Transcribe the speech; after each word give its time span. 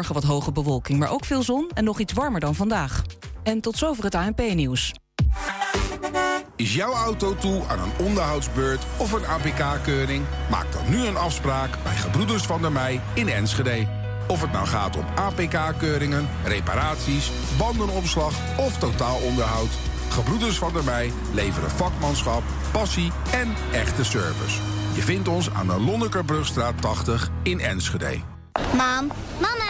morgen 0.00 0.20
wat 0.20 0.30
hoge 0.30 0.52
bewolking, 0.52 0.98
maar 0.98 1.10
ook 1.10 1.24
veel 1.24 1.42
zon 1.42 1.70
en 1.74 1.84
nog 1.84 1.98
iets 1.98 2.12
warmer 2.12 2.40
dan 2.40 2.54
vandaag. 2.54 3.02
En 3.42 3.60
tot 3.60 3.76
zover 3.76 4.04
het 4.04 4.14
ANP-nieuws. 4.14 4.94
Is 6.56 6.74
jouw 6.74 6.92
auto 6.92 7.36
toe 7.36 7.62
aan 7.68 7.78
een 7.78 8.06
onderhoudsbeurt 8.06 8.84
of 8.96 9.12
een 9.12 9.26
APK-keuring? 9.26 10.24
Maak 10.50 10.72
dan 10.72 10.90
nu 10.90 11.06
een 11.06 11.16
afspraak 11.16 11.70
bij 11.82 11.94
Gebroeders 11.94 12.42
van 12.42 12.60
der 12.62 12.72
Mei 12.72 13.00
in 13.14 13.28
Enschede. 13.28 13.86
Of 14.28 14.40
het 14.40 14.52
nou 14.52 14.66
gaat 14.66 14.96
om 14.96 15.04
APK-keuringen, 15.14 16.28
reparaties, 16.44 17.30
bandenopslag 17.58 18.34
of 18.58 18.78
totaalonderhoud. 18.78 19.70
Gebroeders 20.08 20.58
van 20.58 20.72
der 20.72 20.84
Mei 20.84 21.12
leveren 21.34 21.70
vakmanschap, 21.70 22.42
passie 22.72 23.12
en 23.32 23.54
echte 23.72 24.04
service. 24.04 24.60
Je 24.94 25.02
vindt 25.02 25.28
ons 25.28 25.50
aan 25.50 25.66
de 25.66 25.80
Lonnekerbrugstraat 25.80 26.82
80 26.82 27.30
in 27.42 27.60
Enschede. 27.60 28.20
Mam, 28.76 29.10
mama, 29.40 29.69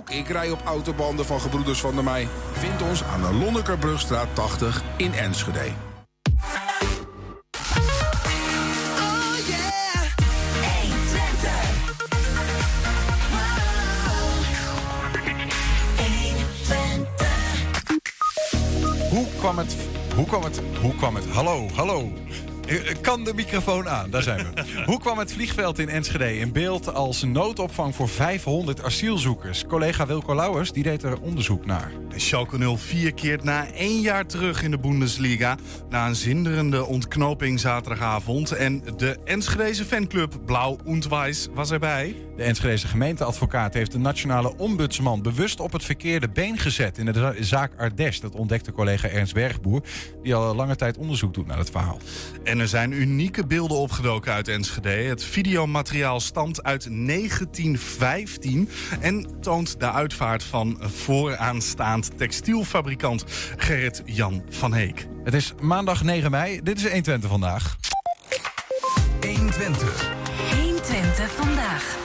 Ook 0.00 0.10
ik 0.10 0.28
rij 0.28 0.50
op 0.50 0.60
autobanden 0.64 1.26
van 1.26 1.40
Gebroeders 1.40 1.80
van 1.80 1.94
der 1.94 2.04
Mei. 2.04 2.28
Vind 2.52 2.82
ons 2.82 3.04
aan 3.04 3.20
de 3.20 3.32
Lonnekerbrugstraat 3.32 4.28
80 4.34 4.82
in 4.96 5.12
Enschede. 5.12 5.72
Hoe 19.10 19.26
kwam 19.38 19.58
het? 19.58 19.76
Hoe 20.14 20.26
kwam 20.26 20.42
het? 20.42 20.60
Hoe 20.80 20.94
kwam 20.94 21.14
het? 21.14 21.26
Hallo, 21.26 21.68
hallo. 21.74 22.12
Eh, 22.70 22.76
Kan 23.00 23.24
de 23.24 23.34
microfoon 23.34 23.88
aan? 23.88 24.10
Daar 24.10 24.22
zijn 24.22 24.46
we. 24.54 24.62
Hoe 24.86 24.98
kwam 25.00 25.18
het 25.18 25.32
vliegveld 25.32 25.78
in 25.78 25.88
Enschede 25.88 26.38
in 26.38 26.52
beeld 26.52 26.94
als 26.94 27.22
noodopvang 27.22 27.94
voor 27.94 28.08
500 28.08 28.82
asielzoekers? 28.82 29.64
Collega 29.66 30.06
Wilco 30.06 30.34
Lauwers 30.34 30.72
die 30.72 30.82
deed 30.82 31.02
er 31.02 31.20
onderzoek 31.20 31.66
naar. 31.66 31.90
Schalke 32.16 32.76
04 32.76 33.14
keert 33.14 33.44
na 33.44 33.72
één 33.72 34.00
jaar 34.00 34.26
terug 34.26 34.62
in 34.62 34.70
de 34.70 34.78
Bundesliga. 34.78 35.56
Na 35.88 36.06
een 36.06 36.14
zinderende 36.14 36.84
ontknoping 36.84 37.60
zaterdagavond. 37.60 38.52
En 38.52 38.82
de 38.96 39.18
Enschedeze 39.24 39.84
fanclub 39.84 40.34
Blauw 40.46 40.78
und 40.84 41.08
Weiß 41.08 41.48
was 41.54 41.70
erbij. 41.70 42.14
De 42.36 42.42
Enschedeze 42.42 42.86
gemeenteadvocaat 42.86 43.74
heeft 43.74 43.92
de 43.92 43.98
nationale 43.98 44.56
ombudsman 44.56 45.22
bewust 45.22 45.60
op 45.60 45.72
het 45.72 45.84
verkeerde 45.84 46.28
been 46.28 46.58
gezet 46.58 46.98
in 46.98 47.04
de 47.04 47.12
za- 47.12 47.34
zaak 47.40 47.72
Ardes. 47.78 48.20
Dat 48.20 48.34
ontdekte 48.34 48.72
collega 48.72 49.08
Ernst 49.08 49.34
Bergboer, 49.34 49.82
die 50.22 50.34
al 50.34 50.54
lange 50.54 50.76
tijd 50.76 50.96
onderzoek 50.96 51.34
doet 51.34 51.46
naar 51.46 51.58
het 51.58 51.70
verhaal. 51.70 51.98
En 52.44 52.59
er 52.60 52.68
zijn 52.68 52.92
unieke 52.92 53.46
beelden 53.46 53.76
opgedoken 53.76 54.32
uit 54.32 54.48
Enschede. 54.48 54.88
Het 54.88 55.24
videomateriaal 55.24 56.20
stamt 56.20 56.62
uit 56.62 56.88
1915 57.06 58.68
en 59.00 59.40
toont 59.40 59.80
de 59.80 59.92
uitvaart 59.92 60.42
van 60.42 60.78
vooraanstaand 60.80 62.18
textielfabrikant 62.18 63.24
Gerrit 63.56 64.02
Jan 64.04 64.42
van 64.48 64.74
Heek. 64.74 65.06
Het 65.24 65.34
is 65.34 65.52
maandag 65.60 66.02
9 66.02 66.30
mei. 66.30 66.60
Dit 66.62 66.76
is 66.76 66.82
120 66.82 67.30
vandaag. 67.30 67.76
120. 69.20 70.12
120 70.54 71.30
vandaag. 71.30 71.98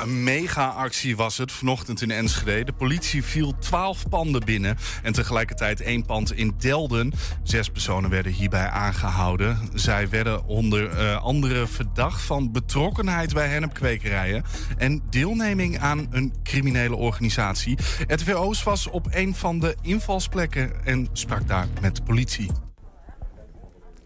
Een 0.00 0.22
mega-actie 0.22 1.16
was 1.16 1.38
het 1.38 1.52
vanochtend 1.52 2.02
in 2.02 2.10
Enschede. 2.10 2.64
De 2.64 2.72
politie 2.72 3.24
viel 3.24 3.58
12 3.58 4.08
panden 4.08 4.44
binnen 4.44 4.76
en 5.02 5.12
tegelijkertijd 5.12 5.80
één 5.80 6.04
pand 6.04 6.32
in 6.32 6.54
Delden. 6.58 7.12
Zes 7.42 7.68
personen 7.68 8.10
werden 8.10 8.32
hierbij 8.32 8.68
aangehouden. 8.68 9.58
Zij 9.74 10.08
werden 10.08 10.46
onder 10.46 10.88
eh, 10.90 11.22
andere 11.22 11.66
verdacht 11.66 12.22
van 12.22 12.52
betrokkenheid 12.52 13.34
bij 13.34 13.48
hennepkwekerijen 13.48 14.44
en 14.76 15.02
deelneming 15.10 15.78
aan 15.78 16.06
een 16.10 16.34
criminele 16.42 16.96
organisatie. 16.96 17.78
Het 18.06 18.24
WO's 18.24 18.62
was 18.62 18.86
op 18.86 19.06
een 19.10 19.34
van 19.34 19.58
de 19.58 19.76
invalsplekken 19.82 20.84
en 20.84 21.08
sprak 21.12 21.48
daar 21.48 21.66
met 21.80 21.96
de 21.96 22.02
politie. 22.02 22.71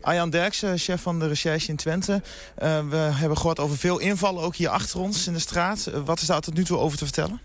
Arjan 0.07 0.31
Derksen, 0.31 0.79
chef 0.79 1.03
van 1.03 1.19
de 1.19 1.29
recherche 1.29 1.69
in 1.69 1.77
Twente. 1.77 2.23
Eh, 2.55 2.89
we 2.89 2.97
hebben 2.97 3.37
gehoord 3.37 3.59
over 3.59 3.77
veel 3.77 3.99
invallen, 3.99 4.43
ook 4.43 4.57
hier 4.57 4.69
achter 4.69 5.01
ons 5.01 5.27
in 5.27 5.33
de 5.33 5.39
straat. 5.39 5.87
Eh, 5.87 6.01
wat 6.05 6.21
is 6.21 6.27
daar 6.27 6.41
tot 6.41 6.55
nu 6.55 6.65
toe 6.65 6.79
over 6.79 6.99
te 6.99 7.05
vertellen? 7.05 7.41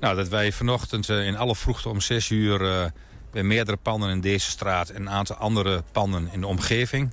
Nou, 0.00 0.16
dat 0.16 0.28
wij 0.28 0.52
vanochtend 0.52 1.08
eh, 1.08 1.26
in 1.26 1.36
alle 1.36 1.56
vroegte 1.56 1.88
om 1.88 2.00
6 2.00 2.30
uur 2.30 2.92
bij 3.30 3.42
meerdere 3.42 3.76
panden 3.76 4.10
in 4.10 4.20
deze 4.20 4.50
straat 4.50 4.88
en 4.88 5.00
een 5.00 5.10
aantal 5.10 5.36
andere 5.36 5.82
panden 5.92 6.28
in 6.32 6.40
de 6.40 6.46
omgeving 6.46 7.10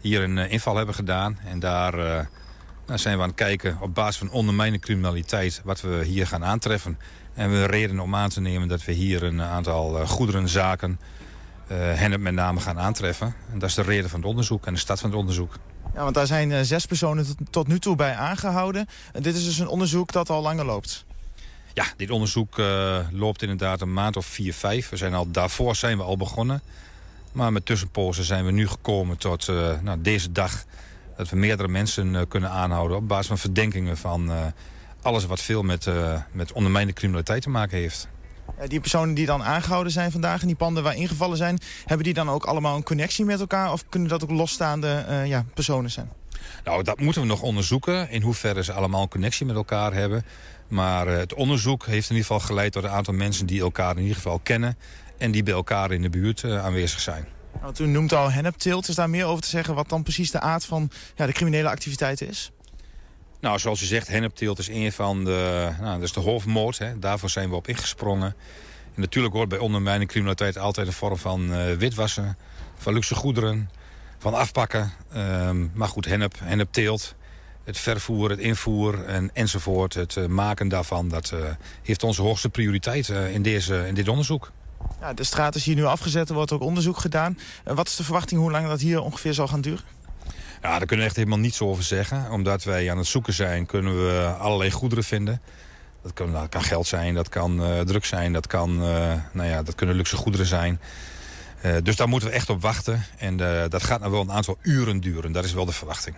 hier 0.00 0.22
een 0.22 0.38
inval 0.38 0.76
hebben 0.76 0.94
gedaan. 0.94 1.38
En 1.44 1.58
daar 1.58 1.96
nou 2.86 2.98
zijn 2.98 3.16
we 3.16 3.22
aan 3.22 3.28
het 3.28 3.38
kijken 3.38 3.78
op 3.80 3.94
basis 3.94 4.16
van 4.16 4.30
ondermijnende 4.30 4.86
criminaliteit 4.86 5.60
wat 5.64 5.80
we 5.80 6.04
hier 6.04 6.26
gaan 6.26 6.44
aantreffen. 6.44 6.98
En 7.34 7.50
we 7.50 7.66
reden 7.66 8.00
om 8.00 8.14
aan 8.14 8.28
te 8.28 8.40
nemen 8.40 8.68
dat 8.68 8.84
we 8.84 8.92
hier 8.92 9.22
een 9.22 9.42
aantal 9.42 10.06
goederenzaken, 10.06 11.00
hen 11.66 12.22
met 12.22 12.34
name 12.34 12.60
gaan 12.60 12.78
aantreffen. 12.78 13.34
En 13.52 13.58
dat 13.58 13.68
is 13.68 13.74
de 13.74 13.82
reden 13.82 14.10
van 14.10 14.20
het 14.20 14.28
onderzoek 14.28 14.66
en 14.66 14.72
de 14.72 14.80
start 14.80 15.00
van 15.00 15.10
het 15.10 15.18
onderzoek. 15.18 15.58
Ja, 15.94 16.02
want 16.02 16.14
daar 16.14 16.26
zijn 16.26 16.52
eh, 16.52 16.60
zes 16.62 16.86
personen 16.86 17.26
tot, 17.50 17.68
nu 17.68 17.78
toe 17.78 17.96
bij 17.96 18.14
aangehouden. 18.14 18.86
En 19.12 19.22
dit 19.22 19.34
is 19.34 19.44
dus 19.44 19.58
een 19.58 19.68
onderzoek 19.68 20.12
dat 20.12 20.30
al 20.30 20.42
langer 20.42 20.64
loopt. 20.64 21.04
Ja, 21.72 21.84
dit 21.96 22.10
onderzoek 22.10 22.58
eh, 22.58 22.98
loopt 23.10 23.42
inderdaad 23.42 23.80
een 23.80 23.92
maand 23.92 24.16
of 24.16 24.26
vier, 24.26 24.54
vijf. 24.54 24.88
We 24.88 24.96
zijn 24.96 25.14
al, 25.14 25.30
daarvoor 25.30 25.76
zijn 25.76 25.96
we 25.96 26.02
al 26.02 26.16
begonnen. 26.16 26.62
Maar 27.34 27.52
met 27.52 27.66
tussenpozen 27.66 28.24
zijn 28.24 28.44
we 28.44 28.50
nu 28.50 28.68
gekomen 28.68 29.16
tot 29.16 29.48
eh, 29.48 29.80
nou, 29.80 30.00
deze 30.00 30.32
dag... 30.32 30.64
dat 31.16 31.28
we 31.28 31.36
meerdere 31.36 31.68
mensen 31.68 32.16
eh, 32.16 32.22
kunnen 32.28 32.50
aanhouden 32.50 32.96
op 32.96 33.08
basis 33.08 33.26
van 33.26 33.38
verdenkingen 33.38 33.96
van... 33.96 34.30
eh, 34.30 34.46
alles 35.02 35.26
wat 35.26 35.40
veel 35.40 35.62
met, 35.62 35.86
eh 35.86 36.20
met 36.32 36.52
ondermijnde 36.52 36.92
criminaliteit 36.92 37.42
te 37.42 37.50
maken 37.50 37.78
heeft. 37.78 38.08
Eh, 38.56 38.68
die 38.68 38.80
personen 38.80 39.14
die 39.14 39.26
dan 39.26 39.42
aangehouden 39.42 39.92
zijn 39.92 40.12
vandaag 40.12 40.40
en 40.40 40.46
die 40.46 40.56
panden 40.56 40.82
waar 40.82 40.96
ingevallen 40.96 41.36
zijn... 41.36 41.58
hebben 41.84 42.04
die 42.04 42.14
dan 42.14 42.30
ook 42.30 42.44
allemaal 42.44 42.76
een 42.76 42.82
connectie 42.82 43.24
met 43.24 43.40
elkaar? 43.40 43.72
Of 43.72 43.84
kunnen 43.88 44.08
dat 44.08 44.22
ook 44.22 44.30
losstaande 44.30 45.04
eh, 45.08 45.26
ja, 45.26 45.44
personen 45.54 45.90
zijn? 45.90 46.10
Nou, 46.64 46.82
dat 46.82 47.00
moeten 47.00 47.20
we 47.20 47.26
nog 47.26 47.42
onderzoeken. 47.42 48.10
In 48.10 48.22
hoeverre 48.22 48.64
ze 48.64 48.72
allemaal 48.72 49.02
een 49.02 49.08
connectie 49.08 49.46
met 49.46 49.56
elkaar 49.56 49.92
hebben. 49.92 50.24
Maar 50.68 51.06
eh, 51.06 51.16
het 51.16 51.34
onderzoek 51.34 51.86
heeft 51.86 52.10
in 52.10 52.16
ieder 52.16 52.30
geval 52.32 52.46
geleid 52.46 52.72
tot 52.72 52.84
een 52.84 52.90
aantal 52.90 53.14
mensen... 53.14 53.46
die 53.46 53.60
elkaar 53.60 53.96
in 53.96 54.02
ieder 54.02 54.16
geval 54.16 54.38
kennen 54.38 54.78
en 55.18 55.30
die 55.30 55.42
bij 55.42 55.54
elkaar 55.54 55.92
in 55.92 56.02
de 56.02 56.10
buurt 56.10 56.44
aanwezig 56.44 57.00
zijn. 57.00 57.26
Want 57.60 57.78
u 57.78 57.86
noemt 57.86 58.12
al 58.12 58.30
hennepteelt. 58.30 58.88
Is 58.88 58.94
daar 58.94 59.10
meer 59.10 59.24
over 59.24 59.42
te 59.42 59.48
zeggen 59.48 59.74
wat 59.74 59.88
dan 59.88 60.02
precies 60.02 60.30
de 60.30 60.40
aard 60.40 60.64
van 60.64 60.90
ja, 61.16 61.26
de 61.26 61.32
criminele 61.32 61.68
activiteit 61.68 62.20
is? 62.20 62.52
Nou, 63.44 63.58
zoals 63.58 63.82
u 63.82 63.86
zegt, 63.86 64.08
hennepteelt 64.08 64.58
is 64.58 64.68
een 64.68 64.92
van 64.92 65.24
de... 65.24 65.68
Nou, 65.80 65.94
dat 65.94 66.02
is 66.02 66.12
de 66.12 66.20
hoofdmoord. 66.20 66.78
Hè. 66.78 66.98
Daarvoor 66.98 67.30
zijn 67.30 67.48
we 67.48 67.54
op 67.54 67.68
ingesprongen. 67.68 68.34
En 68.94 69.00
natuurlijk 69.00 69.34
hoort 69.34 69.48
bij 69.48 69.58
ondermijning 69.58 70.10
criminaliteit 70.10 70.58
altijd 70.58 70.86
een 70.86 70.92
vorm 70.92 71.16
van 71.16 71.52
eh, 71.52 71.72
witwassen... 71.72 72.36
van 72.76 72.92
luxe 72.92 73.14
goederen, 73.14 73.70
van 74.18 74.34
afpakken. 74.34 74.92
Ehm, 75.12 75.66
maar 75.72 75.88
goed, 75.88 76.04
hennep, 76.04 76.34
hennepteelt, 76.42 77.14
het 77.64 77.78
vervoer, 77.78 78.30
het 78.30 78.38
invoer 78.38 79.04
en, 79.04 79.30
enzovoort... 79.32 79.94
het 79.94 80.16
eh, 80.16 80.26
maken 80.26 80.68
daarvan, 80.68 81.08
dat 81.08 81.30
eh, 81.30 81.38
heeft 81.82 82.02
onze 82.02 82.22
hoogste 82.22 82.48
prioriteit 82.48 83.08
in, 83.08 83.42
deze, 83.42 83.86
in 83.86 83.94
dit 83.94 84.08
onderzoek. 84.08 84.52
Ja, 85.00 85.12
de 85.12 85.24
straat 85.24 85.54
is 85.54 85.64
hier 85.64 85.74
nu 85.74 85.84
afgezet, 85.84 86.28
er 86.28 86.34
wordt 86.34 86.52
ook 86.52 86.62
onderzoek 86.62 86.98
gedaan. 86.98 87.38
Wat 87.64 87.88
is 87.88 87.96
de 87.96 88.04
verwachting 88.04 88.40
hoe 88.40 88.50
lang 88.50 88.66
dat 88.66 88.80
hier 88.80 89.02
ongeveer 89.02 89.34
zal 89.34 89.48
gaan 89.48 89.60
duren? 89.60 89.84
Ja, 90.64 90.70
daar 90.70 90.86
kunnen 90.86 90.98
we 90.98 91.04
echt 91.04 91.16
helemaal 91.16 91.38
niets 91.38 91.60
over 91.60 91.82
zeggen. 91.82 92.30
Omdat 92.30 92.64
wij 92.64 92.90
aan 92.90 92.98
het 92.98 93.06
zoeken 93.06 93.32
zijn, 93.32 93.66
kunnen 93.66 94.06
we 94.06 94.34
allerlei 94.38 94.70
goederen 94.70 95.04
vinden. 95.04 95.40
Dat 96.02 96.12
kan, 96.12 96.32
dat 96.32 96.48
kan 96.48 96.62
geld 96.62 96.86
zijn, 96.86 97.14
dat 97.14 97.28
kan 97.28 97.64
eh 97.64 97.80
drugs 97.80 98.08
zijn, 98.08 98.32
dat, 98.32 98.46
kan, 98.46 98.70
eh, 98.82 99.12
nou 99.32 99.48
ja, 99.48 99.62
dat 99.62 99.74
kunnen 99.74 99.96
luxe 99.96 100.16
goederen 100.16 100.46
zijn. 100.46 100.80
Eh, 101.60 101.76
dus 101.82 101.96
daar 101.96 102.08
moeten 102.08 102.28
we 102.28 102.34
echt 102.34 102.50
op 102.50 102.62
wachten. 102.62 103.04
En 103.16 103.36
dat 103.68 103.82
gaat 103.82 104.00
nou 104.00 104.12
wel 104.12 104.20
een 104.20 104.32
aantal 104.32 104.58
uren 104.62 105.00
duren. 105.00 105.32
Dat 105.32 105.44
is 105.44 105.52
wel 105.52 105.64
de 105.64 105.72
verwachting. 105.72 106.16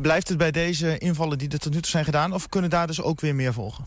Blijft 0.00 0.28
het 0.28 0.38
bij 0.38 0.50
deze 0.50 0.98
invallen 0.98 1.38
die 1.38 1.48
er 1.48 1.58
tot 1.58 1.72
nu 1.72 1.80
toe 1.80 1.90
zijn 1.90 2.04
gedaan... 2.04 2.32
of 2.32 2.48
kunnen 2.48 2.70
daar 2.70 2.86
dus 2.86 3.02
ook 3.02 3.20
weer 3.20 3.34
meer 3.34 3.52
volgen? 3.52 3.86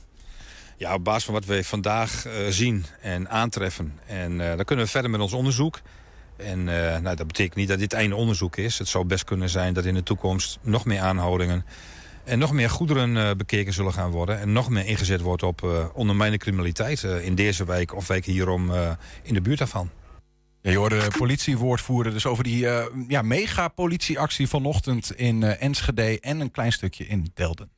Ja, 0.77 0.93
op 0.93 1.03
basis 1.03 1.23
van 1.23 1.33
wat 1.33 1.45
we 1.45 1.63
vandaag 1.63 2.25
zien 2.49 2.85
en 3.01 3.29
aantreffen. 3.29 3.99
En 4.05 4.37
dan 4.37 4.65
kunnen 4.65 4.85
we 4.85 4.91
verder 4.91 5.11
met 5.11 5.19
ons 5.19 5.33
onderzoek. 5.33 5.81
En 6.37 6.59
eh, 6.59 6.99
nou, 6.99 7.15
dat 7.15 7.27
betekent 7.27 7.55
niet 7.55 7.67
dat 7.67 7.79
dit 7.79 7.93
einde 7.93 8.15
onderzoek 8.15 8.57
is. 8.57 8.77
Het 8.77 8.87
zou 8.87 9.05
best 9.05 9.23
kunnen 9.23 9.49
zijn 9.49 9.73
dat 9.73 9.85
in 9.85 9.93
de 9.93 10.03
toekomst 10.03 10.59
nog 10.61 10.85
meer 10.85 10.99
aanhoudingen... 10.99 11.65
en 12.23 12.39
nog 12.39 12.51
meer 12.51 12.69
goederen 12.69 13.17
eh, 13.17 13.31
bekeken 13.37 13.73
zullen 13.73 13.93
gaan 13.93 14.11
worden... 14.11 14.39
en 14.39 14.51
nog 14.51 14.69
meer 14.69 14.85
ingezet 14.85 15.21
wordt 15.21 15.43
op 15.43 15.63
eh 15.63 15.85
ondermijnende 15.93 16.43
criminaliteit... 16.43 17.03
in 17.03 17.35
deze 17.35 17.65
wijk 17.65 17.95
of 17.95 18.07
wijk 18.07 18.25
hierom 18.25 18.71
in 19.23 19.33
de 19.33 19.41
buurt 19.41 19.57
daarvan. 19.57 19.89
Ja, 20.65 20.71
je 20.71 20.77
hoorde 20.77 20.99
de 20.99 21.17
politiewoordvoerder 21.17 22.13
dus 22.13 22.25
over 22.25 22.43
die 22.43 22.63
uh, 22.63 22.85
ja, 23.07 23.21
mega-politieactie 23.21 24.47
vanochtend 24.47 25.11
in 25.15 25.41
uh, 25.41 25.61
Enschede 25.61 26.19
en 26.19 26.39
een 26.39 26.51
klein 26.51 26.71
stukje 26.71 27.07
in 27.07 27.31
Delden. 27.33 27.69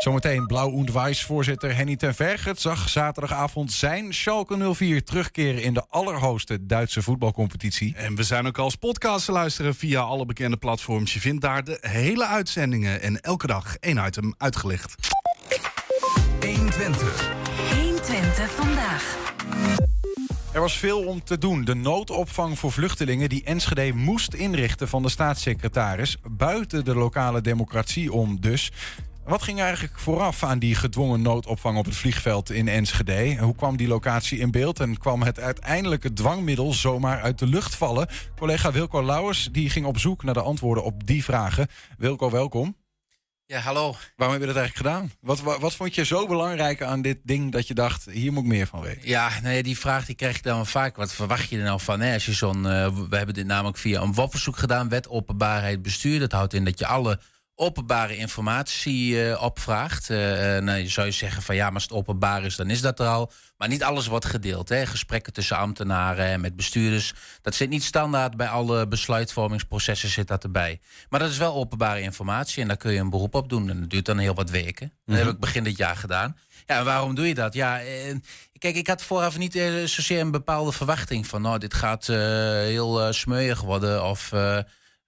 Zometeen 0.00 0.46
Blauw 0.46 0.70
und 0.70 0.94
Weiss 0.94 1.22
voorzitter 1.22 1.74
Henny 1.76 1.96
ten 1.96 2.14
Vergert 2.14 2.60
zag 2.60 2.88
zaterdagavond 2.88 3.72
zijn 3.72 4.14
Schalke 4.14 4.74
04 4.74 5.04
terugkeren 5.04 5.62
in 5.62 5.74
de 5.74 5.84
allerhoogste 5.88 6.66
Duitse 6.66 7.02
voetbalcompetitie. 7.02 7.94
En 7.96 8.14
we 8.14 8.22
zijn 8.22 8.46
ook 8.46 8.58
als 8.58 8.76
podcast 8.76 9.24
te 9.24 9.32
luisteren 9.32 9.74
via 9.74 10.00
alle 10.00 10.26
bekende 10.26 10.56
platforms. 10.56 11.12
Je 11.12 11.20
vindt 11.20 11.40
daar 11.40 11.64
de 11.64 11.78
hele 11.80 12.26
uitzendingen 12.26 13.02
en 13.02 13.20
elke 13.20 13.46
dag 13.46 13.76
één 13.76 14.06
item 14.06 14.34
uitgelicht. 14.38 14.94
120. 16.40 17.30
120 17.74 18.50
vandaag. 18.50 19.18
Er 20.52 20.60
was 20.60 20.78
veel 20.78 21.04
om 21.04 21.24
te 21.24 21.38
doen. 21.38 21.64
De 21.64 21.74
noodopvang 21.74 22.58
voor 22.58 22.72
vluchtelingen 22.72 23.28
die 23.28 23.44
Enschede 23.44 23.92
moest 23.92 24.34
inrichten 24.34 24.88
van 24.88 25.02
de 25.02 25.08
staatssecretaris. 25.08 26.16
Buiten 26.30 26.84
de 26.84 26.94
lokale 26.94 27.40
democratie 27.40 28.12
om 28.12 28.40
dus. 28.40 28.72
Wat 29.30 29.42
ging 29.42 29.60
eigenlijk 29.60 29.98
vooraf 29.98 30.42
aan 30.42 30.58
die 30.58 30.74
gedwongen 30.74 31.22
noodopvang 31.22 31.78
op 31.78 31.84
het 31.84 31.96
vliegveld 31.96 32.50
in 32.50 32.68
Enschede? 32.68 33.36
Hoe 33.36 33.54
kwam 33.54 33.76
die 33.76 33.88
locatie 33.88 34.38
in 34.38 34.50
beeld 34.50 34.80
en 34.80 34.98
kwam 34.98 35.22
het 35.22 35.40
uiteindelijke 35.40 36.12
dwangmiddel 36.12 36.72
zomaar 36.72 37.22
uit 37.22 37.38
de 37.38 37.46
lucht 37.46 37.74
vallen? 37.74 38.08
Collega 38.36 38.72
Wilco 38.72 39.04
Lauwers 39.04 39.48
die 39.52 39.70
ging 39.70 39.86
op 39.86 39.98
zoek 39.98 40.22
naar 40.22 40.34
de 40.34 40.40
antwoorden 40.40 40.84
op 40.84 41.06
die 41.06 41.24
vragen. 41.24 41.66
Wilco, 41.98 42.30
welkom. 42.30 42.76
Ja, 43.46 43.58
hallo. 43.58 43.94
Waarom 44.16 44.36
heb 44.36 44.46
je 44.46 44.52
dat 44.52 44.62
eigenlijk 44.62 44.76
gedaan? 44.76 45.12
Wat, 45.20 45.40
wat, 45.40 45.60
wat, 45.60 45.74
vond 45.74 45.94
je 45.94 46.04
zo 46.04 46.26
belangrijk 46.26 46.82
aan 46.82 47.02
dit 47.02 47.18
ding 47.22 47.52
dat 47.52 47.68
je 47.68 47.74
dacht, 47.74 48.04
hier 48.04 48.32
moet 48.32 48.42
ik 48.42 48.48
meer 48.48 48.66
van 48.66 48.80
weten? 48.80 49.08
Ja, 49.08 49.30
nee, 49.42 49.62
die 49.62 49.78
vraag 49.78 50.06
die 50.06 50.14
krijg 50.14 50.36
je 50.36 50.42
dan 50.42 50.66
vaak. 50.66 50.96
Wat 50.96 51.12
verwacht 51.12 51.48
je 51.48 51.58
er 51.58 51.64
nou 51.64 51.80
van? 51.80 52.00
Hè? 52.00 52.14
Als 52.14 52.26
je 52.26 52.32
zo'n, 52.32 52.56
uh, 52.56 52.88
we 53.08 53.16
hebben 53.16 53.34
dit 53.34 53.46
namelijk 53.46 53.78
via 53.78 54.00
een 54.00 54.14
WOP-verzoek 54.14 54.56
gedaan, 54.56 54.88
wet 54.88 55.08
openbaarheid 55.08 55.82
bestuur. 55.82 56.18
Dat 56.18 56.32
houdt 56.32 56.54
in 56.54 56.64
dat 56.64 56.78
je 56.78 56.86
alle 56.86 57.20
openbare 57.60 58.16
informatie 58.16 59.12
uh, 59.12 59.42
opvraagt. 59.42 60.10
Uh, 60.10 60.18
nou, 60.58 60.78
je 60.78 60.88
zou 60.88 61.06
je 61.06 61.12
zeggen 61.12 61.42
van 61.42 61.54
ja, 61.54 61.64
maar 61.64 61.74
als 61.74 61.82
het 61.82 61.92
openbaar 61.92 62.44
is, 62.44 62.56
dan 62.56 62.70
is 62.70 62.80
dat 62.80 63.00
er 63.00 63.06
al. 63.06 63.32
Maar 63.56 63.68
niet 63.68 63.82
alles 63.82 64.06
wordt 64.06 64.24
gedeeld. 64.24 64.68
Hè. 64.68 64.86
Gesprekken 64.86 65.32
tussen 65.32 65.56
ambtenaren 65.56 66.26
en 66.26 66.40
met 66.40 66.56
bestuurders. 66.56 67.14
Dat 67.42 67.54
zit 67.54 67.68
niet 67.68 67.82
standaard 67.82 68.36
bij 68.36 68.48
alle 68.48 68.88
besluitvormingsprocessen 68.88 70.08
zit 70.08 70.28
dat 70.28 70.44
erbij. 70.44 70.80
Maar 71.08 71.20
dat 71.20 71.30
is 71.30 71.38
wel 71.38 71.54
openbare 71.54 72.00
informatie 72.00 72.62
en 72.62 72.68
daar 72.68 72.76
kun 72.76 72.92
je 72.92 72.98
een 72.98 73.10
beroep 73.10 73.34
op 73.34 73.48
doen. 73.48 73.70
En 73.70 73.80
dat 73.80 73.90
duurt 73.90 74.06
dan 74.06 74.18
heel 74.18 74.34
wat 74.34 74.50
weken. 74.50 74.92
Dat 75.04 75.16
heb 75.16 75.24
mhm. 75.24 75.34
ik 75.34 75.40
begin 75.40 75.64
dit 75.64 75.76
jaar 75.76 75.96
gedaan. 75.96 76.36
Ja, 76.66 76.78
en 76.78 76.84
waarom 76.84 77.14
doe 77.14 77.28
je 77.28 77.34
dat? 77.34 77.54
Ja, 77.54 77.80
kijk, 78.58 78.76
ik 78.76 78.86
had 78.86 79.02
vooraf 79.02 79.38
niet 79.38 79.52
zozeer 79.84 80.20
een 80.20 80.30
bepaalde 80.30 80.72
verwachting 80.72 81.26
van... 81.26 81.42
nou, 81.42 81.58
dit 81.58 81.74
gaat 81.74 82.06
heel 82.06 83.12
smeuig 83.12 83.60
worden 83.60 84.04
of 84.04 84.32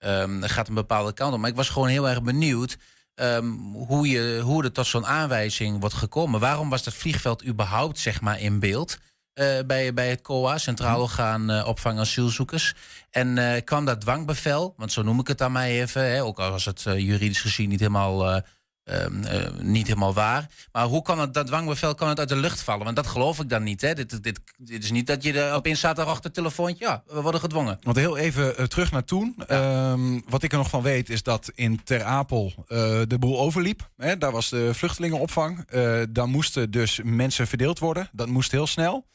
um, 0.05 0.43
gaat 0.43 0.69
een 0.69 0.75
bepaalde 0.75 1.13
kant 1.13 1.35
op. 1.35 1.41
Maar 1.41 1.51
ik 1.51 1.57
was 1.57 1.69
gewoon 1.69 1.89
heel 1.89 2.09
erg 2.09 2.23
benieuwd 2.23 2.77
um, 3.15 3.75
hoe, 3.75 4.09
je, 4.09 4.41
hoe 4.45 4.65
er 4.65 4.73
tot 4.73 4.87
zo'n 4.87 5.07
aanwijzing 5.07 5.81
wordt 5.81 5.95
gekomen. 5.95 6.41
Waarom 6.41 6.69
was 6.69 6.83
dat 6.83 6.95
vliegveld 6.95 7.47
überhaupt 7.47 7.99
zeg 7.99 8.21
maar, 8.21 8.41
in 8.41 8.59
beeld? 8.59 8.99
Uh, 9.35 9.47
bij, 9.67 9.95
bij 9.95 10.11
het 10.11 10.21
COA, 10.21 10.59
Centraal 10.59 11.01
Orgaan 11.01 11.51
uh, 11.51 11.67
Opvang 11.67 11.99
Asielzoekers. 11.99 12.75
En 13.11 13.37
uh, 13.37 13.53
kwam 13.65 13.85
dat 13.85 14.01
dwangbevel, 14.01 14.75
want 14.77 14.93
zo 14.93 15.03
noem 15.03 15.21
ik 15.21 15.27
het 15.27 15.43
aan 15.43 15.53
mij 15.53 15.81
even, 15.81 16.11
hè, 16.11 16.23
ook 16.23 16.39
al 16.39 16.51
was 16.51 16.65
het 16.65 16.83
juridisch 16.83 17.41
gezien 17.41 17.69
niet 17.69 17.81
helemaal 17.81 18.43
Ehm, 18.85 19.25
eh, 19.25 19.51
niet 19.61 19.87
helemaal 19.87 20.15
waar. 20.15 20.47
Maar 20.73 20.85
hoe 20.85 21.03
kan 21.03 21.19
het, 21.19 21.35
dat 21.35 21.47
dwangbevel 21.47 21.95
kan 21.95 22.09
het 22.09 22.19
uit 22.19 22.29
de 22.29 22.37
lucht 22.37 22.63
vallen? 22.63 22.85
Want 22.85 22.97
dat 22.97 23.07
geloof 23.07 23.41
ik 23.41 23.49
dan 23.49 23.63
niet. 23.63 23.81
Hè? 23.81 23.95
Dit, 23.95 24.23
dit, 24.23 24.41
dit 24.57 24.85
is 24.85 24.91
niet 24.91 25.07
dat 25.07 25.23
je 25.23 25.41
er 25.41 25.55
opeens 25.55 25.81
zaterdag 25.81 26.21
telefoontje... 26.21 26.85
ja, 26.85 27.03
we 27.07 27.21
worden 27.21 27.41
gedwongen. 27.41 27.79
Want 27.83 27.97
heel 27.97 28.17
even 28.17 28.55
uh, 28.61 28.67
terug 28.67 28.91
naar 28.91 29.05
toen. 29.05 29.35
Ehm, 29.47 30.21
wat 30.29 30.43
ik 30.43 30.53
er 30.53 30.59
nog 30.59 30.69
van 30.69 30.83
weet 30.83 31.11
is 31.11 31.23
dat 31.23 31.51
in 31.55 31.85
Ter 31.85 32.03
Apel 32.03 32.53
uh, 32.57 32.67
de 33.09 33.17
boel 33.19 33.41
overliep. 33.41 33.91
Hè? 33.97 34.19
Daar 34.19 34.33
was 34.33 34.49
de 34.49 34.75
vluchtelingenopvang. 34.75 35.69
dan 36.11 36.31
moesten 36.31 36.71
dus 36.71 37.01
mensen 37.05 37.47
verdeeld 37.47 37.79
worden. 37.79 38.09
Dat 38.13 38.29
moest 38.29 38.51
heel 38.51 38.67
snel. 38.67 39.07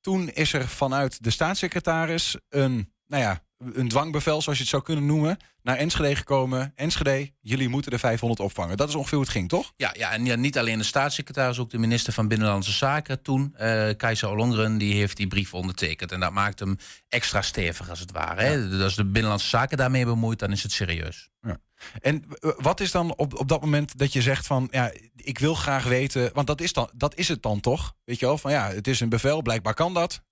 toen 0.00 0.28
is 0.28 0.52
er 0.52 0.68
vanuit 0.68 1.24
de 1.24 1.30
staatssecretaris 1.30 2.36
een... 2.48 2.92
Nou 3.06 3.22
ja, 3.22 3.42
een 3.72 3.88
dwangbevel, 3.88 4.42
zoals 4.42 4.58
je 4.58 4.64
het 4.64 4.72
zou 4.72 4.82
kunnen 4.82 5.06
noemen, 5.06 5.36
naar 5.62 5.76
Enschede 5.76 6.16
gekomen. 6.16 6.72
Enschede, 6.74 7.30
jullie 7.40 7.68
moeten 7.68 7.90
de 7.90 7.98
500 7.98 8.40
opvangen. 8.40 8.76
Dat 8.76 8.88
is 8.88 8.94
ongeveer 8.94 9.16
hoe 9.16 9.26
het 9.26 9.36
ging, 9.36 9.48
toch? 9.48 9.72
Ja, 9.76 9.94
ja 9.96 10.12
en 10.12 10.40
niet 10.40 10.58
alleen 10.58 10.78
de 10.78 10.84
staatssecretaris, 10.84 11.58
ook 11.58 11.70
de 11.70 11.78
minister 11.78 12.12
van 12.12 12.28
Binnenlandse 12.28 12.72
Zaken 12.72 13.22
toen, 13.22 13.54
uh, 13.60 13.88
Keizer 13.96 14.28
Ollongren, 14.28 14.78
die 14.78 14.94
heeft 14.94 15.16
die 15.16 15.26
brief 15.26 15.54
ondertekend. 15.54 16.12
En 16.12 16.20
dat 16.20 16.32
maakt 16.32 16.58
hem 16.58 16.76
extra 17.08 17.42
stevig, 17.42 17.90
als 17.90 18.00
het 18.00 18.12
ware. 18.12 18.42
Hè? 18.42 18.68
Dus 18.68 18.82
als 18.82 18.94
de 18.94 19.04
Binnenlandse 19.04 19.48
Zaken 19.48 19.76
daarmee 19.76 20.04
bemoeit, 20.04 20.38
dan 20.38 20.52
is 20.52 20.62
het 20.62 20.72
serieus. 20.72 21.30
Ja. 21.40 21.58
En 22.00 22.24
wat 22.40 22.80
is 22.80 22.90
dan 22.90 23.16
op, 23.16 23.38
op 23.38 23.48
dat 23.48 23.60
moment 23.60 23.98
dat 23.98 24.12
je 24.12 24.22
zegt 24.22 24.46
van 24.46 24.68
ja, 24.70 24.92
ik 25.16 25.38
wil 25.38 25.54
graag 25.54 25.84
weten, 25.84 26.30
want 26.32 26.46
dat 26.46 26.60
is, 26.60 26.72
dan, 26.72 26.90
dat 26.94 27.14
is 27.14 27.28
het 27.28 27.42
dan 27.42 27.60
toch? 27.60 27.94
Weet 28.04 28.18
je 28.18 28.26
wel, 28.26 28.38
van 28.38 28.50
ja, 28.50 28.70
het 28.70 28.86
is 28.86 29.00
een 29.00 29.08
bevel, 29.08 29.42
blijkbaar 29.42 29.74
kan 29.74 29.94
dat. 29.94 30.22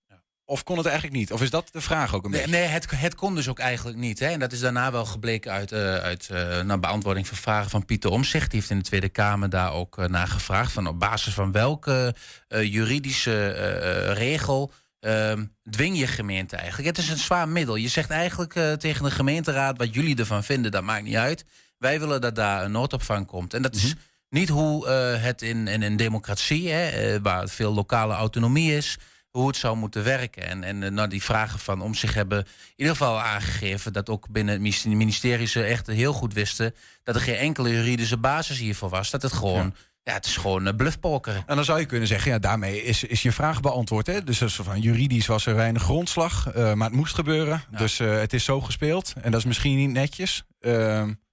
Of 0.53 0.63
kon 0.63 0.77
het 0.77 0.87
eigenlijk 0.87 1.17
niet? 1.17 1.33
Of 1.33 1.43
is 1.43 1.51
dat 1.51 1.69
de 1.73 1.81
vraag 1.81 2.15
ook 2.15 2.25
een 2.25 2.31
beetje? 2.31 2.51
Nee, 2.51 2.63
het, 2.63 2.91
het 2.91 3.15
kon 3.15 3.35
dus 3.35 3.49
ook 3.49 3.59
eigenlijk 3.59 3.99
niet. 3.99 4.19
Hè? 4.19 4.27
En 4.27 4.39
dat 4.39 4.53
is 4.53 4.61
daarna 4.61 4.93
wel 4.93 5.05
gebleken 5.05 5.53
uit, 5.53 5.73
uh, 5.73 5.97
uit 5.97 6.29
uh, 6.33 6.75
beantwoording 6.77 7.27
van 7.27 7.37
vragen 7.37 7.71
van 7.71 7.85
Pieter 7.85 8.11
Omzicht. 8.11 8.51
Die 8.51 8.59
heeft 8.59 8.71
in 8.71 8.79
de 8.79 8.85
Tweede 8.85 9.09
Kamer 9.09 9.51
daar 9.51 9.73
ook 9.73 9.99
uh, 9.99 10.07
naar 10.07 10.29
gevraagd. 10.29 10.73
Van 10.73 10.87
op 10.87 10.99
basis 10.99 11.35
van 11.35 11.53
welke 11.53 12.15
juridische 12.49 13.51
regel 14.13 14.73
ehm, 15.01 15.45
dwing 15.71 15.99
je 15.99 16.07
gemeente 16.07 16.57
eigenlijk? 16.57 16.89
Het 16.89 16.99
is 16.99 17.09
een 17.09 17.19
zwaar 17.19 17.49
middel. 17.49 17.77
Je 17.77 17.89
zegt 17.89 18.11
eigenlijk 18.11 18.53
tegen 18.79 19.05
de 19.05 19.11
gemeenteraad 19.11 19.79
wat 19.79 19.95
jullie 19.95 20.17
ervan 20.17 20.45
vinden, 20.45 20.71
dat 20.71 20.83
maakt 20.83 21.05
niet 21.05 21.17
uit. 21.17 21.45
Wij 21.79 22.01
willen 22.01 22.21
dat 22.21 22.35
daar 22.35 22.65
een 22.65 22.73
noodopvang 22.73 23.27
komt. 23.27 23.55
En 23.55 23.63
dat 23.63 23.75
is 23.75 23.85
mhm. 23.85 23.95
niet 24.29 24.49
hoe 24.49 24.89
het 25.19 25.43
in, 25.43 25.69
in 25.69 25.83
een 25.83 25.97
democratie, 25.97 26.71
hè, 26.71 27.21
waar 27.21 27.49
veel 27.49 27.75
lokale 27.75 28.15
autonomie 28.15 28.77
is 28.77 28.99
hoe 29.33 29.47
het 29.47 29.57
zou 29.57 29.77
moeten 29.77 30.05
werken. 30.05 30.49
En, 30.49 30.65
en 30.65 30.83
eh, 30.83 30.91
nou, 30.91 31.09
die 31.09 31.23
vragen 31.23 31.59
van 31.59 31.81
om 31.81 31.95
zich 31.95 32.15
hebben 32.15 32.39
in 32.39 32.73
ieder 32.77 32.97
geval 32.97 33.21
aangegeven 33.21 33.93
dat 33.93 34.09
ook 34.09 34.29
binnen 34.29 34.55
het 34.55 34.87
ministerie 34.87 35.47
ze 35.47 35.63
echt 35.63 35.87
heel 35.87 36.13
goed 36.13 36.35
wisten 36.35 36.75
dat 37.03 37.15
er 37.15 37.21
geen 37.21 37.37
enkele 37.37 37.71
juridische 37.71 38.17
basis 38.17 38.59
hiervoor 38.59 38.89
was. 38.89 39.11
Dat 39.11 39.23
het 39.23 39.33
gewoon. 39.33 39.75
Ja. 40.05 40.13
het 40.13 40.27
is 40.27 40.37
gewoon 40.37 40.67
uh, 40.67 40.75
bluffpoker. 40.77 41.43
En 41.47 41.57
dan 41.57 41.65
zou 41.65 41.79
je 41.79 41.87
kunnen 41.87 42.09
zeggen, 42.09 42.33
ja, 42.33 42.39
daarmee 42.39 42.85
is, 42.85 43.05
is 43.05 43.23
je 43.23 43.33
vraag 43.33 43.61
beantwoord. 43.61 44.07
Hè? 44.07 44.25
Dus 44.25 44.39
van 44.43 44.81
juridisch 44.81 45.27
was 45.27 45.47
er 45.47 45.55
weinig 45.55 45.83
grondslag, 45.83 46.57
uh, 46.57 46.73
maar 46.73 46.89
het 46.89 46.97
moest 46.97 47.15
gebeuren. 47.15 47.65
Dus 47.71 47.99
uh, 47.99 48.19
het 48.19 48.33
is 48.33 48.45
zo 48.45 48.61
gespeeld. 48.61 49.13
En 49.21 49.31
dat 49.31 49.41
is 49.41 49.47
misschien 49.47 49.77
niet 49.77 49.91
netjes. 49.91 50.45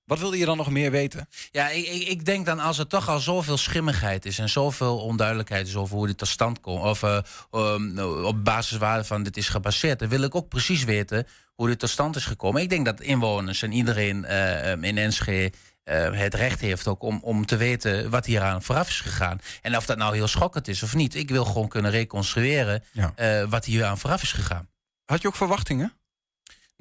Wat 0.10 0.20
wilde 0.20 0.38
je 0.38 0.46
dan 0.46 0.58
nog 0.58 0.70
meer 0.70 0.92
weten? 0.92 1.30
Ja, 1.52 1.70
ik, 1.70 1.86
ik, 1.86 2.26
denk 2.26 2.46
dan 2.46 2.60
als 2.60 2.78
er 2.78 2.88
toch 2.88 3.10
al 3.10 3.20
zoveel 3.20 3.58
schimmigheid 3.58 4.26
is 4.26 4.40
en 4.40 4.50
zoveel 4.50 4.98
onduidelijkheid 4.98 5.68
is 5.68 5.76
over 5.76 5.96
hoe 5.96 6.08
dit 6.08 6.18
tot 6.18 6.28
stand 6.28 6.60
komt, 6.60 6.84
of 6.84 7.02
uh, 7.04 7.20
um, 7.52 8.00
op 8.00 8.44
basis 8.44 8.78
waarvan 8.78 9.24
dit 9.24 9.38
is 9.38 9.50
gebaseerd, 9.50 10.00
dan 10.00 10.10
wil 10.10 10.22
ik 10.22 10.36
ook 10.36 10.48
precies 10.50 10.84
weten 10.84 11.28
hoe 11.56 11.68
dit 11.68 11.80
tot 11.80 11.90
stand 11.90 12.16
is 12.16 12.26
gekomen. 12.26 12.62
Ik 12.62 12.70
denk 12.70 12.86
dat 12.86 13.02
inwoners 13.02 13.62
en 13.62 13.72
iedereen 13.72 14.26
uh, 14.30 14.72
in 14.72 14.98
Enschede 14.98 15.58
uh, 15.84 16.12
het 16.12 16.34
recht 16.34 16.60
heeft 16.60 16.88
ook 16.88 17.02
om, 17.02 17.20
om 17.22 17.46
te 17.46 17.58
weten 17.58 18.10
wat 18.10 18.26
hier 18.26 18.42
aan 18.42 18.64
vooraf 18.64 18.88
is 18.88 19.02
gegaan. 19.02 19.40
En 19.62 19.78
of 19.78 19.86
dat 19.86 19.98
nou 19.98 20.16
heel 20.16 20.28
schokkend 20.28 20.68
is 20.68 20.84
of 20.84 20.96
niet. 20.96 21.16
Ik 21.16 21.30
wil 21.30 21.46
gewoon 21.46 21.68
kunnen 21.68 21.92
reconstrueren 21.92 22.84
ja. 22.92 23.14
wat 23.48 23.66
hier 23.66 23.86
aan 23.86 23.98
vooraf 23.98 24.22
is 24.22 24.32
gegaan. 24.32 24.68
Had 25.06 25.22
je 25.22 25.28
ook 25.28 25.36
verwachtingen? 25.36 25.99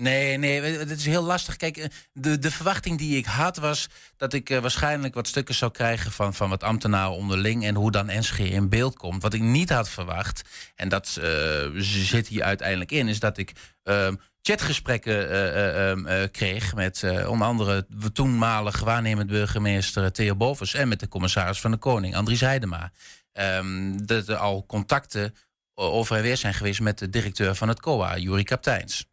Nee, 0.03 0.37
nee, 0.37 0.63
het 0.63 0.91
is 0.91 1.07
heel 1.07 1.23
lastig. 1.23 1.57
Kijk, 1.57 1.77
eh, 1.77 1.87
de, 2.13 2.39
de 2.39 2.51
verwachting 2.51 2.99
die 2.99 3.17
ik 3.17 3.25
had 3.25 3.57
was 3.57 3.89
dat 4.17 4.33
ik 4.33 4.51
uh, 4.51 4.59
waarschijnlijk 4.59 5.15
wat 5.15 5.29
stukken 5.29 5.55
zou 5.55 5.71
krijgen 5.71 6.13
van, 6.13 6.35
van 6.35 6.49
wat 6.49 6.63
ambtenaren 6.63 7.17
onderling 7.17 7.65
en 7.65 7.75
hoe 7.75 7.91
dan 7.91 8.07
NSG 8.07 8.39
in 8.39 8.69
beeld 8.69 8.97
komt. 8.97 9.23
Wat 9.23 9.35
ik 9.35 9.41
niet 9.41 9.71
had 9.71 9.89
verwacht, 9.89 10.43
en 10.75 10.89
dat 10.89 11.19
uh, 11.21 11.71
zit 11.83 12.29
hier 12.29 12.43
uiteindelijk 12.43 12.93
in, 12.93 13.09
is 13.09 13.21
dat 13.21 13.39
ik 13.39 13.53
uh, 13.85 14.09
chatgesprekken 14.43 15.31
ehm, 15.55 16.29
kreeg 16.31 16.75
met 16.75 17.05
onder 17.27 17.47
andere 17.47 17.87
de 17.89 18.13
toenmalige 18.13 18.85
waarnemend 18.85 19.31
burgemeester 19.31 20.13
Theo 20.13 20.37
Bovers 20.37 20.75
en 20.75 20.89
met 20.89 21.01
de 21.01 21.09
commissaris 21.09 21.61
van 21.61 21.71
de 21.71 21.77
Koning, 21.77 22.17
Andries 22.17 22.41
Heidema. 22.41 22.93
Um, 23.33 24.07
dat 24.07 24.29
er 24.29 24.37
al 24.37 24.67
contacten 24.67 25.35
over 25.75 26.17
en 26.17 26.23
weer 26.23 26.37
zijn 26.37 26.55
geweest 26.55 26.81
met 26.81 26.99
de 26.99 27.09
directeur 27.09 27.55
van 27.55 27.69
het 27.69 27.81
COA, 27.81 28.19
Juri 28.19 28.43
Kapteins. 28.43 29.07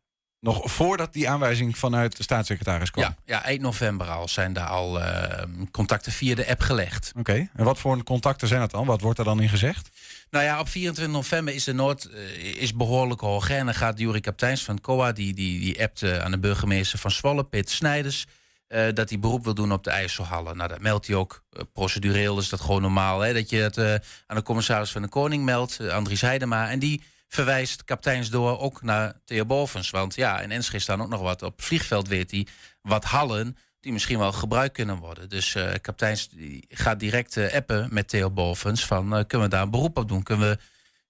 Nog 0.45 0.71
voordat 0.71 1.13
die 1.13 1.29
aanwijzing 1.29 1.77
vanuit 1.77 2.17
de 2.17 2.23
staatssecretaris 2.23 2.91
kwam? 2.91 3.03
Ja, 3.03 3.15
ja 3.25 3.45
1 3.45 3.61
november 3.61 4.07
al 4.07 4.27
zijn 4.27 4.53
daar 4.53 4.67
al 4.67 4.99
uh, 4.99 5.23
contacten 5.71 6.11
via 6.11 6.35
de 6.35 6.47
app 6.47 6.61
gelegd. 6.61 7.11
Oké, 7.17 7.49
en 7.55 7.63
wat 7.63 7.79
voor 7.79 8.03
contacten 8.03 8.47
zijn 8.47 8.59
dat 8.59 8.71
dan? 8.71 8.85
Wat 8.85 9.01
wordt 9.01 9.19
er 9.19 9.25
dan 9.25 9.41
in 9.41 9.49
gezegd? 9.49 9.89
Nou 10.29 10.45
ja, 10.45 10.59
op 10.59 10.69
24 10.69 11.13
november 11.13 11.53
is 11.53 11.63
de 11.63 11.73
nood 11.73 12.09
uh, 12.13 12.61
is 12.61 12.73
behoorlijk 12.73 13.21
hoog. 13.21 13.49
En 13.49 13.65
dan 13.65 13.73
gaat 13.73 13.99
Jurie 13.99 14.21
Kapteins 14.21 14.63
van 14.63 14.81
COA, 14.81 15.11
die, 15.11 15.33
die, 15.33 15.59
die 15.59 15.83
appt 15.83 16.01
uh, 16.01 16.17
aan 16.17 16.31
de 16.31 16.39
burgemeester 16.39 16.99
van 16.99 17.11
Zwolle, 17.11 17.43
Peter 17.43 17.75
Snijders... 17.75 18.25
Uh, 18.67 18.87
dat 18.93 19.09
hij 19.09 19.19
beroep 19.19 19.43
wil 19.43 19.53
doen 19.53 19.71
op 19.71 19.83
de 19.83 19.89
IJsselhallen. 19.89 20.57
Nou, 20.57 20.69
dat 20.69 20.81
meldt 20.81 21.07
hij 21.07 21.15
ook. 21.15 21.43
Procedureel 21.73 22.37
is 22.37 22.49
dat 22.49 22.61
gewoon 22.61 22.81
normaal. 22.81 23.19
Hè? 23.19 23.33
Dat 23.33 23.49
je 23.49 23.57
het 23.57 23.79
aan 24.27 24.35
de 24.35 24.41
commissaris 24.41 24.91
van 24.91 25.01
de 25.01 25.07
Koning 25.07 25.43
meldt, 25.43 25.89
Andries 25.89 26.21
Heidema. 26.21 26.69
En 26.69 26.79
die 26.79 27.01
verwijst 27.27 27.83
kapiteinsdoor 27.83 28.59
ook 28.59 28.81
naar 28.81 29.13
Theo 29.25 29.45
Bovens. 29.45 29.89
Want 29.89 30.15
ja, 30.15 30.39
in 30.39 30.51
Enschede 30.51 30.79
staan 30.79 31.01
ook 31.01 31.09
nog 31.09 31.21
wat. 31.21 31.41
Op 31.41 31.55
het 31.55 31.65
vliegveld 31.65 32.07
weet 32.07 32.31
hij 32.31 32.47
wat 32.81 33.03
hallen 33.03 33.57
die 33.79 33.93
misschien 33.93 34.19
wel 34.19 34.31
gebruikt 34.31 34.73
kunnen 34.73 34.97
worden. 34.97 35.29
Dus 35.29 35.55
uh, 35.55 35.63
kapiteins 35.81 36.29
die 36.29 36.65
gaat 36.69 36.99
direct 36.99 37.35
uh, 37.35 37.53
appen 37.53 37.87
met 37.91 38.07
Theo 38.07 38.31
Bovens 38.31 38.85
van 38.85 39.17
uh, 39.17 39.23
kunnen 39.27 39.47
we 39.47 39.53
daar 39.53 39.63
een 39.63 39.69
beroep 39.69 39.97
op 39.97 40.07
doen? 40.07 40.23
Kunnen 40.23 40.49
we 40.49 40.57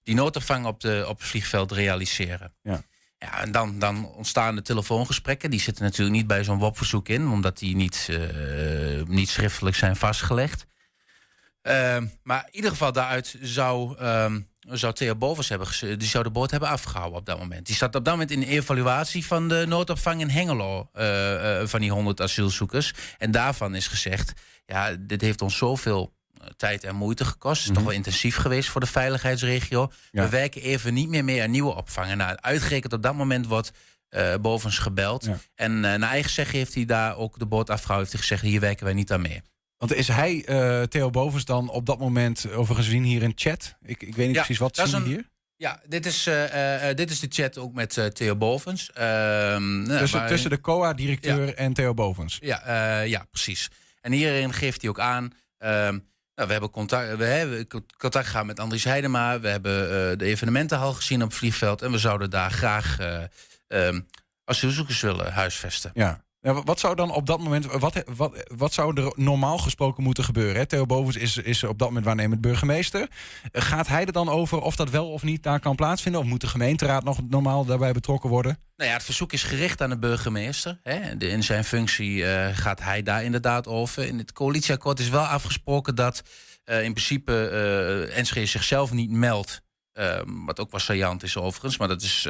die 0.02 0.14
noodopvang 0.14 0.66
op, 0.66 0.80
de, 0.80 1.04
op 1.08 1.18
het 1.18 1.28
vliegveld 1.28 1.72
realiseren? 1.72 2.54
Ja. 2.62 2.82
Ja, 3.18 3.40
en 3.40 3.52
dan, 3.52 3.78
dan 3.78 4.06
ontstaan 4.06 4.54
de 4.54 4.62
telefoongesprekken. 4.62 5.50
Die 5.50 5.60
zitten 5.60 5.84
natuurlijk 5.84 6.16
niet 6.16 6.26
bij 6.26 6.44
zo'n 6.44 6.58
WOP-verzoek 6.58 7.08
in, 7.08 7.28
omdat 7.28 7.58
die 7.58 7.76
niet, 7.76 8.08
niet 9.06 9.28
schriftelijk 9.28 9.76
zijn 9.76 9.96
vastgelegd. 9.96 10.66
Ehm, 11.62 12.06
maar 12.22 12.44
in 12.46 12.54
ieder 12.54 12.70
geval 12.70 12.92
daaruit 12.92 13.36
zou, 13.40 13.98
um, 14.04 14.48
zou 14.70 14.92
Theo 14.92 15.16
Bovens 15.16 15.48
hebben, 15.48 15.98
die 15.98 16.08
zou 16.08 16.24
de 16.24 16.30
boot 16.30 16.50
hebben 16.50 16.68
afgehouden 16.68 17.18
op 17.18 17.26
dat 17.26 17.38
moment. 17.38 17.66
Die 17.66 17.76
zat 17.76 17.94
op 17.94 18.04
dat 18.04 18.12
moment 18.12 18.30
in 18.30 18.40
de 18.40 18.46
evaluatie 18.46 19.26
van 19.26 19.48
de 19.48 19.64
noodopvang 19.68 20.20
in 20.20 20.28
Hengelo 20.28 20.90
uh, 20.94 21.60
uh, 21.60 21.66
van 21.66 21.80
die 21.80 21.90
100 21.90 22.20
asielzoekers. 22.20 22.94
En 23.18 23.30
daarvan 23.30 23.74
is 23.74 23.86
gezegd, 23.86 24.32
ja, 24.66 24.96
dit 25.00 25.20
heeft 25.20 25.42
ons 25.42 25.56
zoveel 25.56 26.12
eh, 26.40 26.46
tijd 26.56 26.84
en 26.84 26.94
moeite 26.94 27.24
gekost. 27.24 27.60
Het 27.60 27.70
is 27.70 27.74
toch 27.74 27.84
wel 27.84 27.92
intensief 27.92 28.36
geweest 28.36 28.68
voor 28.68 28.80
de 28.80 28.86
veiligheidsregio. 28.86 29.92
Ja. 30.10 30.22
We 30.22 30.28
werken 30.28 30.62
even 30.62 30.94
niet 30.94 31.08
meer 31.08 31.24
mee 31.24 31.42
aan 31.42 31.50
nieuwe 31.50 31.74
opvangen. 31.74 32.16
Nou, 32.16 32.36
uitgerekend 32.40 32.92
op 32.92 33.02
dat 33.02 33.14
moment 33.14 33.46
wordt 33.46 33.70
uh, 34.10 34.34
Bovens 34.40 34.78
gebeld. 34.78 35.24
Ja. 35.24 35.38
En 35.54 35.80
naar 35.80 36.00
eigen 36.00 36.30
zeggen 36.30 36.58
heeft 36.58 36.74
hij 36.74 36.84
daar 36.84 37.16
ook 37.16 37.38
de 37.38 37.46
boot 37.46 37.70
afgehouden. 37.70 38.10
Heeft 38.10 38.12
hij 38.12 38.36
gezegd, 38.36 38.52
hier 38.52 38.60
werken 38.60 38.84
wij 38.84 38.94
niet 38.94 39.12
aan 39.12 39.20
mee. 39.20 39.42
Want 39.78 39.94
is 39.94 40.08
hij, 40.08 40.44
uh, 40.48 40.82
Theo 40.82 41.10
Bovens, 41.10 41.44
dan 41.44 41.68
op 41.68 41.86
dat 41.86 41.98
moment 41.98 42.50
overigens 42.52 42.88
zien 42.88 43.02
hier 43.02 43.22
in 43.22 43.32
chat? 43.34 43.74
Ik, 43.82 44.02
ik 44.02 44.16
weet 44.16 44.26
niet 44.26 44.34
Ja, 44.36 44.42
precies 44.42 44.58
wat 44.58 44.76
zien 44.76 44.94
een- 44.94 45.02
hier. 45.04 45.28
Ja, 45.56 45.80
dit 45.88 46.06
is, 46.06 46.26
eh, 46.26 46.88
eh, 46.90 46.96
dit 46.96 47.10
is 47.10 47.20
de 47.20 47.26
chat 47.30 47.58
ook 47.58 47.72
met 47.74 47.96
eh, 47.98 48.06
Theo 48.06 48.36
Bovens. 48.36 48.90
Ehm, 48.92 49.84
tussen, 49.84 50.26
tussen 50.26 50.50
de 50.50 50.60
COA-directeur 50.60 51.54
en 51.54 51.72
Theo 51.72 51.94
Bovens. 51.94 52.38
Ja, 52.40 52.62
eh, 52.62 53.06
ja, 53.08 53.26
precies. 53.30 53.68
En 54.00 54.12
hierin 54.12 54.52
geeft 54.52 54.80
hij 54.80 54.90
ook 54.90 55.00
aan. 55.00 55.32
ehm, 55.58 55.98
nou, 56.34 56.46
we 56.48 56.52
hebben 56.52 56.70
contact, 56.70 57.16
we 57.16 57.24
hebben 57.24 57.66
contact 57.98 58.26
gehad 58.26 58.46
met 58.46 58.60
Andries 58.60 58.84
Heidema. 58.84 59.40
We 59.40 59.48
hebben 59.48 59.82
eh, 59.82 60.18
de 60.18 60.24
evenementenhal 60.24 60.92
gezien 60.92 61.22
op 61.22 61.28
het 61.28 61.38
vliegveld. 61.38 61.82
En 61.82 61.90
we 61.90 61.98
zouden 61.98 62.30
daar 62.30 62.50
graag 62.50 62.98
eh 62.98 63.22
ehm, 63.68 64.00
asielzoekers 64.44 65.00
willen 65.00 65.32
huisvesten. 65.32 65.90
Ja. 65.94 66.24
Wat 66.52 66.80
zou 66.80 66.94
dan 66.94 67.10
op 67.10 67.26
dat 67.26 67.40
moment, 67.40 67.66
wat, 67.66 68.02
wat, 68.16 68.32
wat 68.56 68.72
zou 68.72 69.00
er 69.00 69.12
normaal 69.16 69.58
gesproken 69.58 70.02
moeten 70.02 70.24
gebeuren? 70.24 70.56
Hè? 70.56 70.66
Theo 70.66 70.86
Bovens 70.86 71.16
is, 71.16 71.36
is 71.36 71.64
op 71.64 71.78
dat 71.78 71.88
moment 71.88 72.06
waarnemend 72.06 72.40
burgemeester. 72.40 73.08
Gaat 73.52 73.88
hij 73.88 74.04
er 74.06 74.12
dan 74.12 74.28
over 74.28 74.60
of 74.60 74.76
dat 74.76 74.90
wel 74.90 75.10
of 75.10 75.22
niet 75.22 75.42
daar 75.42 75.60
kan 75.60 75.76
plaatsvinden? 75.76 76.20
Of 76.20 76.26
moet 76.26 76.40
de 76.40 76.46
gemeenteraad 76.46 77.04
nog 77.04 77.18
normaal 77.28 77.64
daarbij 77.64 77.92
betrokken 77.92 78.30
worden? 78.30 78.58
Nou 78.76 78.90
ja, 78.90 78.96
het 78.96 79.04
verzoek 79.04 79.32
is 79.32 79.42
gericht 79.42 79.82
aan 79.82 79.90
de 79.90 79.98
burgemeester. 79.98 80.80
Hè. 80.82 81.14
In 81.18 81.42
zijn 81.42 81.64
functie 81.64 82.26
eh, 82.26 82.56
gaat 82.56 82.80
hij 82.80 83.02
daar 83.02 83.24
inderdaad 83.24 83.66
over. 83.66 84.06
In 84.06 84.18
het 84.18 84.32
coalitieakkoord 84.32 84.98
is 84.98 85.08
wel 85.08 85.24
afgesproken 85.24 85.94
dat 85.94 86.22
eh, 86.64 86.82
in 86.82 86.92
principe 86.92 87.48
eh 87.48 88.18
Enschede 88.18 88.46
zichzelf 88.46 88.92
niet 88.92 89.10
meldt. 89.10 89.60
Eh, 89.92 90.20
wat 90.24 90.60
ook 90.60 90.70
wel 90.70 90.80
saillant 90.80 91.22
is 91.22 91.36
overigens. 91.36 91.78
Maar 91.78 91.88
dat 91.88 92.02
is 92.02 92.28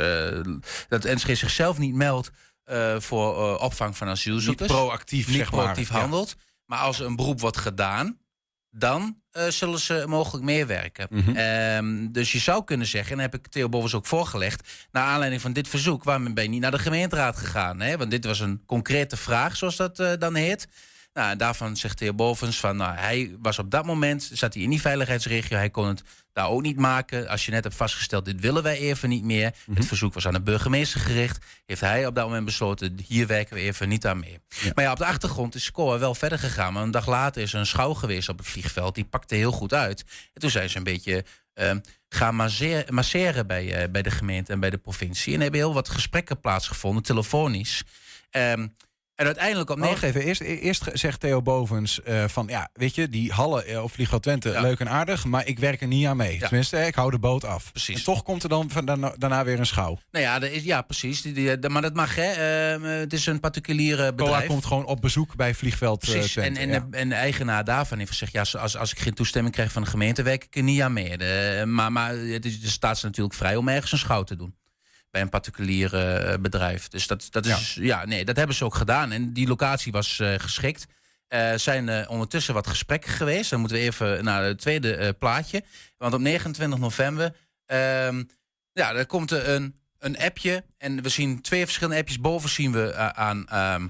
dat 0.88 1.04
Enschede 1.04 1.38
zichzelf 1.38 1.78
niet 1.78 1.94
meldt 1.94 2.30
eh, 2.66 2.96
voor 3.00 3.54
eh, 3.54 3.62
opvang 3.62 3.96
van 3.96 4.08
asielzoekers. 4.08 4.68
Niet 4.70 4.78
proactief, 4.78 5.26
Niet 5.26 5.36
zeg 5.36 5.50
maar. 5.50 5.60
proactief 5.60 5.88
Ja. 5.92 6.00
handelt. 6.00 6.34
Maar 6.64 6.78
als 6.78 7.00
er 7.00 7.06
een 7.06 7.16
beroep 7.16 7.40
wordt 7.40 7.56
gedaan, 7.56 8.18
dan 8.70 9.20
eh, 9.30 9.48
zullen 9.48 9.78
ze 9.78 10.04
mogelijk 10.08 10.44
meewerken. 10.44 11.06
Mhm. 11.10 11.36
Ehm, 11.36 12.06
dus 12.12 12.32
je 12.32 12.38
zou 12.38 12.64
kunnen 12.64 12.86
zeggen, 12.86 13.12
en 13.12 13.18
heb 13.18 13.34
ik 13.34 13.46
Theo 13.46 13.68
Bovens 13.68 13.94
ook 13.94 14.06
voorgelegd... 14.06 14.86
naar 14.92 15.04
aanleiding 15.04 15.42
van 15.42 15.52
dit 15.52 15.68
verzoek, 15.68 16.04
waarom 16.04 16.34
ben 16.34 16.44
je 16.44 16.50
niet 16.50 16.60
naar 16.60 16.70
de 16.70 16.78
gemeenteraad 16.78 17.36
gegaan? 17.36 17.80
Hè? 17.80 17.96
Want 17.96 18.10
dit 18.10 18.24
was 18.24 18.40
een 18.40 18.62
concrete 18.66 19.16
vraag, 19.16 19.56
zoals 19.56 19.76
dat 19.76 19.96
dan 19.96 20.34
heet. 20.34 20.68
Nou, 21.12 21.30
en 21.30 21.38
daarvan 21.38 21.76
zegt 21.76 21.96
Theo 21.96 22.14
Bovens 22.14 22.60
van, 22.60 22.76
nou, 22.76 22.96
hij 22.96 23.36
was 23.40 23.58
op 23.58 23.70
dat 23.70 23.84
moment... 23.84 24.30
zat 24.32 24.54
hij 24.54 24.62
in 24.62 24.70
die 24.70 24.80
veiligheidsregio, 24.80 25.56
hij 25.56 25.70
kon 25.70 25.86
het 25.86 26.02
daar 26.36 26.48
ook 26.48 26.62
niet 26.62 26.76
maken. 26.76 27.28
Als 27.28 27.44
je 27.44 27.50
net 27.50 27.64
hebt 27.64 27.76
vastgesteld, 27.76 28.24
dit 28.24 28.40
willen 28.40 28.62
wij 28.62 28.78
even 28.78 29.08
niet 29.08 29.24
meer. 29.24 29.54
Mhm. 29.66 29.76
Het 29.76 29.86
verzoek 29.86 30.14
was 30.14 30.26
aan 30.26 30.32
de 30.32 30.40
burgemeester 30.40 31.00
gericht. 31.00 31.44
Heeft 31.66 31.80
hij 31.80 32.06
op 32.06 32.14
dat 32.14 32.24
moment 32.24 32.44
besloten, 32.44 32.98
hier 33.06 33.26
werken 33.26 33.54
we 33.54 33.60
even 33.60 33.88
niet 33.88 34.06
aan 34.06 34.18
mee. 34.18 34.38
Maar 34.74 34.84
ja, 34.84 34.92
op 34.92 34.98
de 34.98 35.06
achtergrond 35.06 35.54
is 35.54 35.64
Scoa 35.64 35.98
wel 35.98 36.14
verder 36.14 36.38
gegaan. 36.38 36.72
Maar 36.72 36.82
een 36.82 36.90
dag 36.90 37.06
later 37.06 37.42
is 37.42 37.52
er 37.52 37.58
een 37.58 37.66
schouw 37.66 37.94
geweest 37.94 38.28
op 38.28 38.38
het 38.38 38.46
vliegveld. 38.46 38.94
Die 38.94 39.04
pakte 39.04 39.34
heel 39.34 39.52
goed 39.52 39.74
uit. 39.74 40.04
En 40.34 40.40
toen 40.40 40.50
zijn 40.50 40.70
ze 40.70 40.76
een 40.76 40.84
beetje 40.84 41.24
ehm, 41.54 41.78
gaan 42.08 42.34
masseren 42.90 43.46
bij, 43.46 43.74
eh, 43.74 43.90
bij 43.90 44.02
de 44.02 44.10
gemeente 44.10 44.52
en 44.52 44.60
bij 44.60 44.70
de 44.70 44.78
provincie. 44.78 45.34
En 45.34 45.40
hebben 45.40 45.60
heel 45.60 45.74
wat 45.74 45.88
gesprekken 45.88 46.40
plaatsgevonden, 46.40 47.02
telefonisch. 47.02 47.82
Ehm, 48.30 48.66
en 49.16 49.26
uiteindelijk 49.26 49.70
op 49.70 49.78
negen... 49.78 50.08
even, 50.08 50.20
eerst, 50.22 50.40
eerst 50.40 50.84
zegt 50.92 51.20
Theo 51.20 51.42
Bovens 51.42 52.02
eh, 52.02 52.24
van... 52.28 52.46
ja, 52.48 52.68
weet 52.72 52.94
je, 52.94 53.08
die 53.08 53.32
hallen 53.32 53.66
eh, 53.66 53.82
op 53.82 53.92
Vliegveld 53.92 54.22
Twente, 54.22 54.50
Ja. 54.50 54.60
leuk 54.60 54.80
en 54.80 54.88
aardig... 54.88 55.24
maar 55.24 55.46
ik 55.46 55.58
werk 55.58 55.80
er 55.80 55.86
niet 55.86 56.06
aan 56.06 56.16
mee. 56.16 56.38
Ja. 56.38 56.46
Tenminste, 56.48 56.76
eh, 56.76 56.86
ik 56.86 56.94
hou 56.94 57.10
de 57.10 57.18
boot 57.18 57.44
af. 57.44 57.70
Precies. 57.72 57.96
En 57.98 58.04
toch 58.04 58.22
komt 58.22 58.42
er 58.42 58.48
dan 58.48 58.70
van 58.70 58.84
daarna, 58.84 59.14
daarna 59.18 59.44
weer 59.44 59.58
een 59.58 59.66
schouw. 59.66 59.98
Nou 60.10 60.24
ja, 60.24 60.40
is, 60.40 60.62
ja 60.62 60.82
precies. 60.82 61.22
Die, 61.22 61.32
die, 61.32 61.58
de- 61.58 61.68
maar 61.68 61.82
dat 61.82 61.94
mag, 61.94 62.14
hè. 62.14 62.30
Ehm, 62.72 62.84
eh, 62.84 62.98
het 62.98 63.12
is 63.12 63.26
een 63.26 63.40
particuliere 63.40 64.02
COA 64.02 64.12
bedrijf. 64.14 64.46
komt 64.46 64.64
gewoon 64.64 64.84
op 64.86 65.00
bezoek 65.00 65.36
bij 65.36 65.54
Vliegveld 65.54 66.02
eh, 66.04 66.10
Precies, 66.10 66.32
Twente. 66.32 66.60
en, 66.60 66.68
en, 66.68 66.74
ja. 66.74 66.86
de, 66.90 66.96
en 66.96 67.08
de 67.08 67.14
eigenaar 67.14 67.64
daarvan 67.64 67.98
heeft 67.98 68.10
gezegd... 68.10 68.32
ja, 68.32 68.40
als- 68.40 68.76
als, 68.76 68.92
ik 68.92 68.98
geen 68.98 69.14
toestemming 69.14 69.54
krijg 69.54 69.72
van 69.72 69.82
de 69.82 69.90
gemeente... 69.90 70.22
werk 70.22 70.44
ik 70.44 70.56
er 70.56 70.62
niet 70.62 70.80
aan 70.80 70.92
mee. 70.92 71.18
De- 71.18 71.62
maar 71.66 71.92
maar 71.92 72.14
het 72.16 72.44
is, 72.44 72.60
de 72.60 72.68
staat 72.68 72.98
ze 72.98 73.06
natuurlijk 73.06 73.34
vrij 73.34 73.56
om 73.56 73.68
ergens 73.68 73.92
een 73.92 73.98
schouw 73.98 74.22
te 74.22 74.36
doen. 74.36 74.54
Bij 75.16 75.24
een 75.24 75.30
particulier 75.30 75.94
eh, 75.94 76.38
bedrijf. 76.38 76.88
Dus 76.88 77.06
dat, 77.06 77.26
dat 77.30 77.46
is... 77.46 77.74
Ja. 77.80 78.04
nee, 78.04 78.24
dat 78.24 78.36
hebben 78.36 78.56
ze 78.56 78.64
ook 78.64 78.74
gedaan. 78.74 79.12
En 79.12 79.32
die 79.32 79.48
locatie 79.48 79.92
was 79.92 80.18
eh, 80.20 80.34
geschikt. 80.36 80.86
Er 81.28 81.58
zijn 81.58 81.88
eh, 81.88 82.10
ondertussen 82.10 82.54
wat 82.54 82.66
gesprekken 82.66 83.10
geweest. 83.10 83.50
Dan 83.50 83.60
moeten 83.60 83.78
we 83.78 83.82
even 83.82 84.24
naar 84.24 84.42
het 84.42 84.58
tweede 84.58 85.12
plaatje. 85.12 85.62
Want 85.96 86.14
op 86.14 86.20
29 86.20 86.78
november... 86.78 87.34
ehm, 87.66 88.22
ja, 88.72 88.94
er 88.94 89.06
komt 89.06 89.30
er 89.30 89.48
een, 89.48 89.74
een 89.98 90.18
appje. 90.18 90.64
En 90.78 91.02
we 91.02 91.08
zien 91.08 91.40
twee 91.40 91.64
verschillende 91.64 91.98
appjes. 91.98 92.20
Boven 92.20 92.48
zien 92.48 92.72
we 92.72 92.94
aan... 92.94 93.48
ehm, 93.48 93.86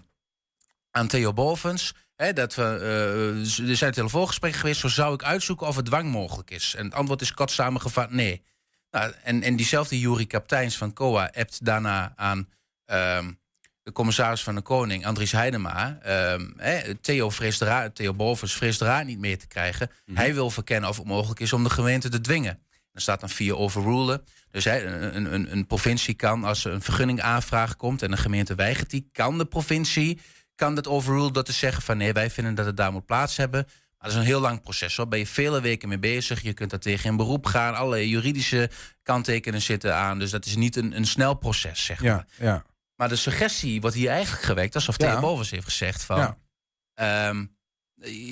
aan 0.90 1.06
Theo 1.06 1.32
Bovens. 1.32 1.94
Hè, 2.16 2.32
dat 2.32 2.54
we, 2.54 2.62
eh, 2.62 3.68
er 3.70 3.76
zijn 3.76 3.92
telefoongesprekken 3.92 4.60
geweest. 4.60 4.80
Zo 4.80 4.88
zou 4.88 5.14
ik 5.14 5.22
uitzoeken 5.22 5.66
of 5.66 5.76
het 5.76 5.84
dwang 5.84 6.10
mogelijk 6.10 6.50
is. 6.50 6.74
En 6.74 6.84
het 6.84 6.94
antwoord 6.94 7.20
is 7.20 7.34
kort 7.34 7.50
samengevat 7.50 8.10
nee. 8.10 8.42
Nou, 8.96 9.12
en, 9.22 9.42
en 9.42 9.56
diezelfde 9.56 9.98
Jurie 9.98 10.26
Kapteins 10.26 10.76
van 10.76 10.92
COA 10.92 11.30
appt 11.34 11.64
daarna 11.64 12.12
aan 12.16 12.48
ehm, 12.84 13.32
de 13.82 13.92
commissaris 13.92 14.42
van 14.42 14.54
de 14.54 14.60
Koning, 14.60 15.06
Andries 15.06 15.32
Heidema. 15.32 15.98
ehm, 16.02 16.94
Theo, 17.00 17.30
vreest 17.30 17.64
Bovens 18.16 18.56
vreest 18.56 18.78
de 18.78 18.84
raad 18.84 19.04
niet 19.04 19.18
meer 19.18 19.38
te 19.38 19.46
krijgen. 19.46 19.90
Hij 20.12 20.34
wil 20.34 20.50
verkennen 20.50 20.90
of 20.90 20.96
het 20.96 21.06
mogelijk 21.06 21.40
is 21.40 21.52
om 21.52 21.62
de 21.62 21.70
gemeente 21.70 22.08
te 22.08 22.20
dwingen. 22.20 22.58
Er 22.92 23.00
staat 23.00 23.20
dan 23.20 23.28
via 23.28 23.54
overrulen. 23.54 24.24
Dus 24.50 24.64
een, 24.64 25.34
een, 25.34 25.52
een 25.52 25.66
provincie 25.66 26.14
kan, 26.14 26.44
als 26.44 26.64
er 26.64 26.72
een 26.72 26.82
vergunningaanvraag 26.82 27.76
komt 27.76 28.02
en 28.02 28.10
de 28.10 28.16
gemeente 28.16 28.54
weigert 28.54 28.90
die, 28.90 29.08
kan 29.12 29.38
de 29.38 29.46
provincie 29.46 30.20
kan 30.54 30.74
dat 30.74 30.86
overrulen 30.86 31.32
door 31.32 31.44
te 31.44 31.52
zeggen 31.52 31.82
van 31.82 31.96
nee, 31.96 32.12
wij 32.12 32.30
vinden 32.30 32.54
dat 32.54 32.66
het 32.66 32.76
daar 32.76 32.92
moet 32.92 33.06
plaats 33.06 33.36
hebben. 33.36 33.66
Maar 33.98 34.08
dat 34.08 34.10
is 34.10 34.24
een 34.24 34.32
heel 34.32 34.40
lang 34.40 34.62
proces 34.62 34.96
hoor. 34.96 35.08
Ben 35.08 35.18
je 35.18 35.26
vele 35.26 35.60
weken 35.60 35.88
mee 35.88 35.98
bezig. 35.98 36.42
Je 36.42 36.52
kunt 36.52 36.70
daar 36.70 36.80
tegen 36.80 37.10
in 37.10 37.16
beroep 37.16 37.46
gaan. 37.46 37.74
Allerlei 37.74 38.08
juridische 38.08 38.70
kanttekenen 39.02 39.62
zitten 39.62 39.94
aan. 39.94 40.18
Dus 40.18 40.30
dat 40.30 40.46
is 40.46 40.56
niet 40.56 40.76
een, 40.76 40.96
een 40.96 41.06
snel 41.06 41.34
proces, 41.34 41.84
zeg 41.84 42.00
maar. 42.02 42.08
Ja, 42.38 42.44
ja. 42.46 42.64
Maar 42.96 43.08
de 43.08 43.16
suggestie 43.16 43.80
wordt 43.80 43.96
hier 43.96 44.10
eigenlijk 44.10 44.42
gewekt, 44.44 44.74
alsof 44.74 45.00
Ja. 45.00 45.10
Theo 45.10 45.20
Bovens 45.20 45.50
heeft 45.50 45.64
gezegd 45.64 46.02
van... 46.04 46.18
Ja. 46.18 46.36
ehm, 46.94 47.44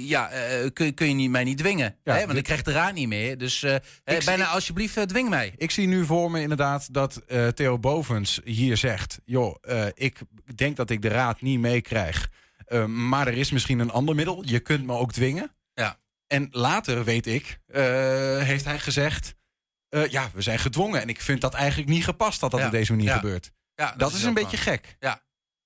ja, 0.07 0.31
eh, 0.31 0.71
kun, 0.73 0.95
kun 0.95 1.09
je 1.09 1.15
niet, 1.15 1.31
mij 1.31 1.45
niet 1.45 1.59
dwingen. 1.59 1.97
Ja, 2.05 2.13
hè? 2.13 2.19
Want 2.19 2.29
dit- 2.29 2.39
ik 2.39 2.45
krijg 2.45 2.63
de 2.63 2.73
raad 2.73 2.93
niet 2.95 3.09
meer. 3.09 3.39
Dus 3.39 3.63
eh, 3.63 3.75
zie- 4.05 4.25
bijna 4.25 4.47
alsjeblieft, 4.47 4.97
eh, 4.97 5.03
dwing 5.03 5.29
mij. 5.29 5.55
Ik 5.57 5.71
zie 5.71 5.87
nu 5.87 6.05
voor 6.05 6.31
me 6.31 6.41
inderdaad 6.41 6.93
dat 6.93 7.21
Theo 7.55 7.79
Bovens 7.79 8.41
hier 8.45 8.77
zegt... 8.77 9.19
joh, 9.25 9.57
ik 9.95 10.19
denk 10.55 10.77
dat 10.77 10.91
ik 10.91 11.03
de 11.03 11.09
raad 11.09 11.41
niet 11.41 11.59
meekrijg. 11.59 12.29
Eh, 12.67 12.85
maar 12.85 13.27
er 13.27 13.35
is 13.37 13.51
misschien 13.51 13.79
een 13.79 13.91
ander 13.91 14.15
middel. 14.15 14.43
Je 14.47 14.61
kunt 14.61 14.85
me 14.87 14.93
ook 14.97 15.13
dwingen. 15.13 15.57
Ja. 15.75 15.99
En 16.27 16.49
later, 16.51 17.05
weet 17.05 17.27
ik, 17.27 17.61
eh, 17.67 17.83
heeft 18.39 18.65
hij 18.65 18.79
gezegd... 18.79 19.35
eh, 19.89 20.07
ja, 20.07 20.31
we 20.35 20.43
zijn 20.43 20.59
gedwongen. 20.59 21.01
En 21.01 21.09
ik 21.09 21.21
vind 21.21 21.41
dat 21.41 21.55
eigenlijk 21.55 21.89
niet 21.89 22.05
gepast 22.05 22.41
dat 22.41 22.51
dat 22.51 22.61
Ja, 22.61 22.67
op 22.67 22.73
deze 22.73 22.93
manier 22.93 23.07
ja. 23.09 23.15
gebeurt. 23.15 23.51
Ja, 23.75 23.95
Dat, 23.97 24.13
is 24.13 24.23
een 24.23 24.35
beetje 24.35 24.57
gek. 24.57 24.97
Ja, 24.99 25.23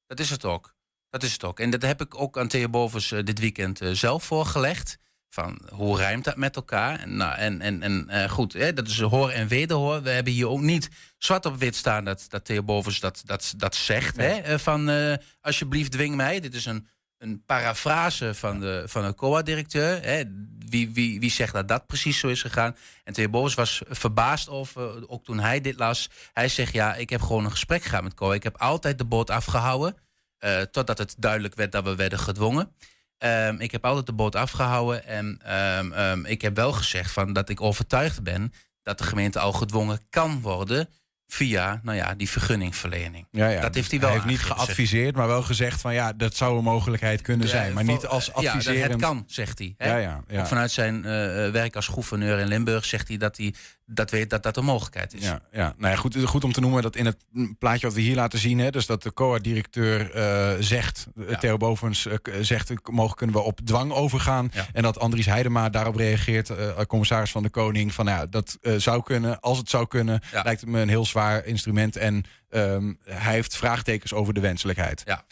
dat 0.06 0.20
is 0.20 0.30
het 0.30 0.44
ook. 0.44 0.76
Dat 1.10 1.22
is 1.22 1.32
het 1.32 1.44
ook. 1.44 1.60
En 1.60 1.70
dat 1.70 1.82
heb 1.82 2.00
ik 2.00 2.20
ook 2.20 2.38
aan 2.38 2.48
Theo 2.48 2.68
Bovens 2.68 3.12
eh, 3.12 3.24
dit 3.24 3.38
weekend 3.38 3.80
zelf 3.92 4.24
voorgelegd. 4.24 4.98
Van 5.28 5.60
hoe 5.68 5.96
rijmt 5.96 6.24
dat 6.24 6.36
met 6.36 6.56
elkaar? 6.56 6.98
En, 7.00 7.16
nou, 7.16 7.34
en, 7.36 7.60
en, 7.60 7.82
en 7.82 8.08
eh, 8.08 8.30
goed, 8.30 8.52
hè, 8.52 8.72
dat 8.72 8.88
is 8.88 9.00
hoor 9.00 9.30
en 9.30 9.48
wederhoor. 9.48 10.02
We 10.02 10.10
hebben 10.10 10.32
hier 10.32 10.48
ook 10.48 10.60
niet 10.60 10.88
zwart 11.18 11.46
op 11.46 11.56
wit 11.56 11.76
staan 11.76 12.04
dat, 12.04 12.24
dat 12.28 12.44
Theo 12.44 12.62
Bovens 12.62 13.00
dat, 13.00 13.22
dat, 13.24 13.54
dat 13.56 13.74
zegt. 13.74 14.16
Nee. 14.16 14.28
Hè, 14.28 14.38
eh, 14.40 14.58
van 14.58 14.88
eh, 14.90 15.14
alsjeblieft 15.40 15.92
dwing 15.92 16.14
mij. 16.16 16.40
Dit 16.40 16.54
is 16.54 16.64
een 16.66 16.86
een 17.18 17.42
parafrase 17.46 18.34
van 18.34 18.60
de, 18.60 18.82
van 18.86 19.04
een 19.04 19.14
COA-directeur. 19.14 20.02
hè. 20.02 20.22
Wie, 20.68 20.90
wie, 20.92 21.20
wie 21.20 21.30
zegt 21.30 21.52
dat 21.52 21.68
dat 21.68 21.86
precies 21.86 22.18
zo 22.18 22.28
is 22.28 22.40
gegaan? 22.42 22.76
En 23.04 23.12
Theo 23.12 23.28
Bos 23.28 23.54
was 23.54 23.82
verbaasd 23.88 24.48
over, 24.48 25.08
ook 25.08 25.24
toen 25.24 25.38
hij 25.38 25.60
dit 25.60 25.78
las. 25.78 26.10
Hij 26.32 26.48
zegt, 26.48 26.72
ja, 26.72 26.94
ik 26.94 27.10
heb 27.10 27.20
gewoon 27.20 27.44
een 27.44 27.50
gesprek 27.50 27.82
gehad 27.82 28.02
met 28.02 28.14
COA. 28.14 28.34
Ik 28.34 28.42
heb 28.42 28.56
altijd 28.56 28.98
de 28.98 29.04
boot 29.04 29.30
afgehouden. 29.30 29.96
eh, 30.38 30.60
totdat 30.60 30.98
het 30.98 31.14
duidelijk 31.18 31.54
werd 31.54 31.72
dat 31.72 31.84
we 31.84 31.94
werden 31.94 32.18
gedwongen. 32.18 32.72
Ehm, 33.18 33.60
ik 33.60 33.72
heb 33.72 33.84
altijd 33.84 34.06
de 34.06 34.12
boot 34.12 34.34
afgehouden. 34.34 35.04
En 35.06 35.38
ehm, 35.42 35.92
ehm, 35.92 36.24
ik 36.24 36.42
heb 36.42 36.56
wel 36.56 36.72
gezegd 36.72 37.10
van 37.10 37.32
dat 37.32 37.48
ik 37.48 37.60
overtuigd 37.60 38.22
ben 38.22 38.52
dat 38.82 38.98
de 38.98 39.04
gemeente 39.04 39.38
al 39.38 39.52
gedwongen 39.52 40.00
kan 40.10 40.40
worden 40.40 40.88
via 41.30 41.80
nou 41.82 41.96
ja, 41.96 42.14
die 42.14 42.28
vergunningverlening. 42.28 43.26
Ja, 43.30 43.48
ja. 43.48 43.60
Dat 43.60 43.74
heeft 43.74 43.90
hij 43.90 44.00
wel 44.00 44.10
heeft 44.10 44.24
niet 44.24 44.40
geadviseerd, 44.40 45.16
maar 45.16 45.26
wel 45.26 45.42
gezegd 45.42 45.80
van 45.80 45.94
ja, 45.94 46.12
dat 46.12 46.34
zou 46.36 46.58
een 46.58 46.64
mogelijkheid 46.64 47.20
kunnen 47.22 47.46
Ja, 47.46 47.52
zijn. 47.52 47.72
Maar 47.74 47.84
niet 47.84 48.06
als 48.06 48.26
Ja, 48.26 48.32
dat 48.34 48.44
adviserend. 48.46 48.92
het 48.92 49.00
kan, 49.00 49.24
zegt 49.26 49.58
hij. 49.58 49.74
Hè? 49.76 49.88
Ja, 49.90 49.96
ja, 49.96 50.22
ja. 50.28 50.46
Vanuit 50.46 50.70
zijn 50.70 51.04
eh, 51.04 51.46
eh, 51.46 51.52
werk 51.52 51.76
als 51.76 51.86
gouverneur 51.86 52.38
in 52.38 52.46
Limburg 52.48 52.84
zegt 52.84 53.08
hij 53.08 53.16
dat 53.16 53.36
hij 53.36 53.54
dat 53.90 54.10
weet 54.10 54.30
dat 54.30 54.42
dat 54.42 54.56
een 54.56 54.64
mogelijkheid 54.64 55.14
is. 55.14 55.24
Ja, 55.24 55.40
ja. 55.52 55.74
Nou 55.78 55.92
ja, 55.92 55.98
goed, 55.98 56.16
goed 56.24 56.44
om 56.44 56.52
te 56.52 56.60
noemen 56.60 56.82
dat 56.82 56.96
in 56.96 57.06
het 57.06 57.16
plaatje 57.58 57.86
wat 57.86 57.94
we 57.94 58.00
hier 58.00 58.14
laten 58.14 58.38
zien, 58.38 58.58
hè, 58.58 58.70
dus 58.70 58.86
dat 58.86 59.02
de 59.02 59.12
COA-directeur 59.12 60.10
eh, 60.14 60.50
zegt, 60.60 61.06
eh, 61.28 61.36
Theo 61.38 61.56
Bovens 61.56 62.06
k- 62.22 62.30
zegt, 62.40 62.72
mogen 62.90 63.16
kunnen 63.16 63.36
we 63.36 63.42
op 63.42 63.60
dwang 63.64 63.92
overgaan. 63.92 64.50
Ja. 64.52 64.66
En 64.72 64.82
dat 64.82 64.98
Andries 64.98 65.26
Heidema 65.26 65.68
daarop 65.68 65.96
reageert, 65.96 66.50
commissaris 66.86 67.30
van 67.30 67.42
de 67.42 67.48
Koning, 67.50 67.94
van 67.94 68.04
nou 68.04 68.18
ja, 68.18 68.26
dat 68.26 68.58
zou 68.76 69.02
kunnen. 69.02 69.40
Als 69.40 69.58
het 69.58 69.70
zou 69.70 69.86
kunnen, 69.86 70.20
Ja. 70.32 70.42
lijkt 70.42 70.60
het 70.60 70.70
me 70.70 70.80
een 70.80 70.88
heel 70.88 71.04
zwaar 71.06 71.17
instrument. 71.44 71.96
En 71.96 72.24
ehm, 72.48 72.92
hij 73.04 73.32
heeft 73.32 73.56
vraagtekens 73.56 74.12
over 74.12 74.34
de 74.34 74.40
wenselijkheid. 74.40 75.02
Ja. 75.04 75.24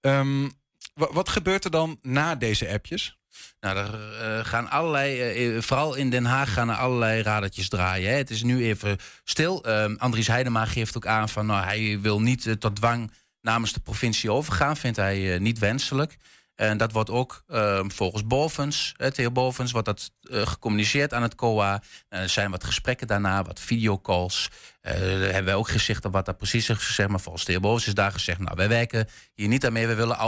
Ehm, 0.00 0.48
wa- 0.94 1.12
wat 1.12 1.28
gebeurt 1.28 1.64
er 1.64 1.70
dan 1.70 1.98
na 2.02 2.34
deze 2.34 2.68
appjes? 2.68 3.18
Nou, 3.60 3.76
er 3.76 3.94
eh, 4.20 4.44
gaan 4.44 4.70
allerlei, 4.70 5.20
eh, 5.20 5.56
eh, 5.56 5.62
vooral 5.62 5.94
in 5.94 6.10
Den 6.10 6.24
Haag 6.24 6.52
gaan 6.52 6.68
er 6.68 6.76
allerlei 6.76 7.22
radertjes 7.22 7.68
draaien. 7.68 8.10
Hè. 8.10 8.16
Het 8.16 8.30
is 8.30 8.42
nu 8.42 8.64
even 8.64 8.96
stil. 9.24 9.64
Ehm 9.64 9.94
Andries 9.98 10.26
Heidema 10.26 10.64
geeft 10.64 10.96
ook 10.96 11.06
aan 11.06 11.28
van 11.28 11.46
nou, 11.46 11.64
hij 11.64 11.98
wil 12.00 12.20
niet 12.20 12.56
tot 12.60 12.76
dwang 12.76 13.12
namens 13.40 13.72
de 13.72 13.80
provincie 13.80 14.32
overgaan. 14.32 14.76
Vindt 14.76 14.96
hij 14.96 15.38
niet 15.38 15.58
wenselijk. 15.58 16.16
En 16.58 16.76
dat 16.76 16.92
wordt 16.92 17.10
ook 17.10 17.42
ehm, 17.48 17.88
volgens 17.88 18.26
Bovens, 18.26 18.94
uh, 18.96 19.06
Theo 19.06 19.30
Bovens, 19.30 19.72
wordt 19.72 19.86
dat 19.86 20.10
eh, 20.22 20.46
gecommuniceerd 20.46 21.14
aan 21.14 21.22
het 21.22 21.34
COA. 21.34 21.82
Er 22.08 22.28
zijn 22.28 22.50
wat 22.50 22.64
gesprekken 22.64 23.06
daarna, 23.06 23.42
wat 23.42 23.60
videocalls. 23.60 24.48
Eh 24.80 25.00
daar 25.00 25.20
hebben 25.20 25.44
wij 25.44 25.54
ook 25.54 25.70
op 26.04 26.12
wat 26.12 26.26
dat 26.26 26.36
precies 26.36 26.68
is 26.68 26.76
gezegd. 26.76 27.08
Maar 27.08 27.20
volgens 27.20 27.44
Theo 27.44 27.60
Bovens 27.60 27.86
is 27.86 27.94
daar 27.94 28.12
gezegd, 28.12 28.38
nou, 28.38 28.56
wij 28.56 28.68
werken 28.68 29.08
hier 29.34 29.48
niet 29.48 29.66
aan 29.66 29.72
mee. 29.72 29.86
We 29.86 29.94
willen 29.94 30.18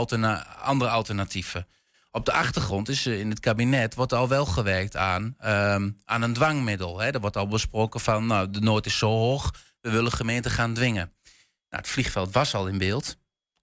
andere 0.59 0.89
alternatieven. 0.89 1.67
Op 2.11 2.25
de 2.25 2.31
achtergrond 2.31 2.89
is 2.89 3.05
eh, 3.05 3.19
in 3.19 3.29
het 3.29 3.39
kabinet 3.39 3.95
wordt 3.95 4.13
al 4.13 4.27
wel 4.27 4.45
gewerkt 4.45 4.95
aan, 4.95 5.35
ehm, 5.37 5.89
aan 6.05 6.21
een 6.21 6.33
dwangmiddel. 6.33 6.99
Hè. 6.99 7.09
Er 7.09 7.19
wordt 7.19 7.37
al 7.37 7.47
besproken 7.47 7.99
van, 7.99 8.25
nou, 8.25 8.49
de 8.49 8.59
nood 8.59 8.85
is 8.85 8.97
zo 8.97 9.09
hoog, 9.09 9.53
we 9.81 9.89
willen 9.89 10.11
gemeenten 10.11 10.51
gaan 10.51 10.73
dwingen. 10.73 11.13
Nou, 11.69 11.83
het 11.83 11.87
vliegveld 11.87 12.33
was 12.33 12.53
al 12.53 12.67
in 12.67 12.77
beeld. 12.77 13.17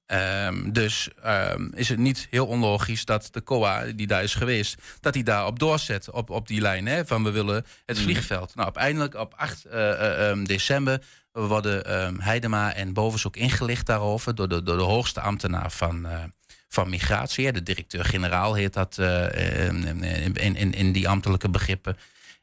Ehm, 0.09 0.71
dus 0.71 1.09
ehm, 1.23 1.69
is 1.75 1.89
het 1.89 1.99
niet 1.99 2.27
heel 2.31 2.47
onlogisch 2.47 3.05
dat 3.05 3.29
de 3.31 3.43
COA, 3.43 3.85
die 3.85 4.07
daar 4.07 4.23
is 4.23 4.35
geweest, 4.35 4.83
dat 5.01 5.15
hij 5.15 5.23
daarop 5.23 5.59
doorzet 5.59 6.11
op, 6.11 6.31
op 6.31 6.47
die 6.47 6.61
lijn. 6.61 6.87
Hè, 6.87 7.07
van 7.07 7.25
we 7.25 7.31
willen 7.31 7.65
het 7.87 7.99
vliegveld. 7.99 8.55
Nou, 8.55 8.65
uiteindelijk 8.65 9.15
op 9.15 9.35
8 9.37 9.65
eh, 9.65 9.91
eh, 9.91 10.31
ehm, 10.31 10.45
december 10.45 11.03
worden 11.33 12.21
Heidema 12.21 12.75
en 12.75 12.93
Bovens 12.93 13.27
ook 13.27 13.37
ingelicht 13.37 13.87
daarover 13.87 14.35
door 14.35 14.49
de, 14.49 14.63
door 14.63 14.77
de 14.77 14.83
hoogste 14.83 15.21
ambtenaar 15.21 15.71
van, 15.71 16.07
eh, 16.07 16.23
van 16.69 16.91
migratie. 16.91 17.47
hè. 17.47 17.53
De 17.53 17.63
directeur-generaal 17.63 18.55
heet 18.55 18.73
dat 18.73 18.99
in, 18.99 20.55
in, 20.57 20.75
in, 20.75 20.93
die 20.93 21.09
ambtelijke 21.09 21.49
begrippen. 21.49 21.97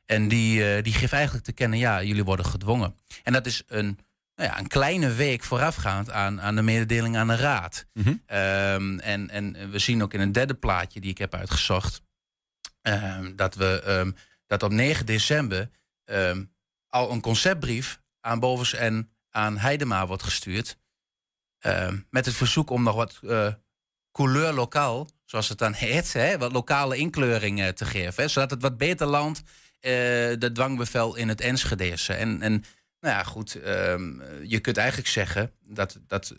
En 0.06 0.28
die, 0.28 0.82
die 0.82 0.94
geeft 0.94 1.14
eigenlijk 1.14 1.46
te 1.46 1.54
kennen, 1.54 1.80
ja, 1.80 2.04
jullie 2.04 2.24
worden 2.24 2.46
gedwongen. 2.46 2.96
En 3.24 3.34
dat 3.34 3.46
is 3.46 3.64
een, 3.68 4.00
nou 4.36 4.50
ja, 4.50 4.60
een 4.60 4.68
kleine 4.68 5.14
week 5.14 5.44
voorafgaand 5.44 6.12
aan, 6.12 6.42
aan 6.42 6.56
de 6.56 6.62
mededeling 6.62 7.18
aan 7.18 7.28
de 7.28 7.36
raad. 7.36 7.86
Ehm, 8.26 9.00
en, 9.00 9.30
en 9.30 9.72
we 9.72 9.80
zien 9.80 10.04
ook 10.04 10.14
in 10.14 10.20
een 10.20 10.32
derde 10.32 10.54
plaatje 10.54 11.00
die 11.00 11.12
ik 11.12 11.18
heb 11.18 11.36
uitgezocht... 11.36 12.02
ehm, 12.82 13.36
dat, 13.36 13.56
we, 13.56 13.82
ehm, 13.82 14.12
dat 14.48 14.64
op 14.64 14.72
9 14.72 15.06
december 15.06 15.70
al 16.90 17.12
een 17.12 17.22
conceptbrief 17.22 18.00
aan 18.22 18.40
Bovens 18.40 18.74
en 18.74 19.10
aan 19.30 19.58
Heidema 19.58 20.08
wordt 20.08 20.24
gestuurd... 20.24 20.78
met 22.10 22.26
het 22.26 22.36
verzoek 22.36 22.70
om 22.70 22.84
nog 22.84 22.96
wat 22.96 23.20
eh, 23.24 23.54
couleur 24.12 24.54
lokaal, 24.54 25.10
zoals 25.26 25.50
het 25.50 25.58
dan 25.58 25.74
heet... 25.74 26.14
Hè, 26.14 26.38
wat 26.38 26.52
lokale 26.52 26.98
inkleuring 26.98 27.62
eh, 27.62 27.68
te 27.68 27.86
geven. 27.86 28.24
Hè, 28.24 28.30
zodat 28.30 28.50
het 28.50 28.62
wat 28.62 28.78
beter 28.78 29.08
landt, 29.08 29.40
eh, 29.80 29.92
de 30.40 30.50
dwangbevel 30.54 31.16
in 31.16 31.30
het 31.30 31.42
Enschede'se. 31.42 32.14
En, 32.14 32.42
en 32.42 32.64
nou 33.00 33.16
ja, 33.16 33.24
goed, 33.24 33.56
ehm, 33.56 34.22
je 34.44 34.60
kunt 34.60 34.78
eigenlijk 34.78 35.10
zeggen 35.10 35.52
dat... 35.68 36.00
dat 36.08 36.36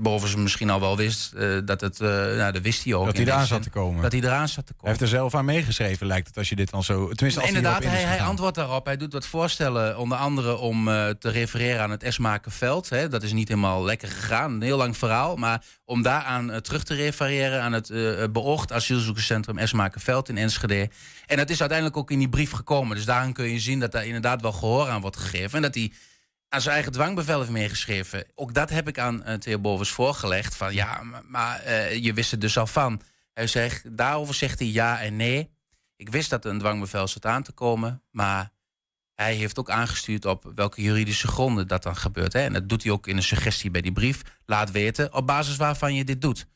Bovens 0.00 0.34
misschien 0.34 0.70
al 0.70 0.80
wel 0.80 0.96
wist 0.96 1.32
eh, 1.32 1.58
dat 1.64 1.80
het, 1.80 2.00
eh, 2.00 2.08
nou, 2.08 2.52
dat 2.52 2.62
wist 2.62 2.84
hij 2.84 2.94
ook. 2.94 3.06
Dat 3.06 3.16
hij 3.16 3.26
eraan 3.26 3.46
zat 3.46 3.62
te 3.62 3.70
komen. 3.70 4.02
Dat 4.02 4.12
hij 4.12 4.20
eraan 4.20 4.48
zat 4.48 4.66
te 4.66 4.72
komen. 4.72 4.88
Hij 4.88 4.90
heeft 4.90 5.12
er 5.12 5.18
zelf 5.18 5.34
aan 5.34 5.44
meegeschreven, 5.44 6.06
lijkt 6.06 6.26
het, 6.26 6.36
als 6.36 6.48
je 6.48 6.56
dit 6.56 6.70
dan 6.70 6.82
zo... 6.82 7.08
Tenminste, 7.08 7.40
als 7.40 7.48
Inderdaad, 7.48 7.84
hij, 7.84 8.02
hij, 8.02 8.20
antwoordt 8.20 8.56
daarop. 8.56 8.86
Hij 8.86 8.96
doet 8.96 9.12
wat 9.12 9.26
voorstellen, 9.26 9.98
onder 9.98 10.18
andere 10.18 10.56
om 10.56 10.88
eh, 10.88 11.08
te 11.08 11.30
refereren 11.30 11.82
aan 11.82 11.90
het 11.90 12.02
Esmakenveld. 12.02 12.88
Hè. 12.88 13.08
Dat 13.08 13.22
is 13.22 13.32
niet 13.32 13.48
helemaal 13.48 13.84
lekker 13.84 14.08
gegaan, 14.08 14.52
een 14.52 14.62
heel 14.62 14.76
lang 14.76 14.96
verhaal. 14.96 15.36
Maar 15.36 15.64
om 15.84 16.02
daaraan 16.02 16.60
terug 16.60 16.84
te 16.84 16.94
refereren 16.94 17.62
aan 17.62 17.72
het 17.72 17.92
beoogd 18.32 18.72
asielzoekerscentrum 18.72 19.58
Esmakenveld 19.58 20.28
in 20.28 20.38
Enschede. 20.38 20.90
En 21.26 21.36
dat 21.36 21.50
is 21.50 21.60
uiteindelijk 21.60 21.98
ook 21.98 22.10
in 22.10 22.18
die 22.18 22.28
brief 22.28 22.50
gekomen. 22.50 22.96
Dus 22.96 23.04
daarin 23.04 23.32
kun 23.32 23.52
je 23.52 23.60
zien 23.60 23.80
dat 23.80 23.92
daar 23.92 24.06
inderdaad 24.06 24.42
wel 24.42 24.52
gehoor 24.52 24.88
aan 24.88 25.00
wordt 25.00 25.16
gegeven. 25.16 25.56
En 25.56 25.62
dat 25.62 25.74
hij 25.74 25.92
aan 26.48 26.60
zijn 26.60 26.74
eigen 26.74 26.92
dwangbevel 26.92 27.38
heeft 27.38 27.50
meegeschreven. 27.50 28.24
Ook 28.34 28.54
dat 28.54 28.70
heb 28.70 28.88
ik 28.88 28.98
aan 28.98 29.22
uh, 29.26 29.34
Theo 29.34 29.58
Bovens 29.58 29.90
voorgelegd. 29.90 30.56
Van 30.56 30.74
ja, 30.74 31.02
maar, 31.24 31.66
uh, 31.66 31.94
je 31.94 32.12
wist 32.12 32.32
er 32.32 32.38
dus 32.38 32.58
al 32.58 32.66
van. 32.66 33.02
Hij 33.32 33.46
zegt, 33.46 33.96
daarover 33.96 34.34
zegt 34.34 34.58
hij 34.58 34.68
ja 34.68 35.00
en 35.00 35.16
nee. 35.16 35.50
Ik 35.96 36.08
wist 36.08 36.30
dat 36.30 36.44
er 36.44 36.50
een 36.50 36.58
dwangbevel 36.58 37.08
zat 37.08 37.26
aan 37.26 37.42
te 37.42 37.52
komen. 37.52 38.02
Maar 38.10 38.50
hij 39.14 39.34
heeft 39.34 39.58
ook 39.58 39.70
aangestuurd 39.70 40.24
op 40.24 40.50
welke 40.54 40.82
juridische 40.82 41.28
gronden 41.28 41.68
dat 41.68 41.82
dan 41.82 41.96
gebeurt. 41.96 42.32
Hè? 42.32 42.40
En 42.40 42.52
dat 42.52 42.68
doet 42.68 42.82
hij 42.82 42.92
ook 42.92 43.06
in 43.06 43.16
een 43.16 43.22
suggestie 43.22 43.70
bij 43.70 43.80
die 43.80 43.92
brief. 43.92 44.22
Laat 44.44 44.70
weten 44.70 45.14
op 45.14 45.26
basis 45.26 45.56
waarvan 45.56 45.94
je 45.94 46.04
dit 46.04 46.20
doet. 46.20 46.46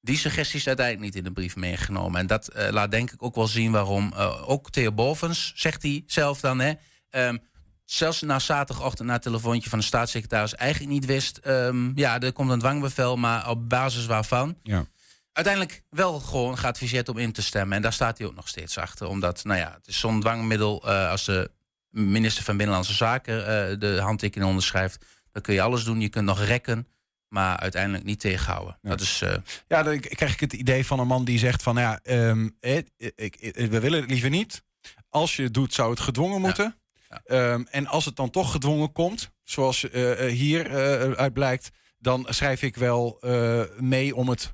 Die 0.00 0.16
suggestie 0.16 0.58
is 0.58 0.66
uiteindelijk 0.66 1.06
niet 1.06 1.16
in 1.16 1.24
de 1.24 1.32
brief 1.32 1.56
meegenomen. 1.56 2.20
En 2.20 2.26
dat 2.26 2.56
uh, 2.56 2.68
laat 2.70 2.90
denk 2.90 3.12
ik 3.12 3.22
ook 3.22 3.34
wel 3.34 3.46
zien 3.46 3.72
waarom 3.72 4.12
ook 4.46 4.70
Theo 4.70 4.92
Bovens, 4.92 5.52
zegt 5.54 5.82
hij 5.82 6.02
zelf 6.06 6.40
dan... 6.40 6.60
Hè, 6.60 6.72
um, 7.10 7.48
zelfs 7.92 8.20
na 8.20 8.38
zaterdagochtend 8.38 9.08
na 9.08 9.14
het 9.14 9.22
telefoontje 9.22 9.70
van 9.70 9.78
de 9.78 9.84
staatssecretaris 9.84 10.54
eigenlijk 10.54 10.92
niet 10.92 11.04
wist. 11.06 11.40
Um, 11.46 11.92
ja, 11.94 12.20
er 12.20 12.32
komt 12.32 12.50
een 12.50 12.58
dwangbevel, 12.58 13.16
maar 13.16 13.48
op 13.48 13.68
basis 13.68 14.06
waarvan. 14.06 14.56
Ja. 14.62 14.84
Uiteindelijk 15.32 15.82
wel 15.90 16.20
gewoon 16.20 16.58
geadviseerd 16.58 17.08
om 17.08 17.18
in 17.18 17.32
te 17.32 17.42
stemmen. 17.42 17.76
En 17.76 17.82
daar 17.82 17.92
staat 17.92 18.18
hij 18.18 18.26
ook 18.26 18.34
nog 18.34 18.48
steeds 18.48 18.78
achter. 18.78 19.06
Omdat, 19.06 19.44
nou 19.44 19.58
ja, 19.58 19.72
het 19.76 19.86
is 19.86 19.98
zo'n 19.98 20.20
dwangmiddel. 20.20 20.82
Uh, 20.88 21.10
als 21.10 21.24
de 21.24 21.50
minister 21.90 22.44
van 22.44 22.56
Binnenlandse 22.56 22.94
Zaken 22.94 23.38
uh, 23.38 23.78
de 23.78 23.98
handtekening 24.00 24.48
onderschrijft, 24.48 25.04
dan 25.32 25.42
kun 25.42 25.54
je 25.54 25.62
alles 25.62 25.84
doen. 25.84 26.00
Je 26.00 26.08
kunt 26.08 26.26
nog 26.26 26.44
rekken. 26.44 26.88
Maar 27.28 27.56
uiteindelijk 27.56 28.04
niet 28.04 28.20
tegenhouden. 28.20 28.78
Ja. 28.82 28.90
Dat 28.90 29.00
is, 29.00 29.22
uh... 29.22 29.34
ja, 29.68 29.82
dan 29.82 30.00
krijg 30.00 30.32
ik 30.32 30.40
het 30.40 30.52
idee 30.52 30.86
van 30.86 30.98
een 30.98 31.06
man 31.06 31.24
die 31.24 31.38
zegt 31.38 31.62
van 31.62 31.76
ja, 31.76 32.00
um, 32.02 32.56
ik, 32.60 32.88
ik, 33.16 33.54
we 33.54 33.80
willen 33.80 34.00
het 34.00 34.10
liever 34.10 34.30
niet. 34.30 34.62
Als 35.08 35.36
je 35.36 35.42
het 35.42 35.54
doet, 35.54 35.74
zou 35.74 35.90
het 35.90 36.00
gedwongen 36.00 36.40
moeten. 36.40 36.64
Ja. 36.64 36.79
Ja. 37.10 37.52
Um, 37.52 37.66
en 37.70 37.86
als 37.86 38.04
het 38.04 38.16
dan 38.16 38.30
toch 38.30 38.50
gedwongen 38.50 38.92
komt, 38.92 39.30
zoals 39.44 39.84
uh, 39.84 40.18
hier 40.18 40.70
uh, 40.70 41.12
uit 41.12 41.32
blijkt, 41.32 41.70
dan 41.98 42.26
schrijf 42.28 42.62
ik 42.62 42.76
wel 42.76 43.18
uh, 43.20 43.62
mee 43.78 44.16
om 44.16 44.28
het 44.28 44.52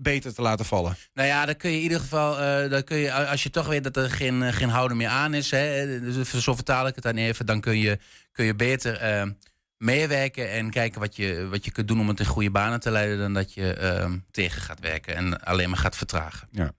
beter 0.00 0.34
te 0.34 0.42
laten 0.42 0.64
vallen. 0.64 0.96
Nou 1.14 1.28
ja, 1.28 1.46
dan 1.46 1.56
kun 1.56 1.70
je 1.70 1.76
in 1.76 1.82
ieder 1.82 2.00
geval, 2.00 2.36
dan 2.68 2.84
kun 2.84 2.96
je, 2.96 3.12
als 3.12 3.42
je 3.42 3.50
toch 3.50 3.66
weet 3.66 3.84
dat 3.84 3.96
er 3.96 4.10
geen, 4.10 4.52
geen 4.52 4.68
houden 4.68 4.96
meer 4.96 5.08
aan 5.08 5.34
is, 5.34 5.50
hè, 5.50 6.00
dus 6.00 6.44
zo 6.44 6.54
vertaal 6.54 6.86
ik 6.86 6.94
het 6.94 7.04
dan 7.04 7.16
even, 7.16 7.46
dan 7.46 7.60
kun 7.60 7.78
je, 7.78 7.98
kun 8.32 8.44
je 8.44 8.54
beter 8.54 8.96
ehm, 8.96 9.32
meewerken 9.78 10.50
en 10.50 10.70
kijken 10.70 11.00
wat 11.00 11.16
je, 11.16 11.48
wat 11.48 11.64
je 11.64 11.70
kunt 11.70 11.88
doen 11.88 12.00
om 12.00 12.08
het 12.08 12.20
in 12.20 12.26
goede 12.26 12.50
banen 12.50 12.80
te 12.80 12.90
leiden, 12.90 13.18
dan 13.18 13.34
dat 13.34 13.54
je 13.54 13.74
ehm, 13.74 14.18
tegen 14.30 14.62
gaat 14.62 14.80
werken 14.80 15.14
en 15.14 15.44
alleen 15.44 15.68
maar 15.68 15.78
gaat 15.78 15.96
vertragen. 15.96 16.48
Ja 16.50 16.72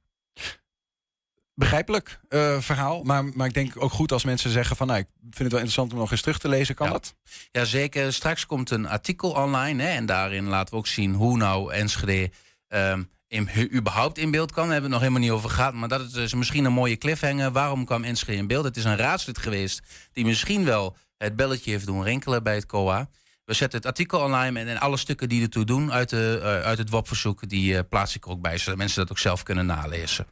begrijpelijk 1.57 2.19
uh, 2.29 2.59
verhaal. 2.59 3.03
Maar, 3.03 3.25
maar 3.25 3.47
ik 3.47 3.53
denk 3.53 3.73
ook 3.83 3.91
goed 3.91 4.11
als 4.11 4.23
mensen 4.23 4.49
zeggen 4.49 4.75
van... 4.75 4.87
Nou, 4.87 4.99
ik 4.99 5.07
vind 5.21 5.37
het 5.37 5.51
wel 5.51 5.59
interessant 5.59 5.93
om 5.93 5.97
nog 5.97 6.11
eens 6.11 6.21
terug 6.21 6.39
te 6.39 6.49
lezen. 6.49 6.75
Kan 6.75 6.87
ja. 6.87 6.93
dat? 6.93 7.15
Ja, 7.51 7.65
zeker. 7.65 8.13
Straks 8.13 8.45
komt 8.45 8.69
een 8.69 8.87
artikel 8.87 9.29
online. 9.29 9.83
Hè, 9.83 9.89
en 9.89 10.05
daarin 10.05 10.47
laten 10.47 10.73
we 10.73 10.79
ook 10.79 10.87
zien 10.87 11.13
hoe 11.13 11.37
nou 11.37 11.73
Enschede... 11.73 12.31
Um, 12.69 13.09
in, 13.27 13.49
überhaupt 13.73 14.17
in 14.17 14.31
beeld 14.31 14.51
kan. 14.51 14.63
Daar 14.63 14.73
hebben 14.73 14.89
we 14.89 14.95
het 14.95 15.03
nog 15.03 15.13
helemaal 15.13 15.21
niet 15.21 15.43
over 15.43 15.49
gehad. 15.49 15.73
Maar 15.73 15.89
dat 15.89 16.01
is 16.01 16.11
dus 16.11 16.33
misschien 16.33 16.65
een 16.65 16.73
mooie 16.73 16.97
cliffhanger. 16.97 17.51
Waarom 17.51 17.85
kwam 17.85 18.03
Enschede 18.03 18.37
in 18.37 18.47
beeld? 18.47 18.63
Het 18.63 18.77
is 18.77 18.83
een 18.83 18.97
raadslid 18.97 19.37
geweest... 19.37 19.81
die 20.11 20.25
misschien 20.25 20.65
wel 20.65 20.95
het 21.17 21.35
belletje 21.35 21.71
heeft 21.71 21.85
doen 21.85 22.03
rinkelen 22.03 22.43
bij 22.43 22.55
het 22.55 22.65
COA. 22.65 23.09
We 23.45 23.53
zetten 23.53 23.77
het 23.77 23.87
artikel 23.87 24.19
online 24.19 24.59
en, 24.59 24.67
en 24.67 24.77
alle 24.79 24.97
stukken 24.97 25.29
die 25.29 25.41
ertoe 25.41 25.65
doen 25.65 25.91
uit, 25.91 26.09
de, 26.09 26.39
eh, 26.41 26.65
uit 26.65 26.77
het 26.77 26.89
WOP-verzoek, 26.89 27.49
die 27.49 27.77
eh, 27.77 27.83
plaats 27.89 28.15
ik 28.15 28.25
er 28.25 28.31
ook 28.31 28.41
bij, 28.41 28.57
zodat 28.57 28.77
mensen 28.77 29.01
dat 29.01 29.11
ook 29.11 29.17
zelf 29.17 29.43
kunnen 29.43 29.65
nalezen. 29.65 30.27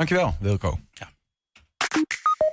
Dankjewel, 0.00 0.36
Wilco. 0.40 0.78
Ja. 0.92 1.10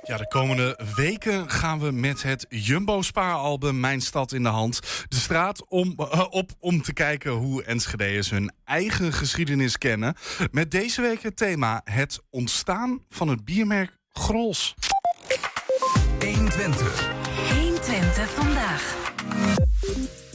Ja, 0.02 0.16
de 0.16 0.28
komende 0.28 0.80
weken 0.94 1.50
gaan 1.50 1.78
we 1.80 1.90
met 1.90 2.22
het 2.22 2.46
Jumbo-spaaralbum 2.48 3.80
Mijn 3.80 4.00
Stad 4.00 4.32
in 4.32 4.42
de 4.42 4.48
Hand 4.48 4.80
de 5.08 5.16
straat 5.16 5.68
om, 5.68 5.94
eh, 5.96 6.26
op 6.30 6.50
om 6.58 6.82
te 6.82 6.92
kijken 6.92 7.30
hoe 7.30 7.64
Enschede'ers 7.64 8.30
hun 8.30 8.52
eigen 8.64 9.12
geschiedenis 9.12 9.78
kennen. 9.78 10.14
Met 10.50 10.70
deze 10.70 11.00
week 11.00 11.22
het 11.22 11.36
thema 11.36 11.80
het 11.84 12.20
ontstaan 12.30 13.04
van 13.08 13.28
het 13.28 13.44
biermerk 13.44 13.98
Grols. 14.08 14.74
120. 16.20 17.10
120 17.54 18.30
vandaag. 18.30 18.96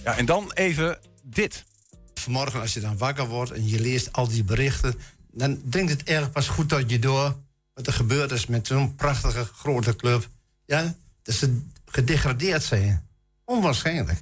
Ja, 0.04 0.18
en 0.18 0.26
dan 0.26 0.52
even 0.54 1.00
dit. 1.24 1.66
Vanmorgen 2.14 2.62
als 2.62 2.74
je 2.74 2.80
dan 2.80 2.98
wakker 2.98 3.28
wordt 3.28 3.52
en 3.52 3.68
je 3.68 3.80
leest 3.80 4.14
al 4.14 4.28
die 4.28 4.44
berichten... 4.44 4.96
dan 5.34 5.62
dringt 5.64 5.92
het 5.92 6.04
erg 6.04 6.32
pas 6.32 6.48
goed 6.48 6.70
tot 6.70 6.90
je 6.90 7.00
door 7.00 7.36
wat 7.74 7.88
er 7.88 7.94
gebeurd 7.94 8.32
is 8.32 8.46
met 8.46 8.68
zo'n 8.68 8.96
prachtige 8.96 9.44
grote 9.44 9.96
club. 9.96 10.30
Ja, 10.66 10.96
dat 11.24 11.36
ze 11.36 11.62
gedegradeerd 11.86 12.64
zijn. 12.64 13.08
Onwaarschijnlijk. 13.46 14.20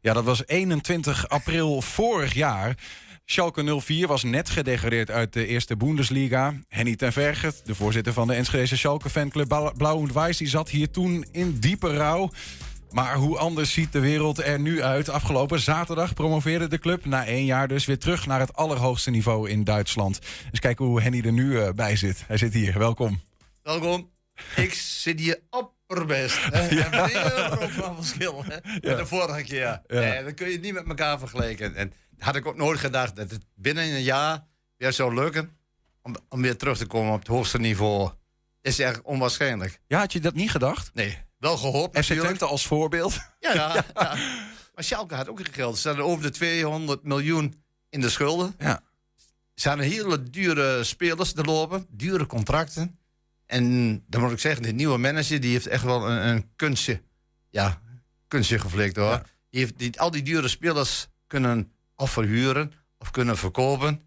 Ja, 0.00 0.12
dat 0.12 0.24
was 0.24 0.46
21 0.46 1.28
april 1.28 1.82
vorig 1.82 2.34
jaar. 2.34 2.76
Schalke 3.24 3.80
04 3.80 4.06
was 4.06 4.22
net 4.22 4.50
gedegradeerd 4.50 5.10
uit 5.10 5.32
de 5.32 5.46
eerste 5.46 5.76
Bundesliga. 5.76 6.54
Henny 6.68 6.96
ten 6.96 7.12
Verget, 7.12 7.62
de 7.64 7.74
voorzitter 7.74 8.12
van 8.12 8.26
de 8.26 8.34
Enschedese 8.34 8.76
Schalke 8.76 9.10
fanclub 9.10 9.48
Blau- 9.48 9.76
Blauw 9.76 10.00
en 10.00 10.12
Wijs... 10.12 10.36
die 10.36 10.48
zat 10.48 10.68
hier 10.68 10.90
toen 10.90 11.26
in 11.32 11.58
diepe 11.58 11.96
rouw. 11.96 12.30
Maar 12.90 13.14
hoe 13.14 13.38
anders 13.38 13.72
ziet 13.72 13.92
de 13.92 14.00
wereld 14.00 14.38
er 14.38 14.60
nu 14.60 14.82
uit? 14.82 15.08
Afgelopen 15.08 15.60
zaterdag 15.60 16.14
promoveerde 16.14 16.66
de 16.66 16.78
club 16.78 17.04
na 17.04 17.26
één 17.26 17.44
jaar 17.44 17.68
dus 17.68 17.84
weer 17.84 17.98
terug 17.98 18.26
naar 18.26 18.40
het 18.40 18.54
allerhoogste 18.54 19.10
niveau 19.10 19.50
in 19.50 19.64
Duitsland. 19.64 20.18
Dus 20.50 20.60
kijken 20.60 20.84
hoe 20.84 21.00
Henny 21.00 21.20
er 21.24 21.32
nu 21.32 21.60
eh, 21.60 21.72
bij 21.72 21.96
zit. 21.96 22.24
Hij 22.26 22.36
zit 22.36 22.52
hier, 22.52 22.78
welkom. 22.78 23.20
Welkom. 23.62 24.10
Ik 24.56 24.74
zit 24.74 25.18
hier 25.20 25.40
opperbest. 25.50 26.38
Hè? 26.42 26.68
En 26.68 27.06
weer 27.06 27.58
ook 27.62 27.70
van 27.70 27.96
verschil 27.96 28.44
hè? 28.44 28.56
met 28.80 28.98
de 28.98 29.06
vorige 29.06 29.42
keer. 29.42 29.82
Ja. 29.86 30.00
Nee, 30.00 30.24
dan 30.24 30.34
kun 30.34 30.46
je 30.46 30.52
het 30.52 30.62
niet 30.62 30.74
met 30.74 30.86
elkaar 30.86 31.18
vergelijken. 31.18 31.74
En 31.74 31.92
had 32.18 32.36
ik 32.36 32.46
ook 32.46 32.56
nooit 32.56 32.78
gedacht 32.78 33.16
dat 33.16 33.30
het 33.30 33.44
binnen 33.54 33.84
een 33.84 34.02
jaar 34.02 34.46
weer 34.76 34.92
zou 34.92 35.14
lukken... 35.14 35.56
om, 36.02 36.16
om 36.28 36.42
weer 36.42 36.56
terug 36.56 36.78
te 36.78 36.86
komen 36.86 37.12
op 37.12 37.18
het 37.18 37.28
hoogste 37.28 37.58
niveau. 37.58 38.10
Is 38.62 38.78
echt 38.78 39.02
onwaarschijnlijk. 39.02 39.80
Ja, 39.86 39.98
had 39.98 40.12
je 40.12 40.20
dat 40.20 40.34
niet 40.34 40.50
gedacht? 40.50 40.90
Nee, 40.94 41.18
wel 41.40 41.56
gehoopt 41.56 41.90
FC 41.90 41.96
natuurlijk. 41.96 42.26
Twente 42.26 42.44
als 42.44 42.66
voorbeeld. 42.66 43.18
Ja, 43.40 43.54
ja, 43.54 43.84
ja. 43.94 44.14
Maar 44.74 44.84
Schalke 44.84 45.14
had 45.14 45.28
ook 45.28 45.40
geen 45.40 45.54
geld. 45.54 45.78
Ze 45.78 45.88
hadden 45.88 46.06
over 46.06 46.22
de 46.22 46.30
200 46.30 47.02
miljoen 47.02 47.62
in 47.88 48.00
de 48.00 48.10
schulden. 48.10 48.54
Ja. 48.58 48.80
Ze 49.54 49.68
hadden 49.68 49.86
hele 49.86 50.30
dure 50.30 50.84
spelers 50.84 51.32
te 51.32 51.42
lopen, 51.42 51.86
dure 51.90 52.26
contracten. 52.26 52.98
En 53.46 54.04
dan 54.06 54.20
moet 54.20 54.32
ik 54.32 54.38
zeggen, 54.38 54.62
die 54.62 54.72
nieuwe 54.72 54.98
manager 54.98 55.40
die 55.40 55.52
heeft 55.52 55.66
echt 55.66 55.84
wel 55.84 56.10
een, 56.10 56.28
een 56.28 56.50
kunstje, 56.56 57.02
ja, 57.50 57.80
kunstje 58.28 58.58
geflikt 58.58 58.96
hoor. 58.96 59.10
Ja. 59.10 59.24
Die 59.50 59.60
heeft 59.60 59.78
die, 59.78 60.00
al 60.00 60.10
die 60.10 60.22
dure 60.22 60.48
spelers 60.48 61.08
kunnen 61.26 61.72
of 61.96 62.10
verhuren 62.10 62.72
of 62.98 63.10
kunnen 63.10 63.36
verkopen. 63.36 64.02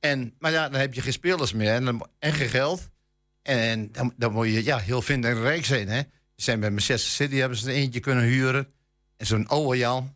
En, 0.00 0.34
maar 0.38 0.50
ja, 0.50 0.68
dan 0.68 0.80
heb 0.80 0.94
je 0.94 1.00
geen 1.00 1.12
spelers 1.12 1.52
meer 1.52 1.74
en, 1.74 2.00
en 2.18 2.32
geen 2.32 2.48
geld. 2.48 2.88
En 3.42 3.92
dan, 3.92 4.12
dan 4.16 4.32
moet 4.32 4.46
je 4.46 4.64
ja, 4.64 4.78
heel 4.78 5.02
vindingrijk 5.02 5.64
zijn. 5.64 5.88
Hè? 5.88 6.02
Zijn 6.42 6.60
bij 6.60 6.70
Manchester 6.70 7.10
City 7.10 7.36
hebben 7.36 7.58
ze 7.58 7.68
er 7.68 7.74
eentje 7.74 8.00
kunnen 8.00 8.24
huren. 8.24 8.72
En 9.16 9.26
zo'n 9.26 9.46
oude 9.46 9.78
Jan. 9.78 10.14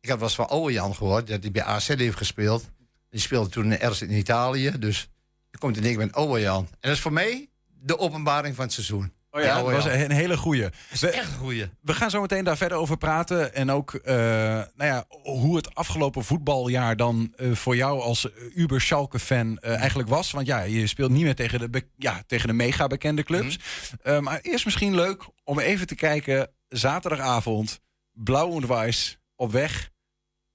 Ik 0.00 0.08
had 0.08 0.18
wel 0.18 0.26
eens 0.26 0.36
van 0.36 0.48
oude 0.48 0.72
Jan 0.72 0.94
gehoord, 0.94 1.26
dat 1.26 1.42
hij 1.42 1.50
bij 1.50 1.62
AZ 1.62 1.88
heeft 1.88 2.16
gespeeld. 2.16 2.70
Die 3.10 3.20
speelde 3.20 3.50
toen 3.50 3.70
ergens 3.70 4.02
in 4.02 4.12
Italië. 4.12 4.72
Dus 4.78 5.08
je 5.50 5.58
komt 5.58 5.76
in 5.76 5.82
één 5.82 5.96
keer 5.96 6.06
met 6.06 6.14
oude 6.14 6.40
Jan. 6.40 6.64
En 6.70 6.76
dat 6.80 6.92
is 6.92 7.00
voor 7.00 7.12
mij 7.12 7.48
de 7.68 7.98
openbaring 7.98 8.54
van 8.54 8.64
het 8.64 8.72
seizoen. 8.72 9.12
Oh 9.32 9.42
ja, 9.42 9.62
dat 9.62 9.72
was 9.72 9.84
een 9.84 10.10
hele 10.10 10.36
goeie. 10.36 10.68
We, 11.00 11.10
Echt 11.10 11.32
een 11.32 11.38
goeie. 11.38 11.66
we 11.80 11.94
gaan 11.94 12.10
zo 12.10 12.20
meteen 12.20 12.44
daar 12.44 12.56
verder 12.56 12.78
over 12.78 12.96
praten. 12.96 13.54
En 13.54 13.70
ook 13.70 13.94
eh, 13.94 14.14
nou 14.14 14.66
ja, 14.76 15.04
hoe 15.22 15.56
het 15.56 15.74
afgelopen 15.74 16.24
voetbaljaar 16.24 16.96
dan 16.96 17.32
eh, 17.36 17.52
voor 17.52 17.76
jou 17.76 18.00
als 18.00 18.30
eh, 18.32 18.56
Uber 18.56 18.80
Schalke-fan 18.80 19.58
eh, 19.58 19.74
eigenlijk 19.78 20.08
was. 20.08 20.30
Want 20.30 20.46
ja, 20.46 20.60
je 20.60 20.86
speelt 20.86 21.10
niet 21.10 21.22
meer 21.22 21.34
tegen 21.34 21.58
de, 21.58 21.68
be- 21.70 21.88
ja, 21.96 22.22
tegen 22.26 22.48
de 22.48 22.54
mega 22.54 22.86
bekende 22.86 23.22
clubs. 23.22 23.58
Eh, 24.02 24.18
maar 24.18 24.40
eerst 24.40 24.64
misschien 24.64 24.94
leuk 24.94 25.24
om 25.44 25.58
even 25.58 25.86
te 25.86 25.94
kijken. 25.94 26.50
Zaterdagavond, 26.68 27.80
Blauw 28.12 28.60
en 28.60 28.66
Wijs 28.68 29.18
op 29.36 29.52
weg 29.52 29.90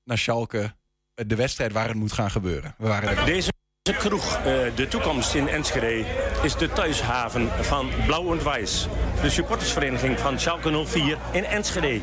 naar 0.04 0.18
Schalke. 0.18 0.76
De 1.14 1.36
wedstrijd 1.36 1.72
waar 1.72 1.88
het 1.88 1.98
moet 1.98 2.12
gaan 2.12 2.32
gebeuren. 2.32 2.76
We 2.78 2.88
waren 2.88 3.18
er. 3.18 3.26
Deze 3.26 3.52
kroeg, 3.94 4.36
eh, 4.36 4.44
de 4.76 4.88
toekomst 4.88 5.34
in 5.34 5.48
Enschede, 5.48 6.06
is 6.42 6.56
de 6.56 6.70
thuishaven 6.70 7.50
van 7.62 7.90
Blauw 8.06 8.32
en 8.32 8.44
Wijs. 8.44 8.88
De 9.22 9.30
supportersvereniging 9.30 10.20
van 10.20 10.40
Schalke 10.40 10.86
04 10.86 11.18
in 11.32 11.46
Enschede. 11.46 12.02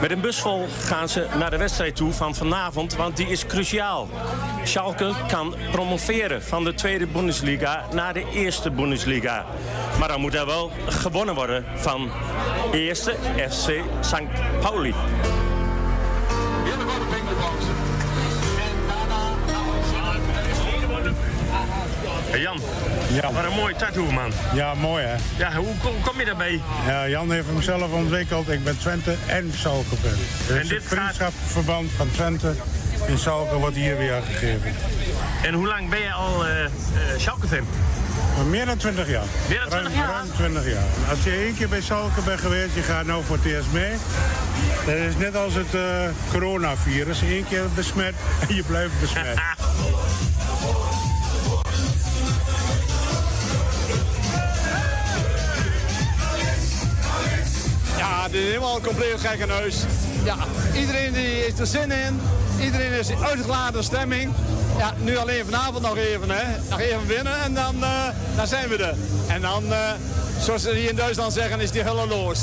Met 0.00 0.10
een 0.10 0.20
bus 0.20 0.40
vol 0.40 0.66
gaan 0.84 1.08
ze 1.08 1.26
naar 1.38 1.50
de 1.50 1.56
wedstrijd 1.56 1.96
toe 1.96 2.12
van 2.12 2.34
vanavond, 2.34 2.96
want 2.96 3.16
die 3.16 3.26
is 3.26 3.46
cruciaal. 3.46 4.08
Schalke 4.64 5.12
kan 5.28 5.54
promoveren 5.72 6.42
van 6.42 6.64
de 6.64 6.74
tweede 6.74 7.06
Bundesliga 7.06 7.86
naar 7.92 8.14
de 8.14 8.24
eerste 8.32 8.70
Bundesliga. 8.70 9.46
Maar 9.98 10.08
dan 10.08 10.20
moet 10.20 10.34
er 10.34 10.46
wel 10.46 10.70
gewonnen 10.86 11.34
worden 11.34 11.64
van 11.74 12.10
eerste 12.72 13.14
FC 13.50 13.70
St. 14.00 14.60
Pauli. 14.60 14.94
Hey 22.30 22.40
Jan, 22.40 22.60
Ja. 23.12 23.32
wat 23.32 23.44
een 23.44 23.52
mooi 23.56 23.74
tattoo 23.74 24.10
man. 24.10 24.32
Ja, 24.54 24.74
mooi 24.74 25.04
hè. 25.04 25.14
Ja, 25.36 25.54
hoe, 25.54 25.66
hoe 25.82 25.92
kom 26.04 26.18
je 26.18 26.24
daarbij? 26.24 26.60
Ja, 26.86 27.08
Jan 27.08 27.30
heeft 27.30 27.46
hem 27.46 27.62
zelf 27.62 27.92
ontwikkeld. 27.92 28.48
Ik 28.50 28.64
ben 28.64 28.78
Twente 28.78 29.14
en 29.26 29.52
Schalke 29.56 29.96
fan. 30.02 30.18
Dus 30.46 30.56
En 30.56 30.62
dit 30.62 30.70
het 30.70 30.84
vriendschapsverband 30.84 31.90
van 31.96 32.10
Twente 32.10 32.52
in 33.06 33.18
Schalke 33.18 33.54
wordt 33.56 33.76
hier 33.76 33.96
weer 33.98 34.22
gegeven. 34.26 34.74
En 35.42 35.54
hoe 35.54 35.66
lang 35.66 35.88
ben 35.88 36.00
je 36.00 36.12
al? 36.12 36.44
Maar 38.36 38.46
meer 38.46 38.66
dan 38.66 38.76
20 38.76 39.08
jaar. 39.08 39.24
Meer 39.48 39.58
dan 39.60 39.68
20 39.68 39.92
ruim, 39.92 40.04
jaar? 40.06 40.08
Ruim 40.14 40.30
20 40.36 40.66
jaar. 40.72 41.10
Als 41.10 41.22
je 41.24 41.30
één 41.30 41.54
keer 41.56 41.68
bij 41.68 41.80
Schalke 41.80 42.20
bent 42.24 42.40
geweest, 42.40 42.74
je 42.74 42.82
gaat 42.82 43.06
nou 43.06 43.24
voor 43.24 43.36
het 43.36 43.44
eerst 43.44 43.68
mee. 43.72 43.92
Dat 44.86 44.94
is 44.94 45.16
net 45.16 45.36
als 45.36 45.54
het 45.54 45.74
eh, 45.74 45.80
coronavirus. 46.30 47.20
Eén 47.22 47.46
keer 47.48 47.62
besmet 47.74 48.14
en 48.48 48.54
je 48.54 48.62
blijft 48.62 49.00
besmet. 49.00 49.38
Het 58.28 58.36
dit 58.36 58.46
is 58.46 58.52
helemaal 58.52 58.80
compleet 58.80 59.20
gekke 59.20 59.46
neus. 59.46 59.76
Ja, 60.24 60.36
iedereen 60.74 61.12
die 61.12 61.26
heeft 61.26 61.58
er 61.58 61.66
zin 61.66 61.90
in. 61.90 62.20
Iedereen 62.60 62.92
is 62.92 63.10
uitgeladen 63.10 63.84
stemming. 63.84 64.32
Ja, 64.78 64.94
nu 64.98 65.16
alleen 65.16 65.44
vanavond 65.44 65.82
nog 65.82 65.96
even, 65.96 66.30
hè. 66.30 66.44
Nog 66.70 66.80
even 66.80 67.06
winnen 67.06 67.42
en 67.42 67.54
dan, 67.54 67.76
uh, 67.76 68.08
dan 68.36 68.46
zijn 68.46 68.68
we 68.68 68.76
er. 68.76 68.94
En 69.26 69.40
dan, 69.40 69.72
eh, 69.72 69.78
zoals 70.40 70.62
ze 70.62 70.74
hier 70.74 70.88
in 70.88 70.96
Duitsland 70.96 71.32
zeggen, 71.32 71.60
is 71.60 71.70
die 71.70 71.82
hulle 71.82 72.06
los. 72.06 72.40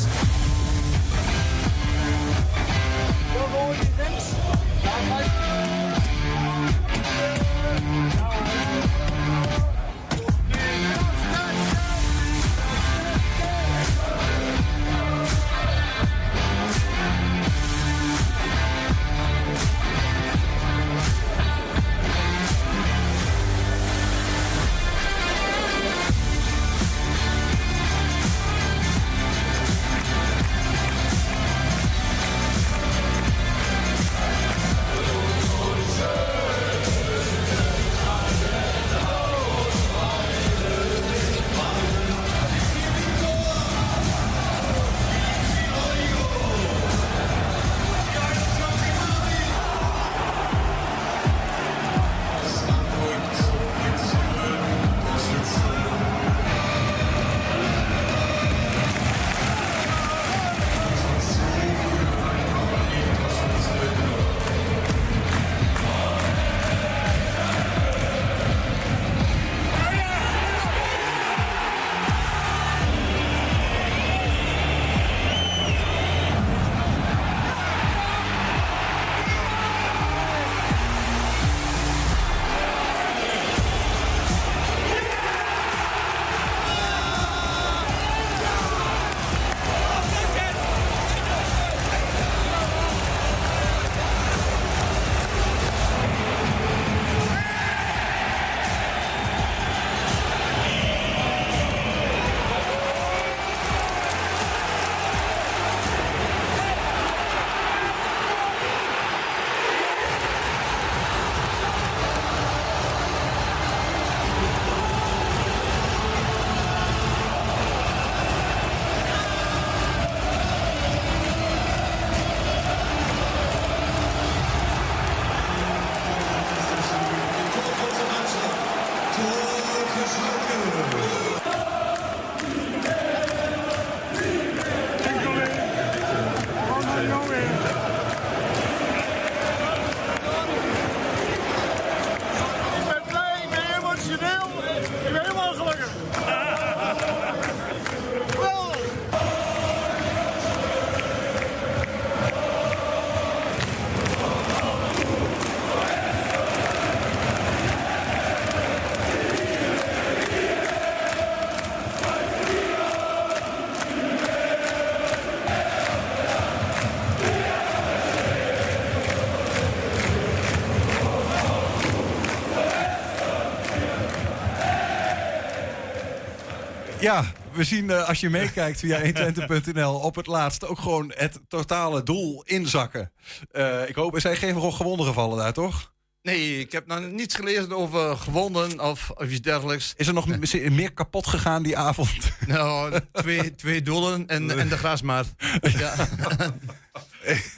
We 177.55 177.63
zien 177.63 177.89
eh, 177.89 178.07
als 178.07 178.19
je 178.19 178.29
meekijkt 178.29 178.79
via 178.79 179.01
120.nl 179.01 179.93
op 179.93 180.15
het 180.15 180.27
laatst 180.27 180.65
ook 180.65 180.79
gewoon 180.79 181.11
het 181.15 181.39
totale 181.47 182.03
doel 182.03 182.43
inzakken. 182.43 183.11
Eh, 183.51 183.89
ik 183.89 183.95
hoop, 183.95 184.15
er 184.15 184.21
zijn 184.21 184.37
geen 184.37 184.73
gewonden 184.73 185.05
gevallen 185.05 185.37
daar, 185.37 185.53
toch? 185.53 185.93
Nee, 186.21 186.59
ik 186.59 186.71
heb 186.71 186.87
nog 186.87 186.99
niets 186.99 187.35
gelezen 187.35 187.71
over 187.71 188.17
gewonden 188.17 188.79
of, 188.79 189.09
of 189.09 189.29
iets 189.29 189.41
dergelijks. 189.41 189.93
Is 189.97 190.07
er 190.07 190.13
nog 190.13 190.27
meer 190.51 190.93
kapot 190.93 191.27
gegaan 191.27 191.63
die 191.63 191.77
avond? 191.77 192.11
Nou, 192.47 192.99
twee, 193.11 193.55
twee 193.55 193.81
doelen 193.81 194.27
en, 194.27 194.51
en 194.59 194.69
de 194.69 194.77
grasmaat. 194.77 195.33
Ja. 195.61 195.95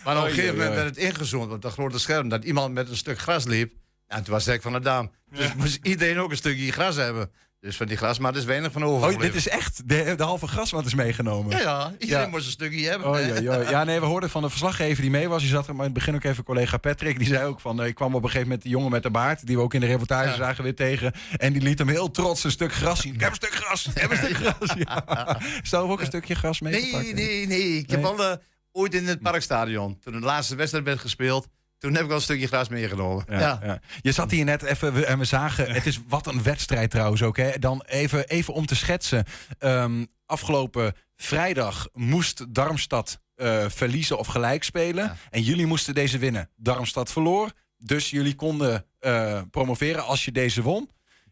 maar 0.03 0.17
op 0.17 0.23
een 0.23 0.29
gegeven 0.29 0.55
moment 0.55 0.75
werd 0.75 0.87
het 0.87 0.97
ingezoomd 0.97 1.51
op 1.51 1.61
dat 1.61 1.73
grote 1.73 1.99
scherm... 1.99 2.29
dat 2.29 2.43
iemand 2.43 2.73
met 2.73 2.89
een 2.89 2.97
stuk 2.97 3.19
gras 3.19 3.45
liep. 3.45 3.73
En 4.07 4.23
toen 4.23 4.33
was 4.33 4.45
het 4.45 4.61
van 4.61 4.73
de 4.73 4.79
dame. 4.79 5.09
Dus 5.31 5.53
moest 5.53 5.79
iedereen 5.81 6.19
ook 6.19 6.31
een 6.31 6.37
stukje 6.37 6.71
gras 6.71 6.95
hebben. 6.95 7.31
Dus 7.59 7.77
van 7.77 7.87
die 7.87 7.97
grasmaat 7.97 8.35
is 8.35 8.43
weinig 8.45 8.71
van 8.71 8.83
over. 8.83 9.13
Oh, 9.13 9.19
dit 9.19 9.35
is 9.35 9.47
echt 9.47 9.89
de, 9.89 10.13
de 10.17 10.23
halve 10.23 10.47
grasmat 10.47 10.85
is 10.85 10.93
meegenomen. 10.93 11.57
Ja, 11.57 11.61
ja, 11.63 11.93
iedereen 11.99 12.29
moest 12.29 12.45
een 12.45 12.51
stukje 12.51 12.87
hebben. 12.89 13.07
Oh, 13.09 13.19
ja, 13.19 13.35
ja. 13.39 13.69
ja, 13.69 13.83
nee, 13.83 13.99
we 13.99 14.05
hoorden 14.05 14.29
van 14.29 14.41
de 14.41 14.49
verslaggever 14.49 15.01
die 15.01 15.11
mee 15.11 15.27
was. 15.27 15.41
Die 15.41 15.49
zat 15.49 15.67
er 15.67 15.75
maar 15.75 15.85
in 15.85 15.91
het 15.91 15.99
begin 15.99 16.15
ook 16.15 16.23
even 16.23 16.43
collega 16.43 16.77
Patrick. 16.77 17.17
Die 17.17 17.27
zei 17.27 17.45
ook 17.45 17.59
van, 17.59 17.81
eh, 17.81 17.87
ik 17.87 17.95
kwam 17.95 18.15
op 18.15 18.23
een 18.23 18.29
gegeven 18.29 18.43
moment 18.47 18.63
de 18.63 18.69
jongen 18.69 18.91
met 18.91 19.03
de 19.03 19.09
baard... 19.11 19.45
die 19.45 19.55
we 19.55 19.61
ook 19.61 19.73
in 19.73 19.79
de 19.79 19.85
reportage 19.85 20.35
zagen 20.35 20.63
weer 20.63 20.75
tegen. 20.75 21.13
En 21.37 21.53
die 21.53 21.61
liet 21.61 21.79
hem 21.79 21.87
heel 21.89 22.11
trots 22.11 22.43
een 22.43 22.51
stuk 22.51 22.73
gras 22.73 22.99
zien. 23.01 23.13
Ik 23.13 23.19
heb 23.19 23.29
een 23.29 23.35
stuk 23.35 23.53
gras, 23.53 23.87
ik 23.87 23.97
heb 24.01 24.11
een 24.11 24.17
stuk 24.17 24.35
gras. 24.35 24.73
Ja. 24.77 25.39
Stel 25.61 25.89
ook 25.89 25.99
een 25.99 26.05
stukje 26.05 26.35
gras 26.35 26.61
meegepakt. 26.61 27.03
Nee, 27.03 27.13
nee, 27.13 27.47
nee. 27.47 27.77
Ik 27.77 27.89
heb 27.89 27.99
Nee. 28.01 28.09
al 28.11 28.23
eh, 28.23 28.37
ooit 28.71 28.93
in 28.93 29.07
het 29.07 29.21
parkstadion... 29.21 29.99
toen 29.99 30.13
de 30.13 30.19
laatste 30.19 30.55
wedstrijd 30.55 30.85
werd 30.85 30.99
gespeeld... 30.99 31.47
toen 31.77 31.93
heb 31.95 32.03
ik 32.03 32.09
al 32.09 32.15
een 32.15 32.21
stukje 32.21 32.47
gras 32.47 32.69
meegenomen. 32.69 33.25
Ja, 33.29 33.39
Ja, 33.39 33.59
ja. 33.63 33.79
Je 34.01 34.11
zat 34.11 34.31
hier 34.31 34.45
net 34.45 34.63
even 34.63 34.93
we- 34.93 35.05
en 35.05 35.19
we 35.19 35.25
zagen, 35.25 35.71
het 35.73 35.85
is 35.85 35.99
wat 36.07 36.27
een 36.27 36.43
wedstrijd 36.43 36.89
trouwens 36.91 37.21
ook. 37.23 37.37
Hè. 37.37 37.59
Dan 37.59 37.83
even, 37.87 38.27
even 38.27 38.53
om 38.53 38.65
te 38.65 38.75
schetsen. 38.75 39.25
Ehm, 39.59 40.05
afgelopen 40.25 40.93
vrijdag 41.15 41.87
moest 41.93 42.53
Darmstad 42.53 43.19
eh, 43.35 43.65
verliezen 43.69 44.17
of 44.17 44.27
gelijk 44.27 44.63
spelen. 44.63 45.17
En 45.29 45.41
jullie 45.41 45.65
moesten 45.65 45.93
deze 45.93 46.17
winnen. 46.17 46.49
Darmstad 46.55 47.11
verloor. 47.11 47.51
Dus 47.77 48.09
jullie 48.09 48.35
konden 48.35 48.85
eh, 48.99 49.41
promoveren 49.51 50.03
als 50.05 50.25
je 50.25 50.31
deze 50.31 50.61
won. 50.61 50.89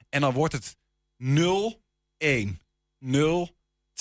En 0.10 0.22
dan 0.22 0.34
wordt 0.34 0.54
het 0.54 0.76
0-1. 1.24 2.60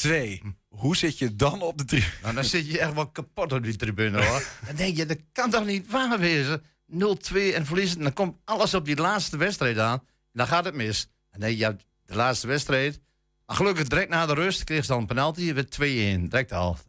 0-2. 0.02 0.40
Hoe 0.68 0.96
zit 0.96 1.18
je 1.18 1.36
dan 1.36 1.62
op 1.62 1.78
de 1.78 1.84
tribune? 1.84 2.12
Nou, 2.22 2.34
dan 2.34 2.44
zit 2.44 2.66
je 2.66 2.78
echt 2.78 2.94
wel 2.94 3.10
kapot 3.10 3.52
op 3.52 3.62
die 3.62 3.76
tribune, 3.76 4.24
hoor. 4.24 4.46
Dan 4.66 4.76
denk 4.76 4.96
je, 4.96 5.06
dat 5.06 5.18
kan 5.32 5.50
toch 5.50 5.64
niet 5.64 5.90
waar 5.90 6.18
wezen? 6.18 6.62
0-2 6.62 6.96
en 7.32 7.66
verliezen. 7.66 8.02
Dan 8.02 8.12
komt 8.12 8.36
alles 8.44 8.74
op 8.74 8.84
die 8.84 8.96
laatste 8.96 9.36
wedstrijd 9.36 9.78
aan. 9.78 9.98
En 9.98 10.06
dan 10.32 10.46
gaat 10.46 10.64
het 10.64 10.74
mis. 10.74 11.08
Dan 11.30 11.40
denk 11.40 11.52
je, 11.52 11.58
ja, 11.58 11.76
de 12.06 12.14
laatste 12.14 12.46
wedstrijd. 12.46 13.00
Maar 13.46 13.56
gelukkig 13.56 13.88
direct 13.88 14.10
na 14.10 14.26
de 14.26 14.34
rust 14.34 14.64
kreeg 14.64 14.84
ze 14.84 14.92
dan 14.92 15.00
een 15.00 15.06
penalty. 15.06 15.52
Werd 15.52 15.74
2-1, 15.74 15.78
direct 15.78 16.52
al. 16.52 16.72
En 16.72 16.80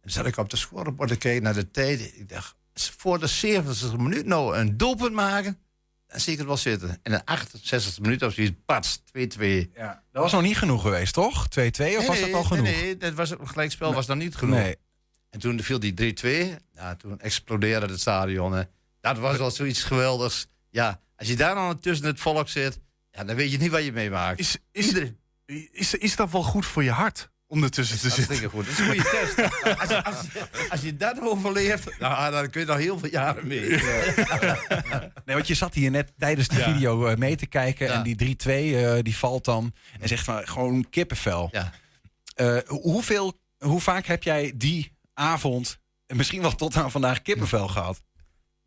dan 0.00 0.10
zat 0.10 0.26
ik 0.26 0.36
op 0.36 0.50
de 0.50 0.56
scorebord 0.56 1.08
te 1.08 1.16
kijken 1.16 1.42
naar 1.42 1.54
de 1.54 1.70
tijd. 1.70 2.00
Ik 2.00 2.28
dacht, 2.28 2.56
voor 2.74 3.18
de 3.18 3.26
70 3.26 3.96
minuut 3.96 4.26
nou 4.26 4.56
een 4.56 4.76
doelpunt 4.76 5.14
maken... 5.14 5.58
dan 6.12 6.20
zie 6.20 6.32
ik 6.32 6.38
het 6.38 6.46
wel 6.46 6.56
zitten. 6.56 6.98
En 7.02 7.12
de 7.12 7.24
68 7.24 8.00
minuut 8.00 8.22
of 8.22 8.32
zoiets, 8.32 8.54
pats, 8.66 8.98
2-2. 8.98 9.02
Ja, 9.74 10.02
dat 10.12 10.22
was 10.22 10.32
nog 10.32 10.42
niet 10.42 10.58
genoeg 10.58 10.82
geweest, 10.82 11.12
toch? 11.12 11.46
2-2 11.46 11.50
of 11.98 12.06
was 12.06 12.20
dat 12.20 12.32
al 12.32 12.44
genoeg? 12.44 12.64
Nee, 12.64 12.82
nee, 12.82 12.96
dat 12.96 13.14
was, 13.14 13.34
gelijkspel 13.44 13.94
was 13.94 14.06
dan 14.06 14.18
niet 14.18 14.36
genoeg. 14.36 14.58
Nee. 14.58 14.76
En 15.30 15.40
toen 15.40 15.60
viel 15.62 15.80
die 15.80 16.14
3-2. 16.22 16.26
Ja, 16.74 16.94
toen 16.96 17.20
explodeerde 17.20 17.86
het 17.86 18.00
stadion. 18.00 18.52
Hè. 18.52 18.62
Dat 19.00 19.18
was 19.18 19.36
wel 19.36 19.50
zoiets 19.50 19.82
geweldigs. 19.82 20.46
Ja, 20.70 21.00
als 21.16 21.28
je 21.28 21.36
daar 21.36 21.54
dan 21.54 21.78
tussen 21.78 22.06
het 22.06 22.20
volk 22.20 22.48
zit, 22.48 22.78
ja, 23.10 23.24
dan 23.24 23.36
weet 23.36 23.50
je 23.50 23.58
niet 23.58 23.70
wat 23.70 23.84
je 23.84 23.92
meemaakt. 23.92 24.38
Is, 24.38 24.56
is, 24.70 24.92
is, 25.72 25.94
is 25.94 26.16
dat 26.16 26.30
wel 26.30 26.42
goed 26.42 26.66
voor 26.66 26.84
je 26.84 26.90
hart? 26.90 27.30
Om 27.52 27.62
ertussen 27.62 27.98
te 27.98 28.10
zitten. 28.10 28.50
Goed. 28.50 28.64
Dat 28.64 28.72
is 28.72 28.78
een 28.78 28.86
goede 28.86 29.02
test. 29.02 29.36
Als 29.80 29.88
je, 29.88 30.04
als, 30.04 30.20
je, 30.32 30.68
als 30.70 30.80
je 30.80 30.96
dat 30.96 31.20
overleeft, 31.20 31.98
nou, 31.98 32.32
dan 32.32 32.50
kun 32.50 32.60
je 32.60 32.66
nog 32.66 32.76
heel 32.76 32.98
veel 32.98 33.08
jaren 33.10 33.46
mee. 33.46 33.68
Nee, 35.24 35.36
want 35.36 35.46
je 35.46 35.54
zat 35.54 35.74
hier 35.74 35.90
net 35.90 36.12
tijdens 36.18 36.48
de 36.48 36.56
Ja. 36.56 36.72
video 36.72 37.06
eh, 37.06 37.16
mee 37.16 37.36
te 37.36 37.46
kijken. 37.46 37.86
Ja. 37.86 37.92
En 37.92 38.02
die 38.02 38.36
3-2 38.36 38.48
eh, 38.48 38.94
die 39.02 39.16
valt 39.16 39.44
dan. 39.44 39.72
En 40.00 40.08
zegt 40.08 40.24
van 40.24 40.46
gewoon 40.48 40.88
kippenvel. 40.90 41.48
Ja. 41.52 41.72
Eh, 42.34 42.56
hoeveel, 42.66 43.40
hoe 43.58 43.80
vaak 43.80 44.06
heb 44.06 44.22
jij 44.22 44.52
die 44.56 44.96
avond, 45.14 45.78
en 46.06 46.16
misschien 46.16 46.40
wel 46.42 46.54
tot 46.54 46.76
aan 46.76 46.90
vandaag, 46.90 47.22
kippenvel 47.22 47.68
gehad? 47.68 48.02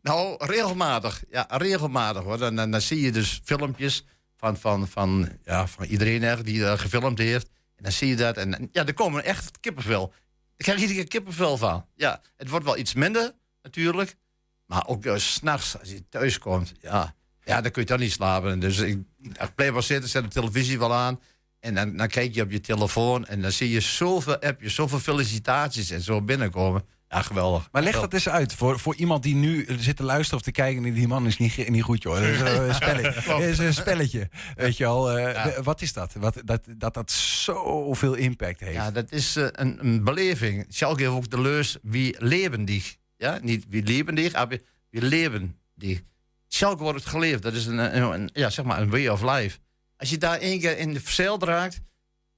Nou, 0.02 0.46
regelmatig. 0.46 1.22
Ja, 1.30 1.46
regelmatig 1.48 2.22
hoor. 2.22 2.38
Dan, 2.38 2.56
dan, 2.56 2.70
dan 2.70 2.80
zie 2.80 3.00
je 3.00 3.12
dus 3.12 3.40
filmpjes 3.44 4.04
van, 4.36 4.56
van, 4.56 4.88
van, 4.88 5.28
ja, 5.44 5.66
van 5.66 5.84
iedereen 5.84 6.20
eigenlijk 6.20 6.46
die 6.48 6.60
dat 6.60 6.80
gefilmd 6.80 7.18
heeft. 7.18 7.48
En 7.76 7.82
dan 7.82 7.92
zie 7.92 8.08
je 8.08 8.16
dat. 8.16 8.36
En 8.36 8.68
ja, 8.72 8.86
er 8.86 8.94
komen 8.94 9.24
echt 9.24 9.60
kippenvel. 9.60 10.08
Daar 10.08 10.14
krijg 10.56 10.80
iedere 10.80 10.98
keer 10.98 11.08
kippenvel 11.08 11.56
van. 11.56 11.86
Ja, 11.94 12.20
het 12.36 12.48
wordt 12.48 12.64
wel 12.64 12.76
iets 12.76 12.94
minder 12.94 13.32
natuurlijk. 13.62 14.16
Maar 14.66 14.86
ook 14.86 15.04
uh, 15.04 15.16
s'nachts, 15.16 15.78
als 15.78 15.88
je 15.88 16.08
thuis 16.08 16.38
komt, 16.38 16.72
ja, 16.80 17.14
ja, 17.44 17.60
dan 17.60 17.70
kun 17.70 17.82
je 17.82 17.88
toch 17.88 17.98
niet 17.98 18.12
slapen. 18.12 18.58
Dus 18.58 18.78
ik, 18.78 18.98
ik 19.22 19.52
wel 19.56 19.82
zitten, 19.82 20.10
zet 20.10 20.22
de 20.22 20.28
televisie 20.28 20.78
wel 20.78 20.94
aan. 20.94 21.20
En 21.60 21.74
dan, 21.74 21.96
dan 21.96 22.08
kijk 22.08 22.34
je 22.34 22.42
op 22.42 22.50
je 22.50 22.60
telefoon 22.60 23.26
en 23.26 23.42
dan 23.42 23.52
zie 23.52 23.70
je 23.70 23.80
zoveel 23.80 24.38
appjes, 24.38 24.74
zoveel 24.74 24.98
felicitaties 24.98 25.90
en 25.90 26.02
zo 26.02 26.22
binnenkomen. 26.22 26.84
Ja, 27.08 27.22
geweldig. 27.22 27.68
Maar 27.72 27.82
leg 27.82 28.00
dat 28.00 28.12
eens 28.12 28.28
uit 28.28 28.52
voor, 28.54 28.78
voor 28.78 28.94
iemand 28.94 29.22
die 29.22 29.34
nu 29.34 29.66
zit 29.78 29.96
te 29.96 30.02
luisteren 30.02 30.38
of 30.38 30.44
te 30.44 30.50
kijken. 30.52 30.84
en 30.84 30.92
Die 30.94 31.08
man 31.08 31.26
is 31.26 31.36
niet, 31.36 31.68
niet 31.68 31.82
goed, 31.82 32.02
joh. 32.02 32.14
Dat 32.14 32.22
is 32.22 32.40
een 32.40 32.74
spelletje. 32.84 33.22
Dat 33.28 33.40
is 33.40 33.58
een 33.58 33.74
spelletje. 33.74 34.28
Weet 34.54 34.76
je 34.76 34.86
al, 34.86 35.10
eh, 35.10 35.32
Ja. 35.32 35.62
wat 35.62 35.82
is 35.82 35.92
dat? 35.92 36.12
Wat, 36.12 36.40
dat, 36.44 36.60
dat 36.76 36.94
dat 36.94 37.10
zoveel 37.10 38.14
impact 38.14 38.60
heeft. 38.60 38.74
Ja, 38.74 38.90
dat 38.90 39.12
is 39.12 39.36
eh, 39.36 39.46
een, 39.52 39.78
een 39.86 40.04
beleving. 40.04 40.66
Schalke 40.68 41.02
heeft 41.02 41.14
ook 41.14 41.30
de 41.30 41.40
leus 41.40 41.76
wie 41.82 42.14
lebendig. 42.18 42.96
Ja, 43.16 43.38
niet 43.42 43.64
wie 43.68 43.82
lebendig, 43.82 44.32
maar 44.32 44.48
wie- 44.48 44.62
wie 44.90 45.02
lebendig. 45.02 46.02
Schalke 46.48 46.82
wordt 46.82 47.06
geleefd. 47.06 47.42
Dat 47.42 47.52
is 47.52 47.66
een, 47.66 47.78
een, 47.96 48.02
een- 48.12 48.30
ja, 48.32 48.50
zeg 48.50 48.64
maar 48.64 48.80
een 48.80 48.90
way 48.90 49.08
of 49.08 49.22
life. 49.22 49.58
Als 49.96 50.10
je 50.10 50.18
daar 50.18 50.38
één 50.38 50.60
keer 50.60 50.78
in 50.78 50.92
de 50.92 51.00
verzeild 51.00 51.42
raakt, 51.42 51.80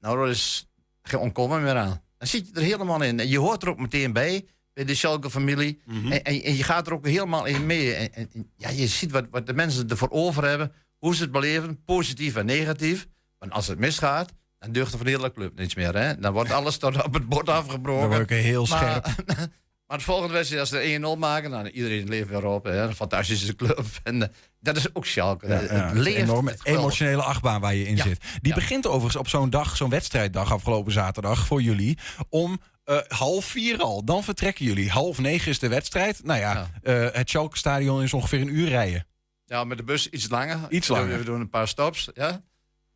nou, 0.01 0.23
er 0.23 0.29
is 0.31 0.69
geen 1.03 1.21
ontkomen 1.21 1.63
meer 1.63 1.77
aan. 1.77 2.03
Dan 2.19 2.29
zit 2.29 2.47
je 2.49 2.55
er 2.55 2.63
helemaal 2.63 3.03
in. 3.03 3.21
En 3.21 3.29
je 3.29 3.39
hoort 3.39 3.63
er 3.63 3.69
ook 3.69 3.79
meteen 3.81 4.13
bij, 4.13 4.45
bij 4.79 4.87
de 4.87 4.95
Schalke-familie. 4.95 5.81
en, 5.87 6.23
en, 6.23 6.43
en 6.43 6.57
je 6.57 6.63
gaat 6.63 6.87
er 6.87 6.93
ook 6.93 7.07
helemaal 7.07 7.45
in 7.45 7.67
mee. 7.67 7.95
En, 7.95 8.29
ja, 8.57 8.69
je 8.69 8.87
ziet 8.87 9.11
wat, 9.11 9.27
wat 9.31 9.47
de 9.47 9.55
mensen 9.55 9.89
ervoor 9.89 10.11
over 10.11 10.45
hebben, 10.45 10.73
hoe 10.99 11.15
ze 11.15 11.23
het 11.23 11.33
beleven, 11.33 11.85
positief 11.85 12.37
en 12.37 12.47
negatief. 12.47 13.07
Want 13.39 13.53
als 13.53 13.67
het 13.67 13.79
misgaat, 13.79 14.33
dan 14.59 14.73
deugt 14.73 14.91
er 14.93 14.97
van 14.99 15.07
de 15.07 15.13
hele 15.13 15.33
club 15.33 15.59
niets 15.59 15.75
meer. 15.75 15.97
Hè? 15.97 16.19
Dan 16.19 16.33
wordt 16.33 16.51
alles 16.51 16.77
tot 16.77 17.05
op 17.05 17.15
het 17.15 17.29
bord 17.29 17.49
afgebroken. 17.49 18.01
Dan 18.01 18.19
word 18.19 18.31
ik 18.31 18.37
heel 18.43 18.67
scherp. 18.67 19.05
Maar, 19.05 19.15
maar 19.87 19.97
het 19.97 20.03
volgende 20.03 20.33
wedstrijd, 20.33 20.61
als 20.61 20.71
ze 20.71 21.15
1-0 21.17 21.19
maken, 21.19 21.51
dan 21.51 21.67
iedereen 21.67 22.09
leeft 22.09 22.29
weer 22.29 22.47
op. 22.47 22.65
Hè? 22.65 22.83
Een 22.83 22.95
fantastische 22.95 23.57
club. 23.57 23.85
En 24.03 24.23
eh, 24.23 24.29
dat 24.61 24.77
is 24.77 24.95
ook 24.95 25.07
Schalke. 25.07 25.47
Ja, 25.49 25.55
het 25.55 25.95
leeft. 25.95 26.17
een 26.17 26.23
enorme 26.23 26.51
het 26.51 26.65
emotionele 26.65 27.23
achtbaan 27.23 27.61
waar 27.61 27.75
je 27.75 27.87
in 27.87 27.97
Ja. 27.97 28.03
zit. 28.03 28.25
Die 28.43 28.55
begint 28.55 28.87
overigens 28.87 29.17
op 29.17 29.29
zo'n 29.29 29.51
dag, 29.51 29.77
zo'n 29.77 29.91
wedstrijddag 29.91 30.53
afgelopen 30.53 30.93
zaterdag 30.93 31.47
voor 31.47 31.63
jullie. 31.63 31.99
Om 32.29 32.61
eh, 32.89 32.99
half 33.09 33.45
vier 33.45 33.79
al. 33.79 34.05
Dan 34.05 34.25
vertrekken 34.25 34.65
jullie. 34.65 34.91
Half 34.91 35.19
negen 35.19 35.51
is 35.51 35.59
de 35.59 35.69
wedstrijd. 35.69 36.25
Nou 36.25 36.39
ja, 36.41 36.71
eh, 36.83 37.07
het 37.13 37.29
Schalke-stadion 37.29 38.03
is 38.03 38.13
ongeveer 38.13 38.41
een 38.41 38.55
uur 38.57 38.69
rijden. 38.69 39.07
Ja, 39.45 39.65
met 39.65 39.79
de 39.79 39.85
bus 39.85 40.09
iets 40.09 40.29
langer. 40.29 40.59
Iets 40.69 40.89
We 40.89 40.95
doen- 40.95 41.03
langer. 41.03 41.19
We 41.19 41.25
doen 41.25 41.41
een 41.41 41.51
paar 41.51 41.69
stops. 41.69 42.11
Ja. 42.15 42.43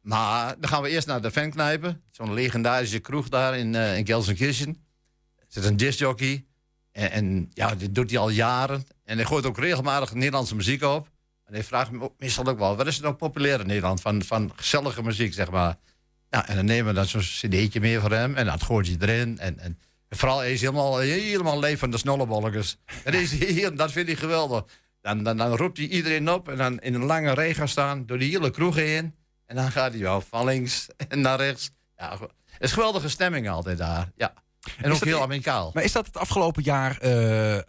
Maar 0.00 0.54
dan 0.60 0.70
gaan 0.70 0.82
we 0.82 0.88
eerst 0.88 1.06
naar 1.06 1.20
de 1.22 1.30
fanknijpen. 1.30 2.02
Zo'n 2.10 2.32
legendarische 2.34 2.98
kroeg 2.98 3.28
daar 3.28 3.58
in, 3.58 3.74
eh 3.74 3.96
in 3.98 4.06
Gelsenkirchen. 4.06 4.68
Er 5.38 5.44
zit 5.48 5.64
een 5.64 5.76
discjockey. 5.76 6.44
En, 6.92 7.10
en 7.10 7.50
ja, 7.54 7.74
dit 7.74 7.94
doet 7.94 8.10
hij 8.10 8.18
al 8.18 8.28
jaren. 8.28 8.84
En 9.04 9.16
hij 9.16 9.26
gooit 9.26 9.46
ook 9.46 9.58
regelmatig 9.58 10.14
Nederlandse 10.14 10.54
muziek 10.56 10.82
op. 10.82 11.10
En 11.44 11.54
hij 11.54 11.64
vraagt 11.64 11.90
me 11.90 12.00
ook 12.02 12.14
meestal 12.18 12.46
ook 12.46 12.58
wel... 12.58 12.76
wat 12.76 12.86
is 12.86 12.96
er 12.96 13.02
nou 13.02 13.14
populair 13.14 13.60
in 13.60 13.66
Nederland 13.66 14.00
van, 14.00 14.22
van 14.22 14.52
gezellige 14.56 15.02
muziek, 15.02 15.34
zeg 15.34 15.50
maar. 15.50 15.76
Ja, 16.32 16.48
en 16.48 16.56
dan 16.56 16.64
nemen 16.64 16.86
we 16.86 16.92
dan 16.92 17.06
zo'n 17.06 17.20
cd'tje 17.20 17.80
mee 17.80 17.98
voor 18.00 18.10
hem. 18.10 18.34
En 18.34 18.46
dat 18.46 18.62
gooit 18.62 18.86
hij 18.86 18.96
erin. 19.00 19.38
En, 19.38 19.58
en, 19.58 19.78
vooral, 20.10 20.38
hij 20.38 20.52
is 20.52 20.60
helemaal, 20.60 20.98
helemaal 20.98 21.58
leef 21.58 21.78
van 21.78 21.90
de 21.90 21.98
snollebolletjes. 21.98 22.76
Dat, 23.04 23.14
is, 23.14 23.32
heel- 23.38 23.74
dat 23.76 23.92
vindt 23.92 24.08
hij 24.10 24.18
geweldig. 24.18 24.64
Dan, 25.00 25.22
dan, 25.22 25.36
dan 25.36 25.56
roept 25.56 25.76
hij 25.78 25.86
iedereen 25.86 26.30
op 26.30 26.48
en 26.48 26.56
dan 26.56 26.78
in 26.80 26.94
een 26.94 27.04
lange 27.04 27.32
rij 27.34 27.54
gaan 27.54 27.68
staan 27.68 28.06
door 28.06 28.18
die 28.18 28.30
hele 28.30 28.50
kroeg 28.50 28.74
heen. 28.74 29.14
En 29.46 29.56
dan 29.56 29.70
gaat 29.70 29.92
hij 29.92 30.00
wel 30.00 30.20
van 30.20 30.44
links 30.44 30.86
en 31.08 31.20
naar 31.20 31.38
rechts. 31.38 31.70
Ja, 31.96 32.18
het 32.20 32.30
is 32.58 32.72
geweldige 32.72 33.08
stemming 33.08 33.48
altijd 33.48 33.78
daar. 33.78 34.10
Ja. 34.16 34.32
En 34.80 34.90
Is 34.90 34.96
ook 34.96 35.04
heel 35.04 35.22
amicaal. 35.22 35.70
Maar 35.74 35.82
is 35.82 35.92
dat 35.92 36.06
het 36.06 36.16
afgelopen 36.16 36.62
jaar 36.62 36.98
eh, 36.98 37.56
eh, 37.56 37.62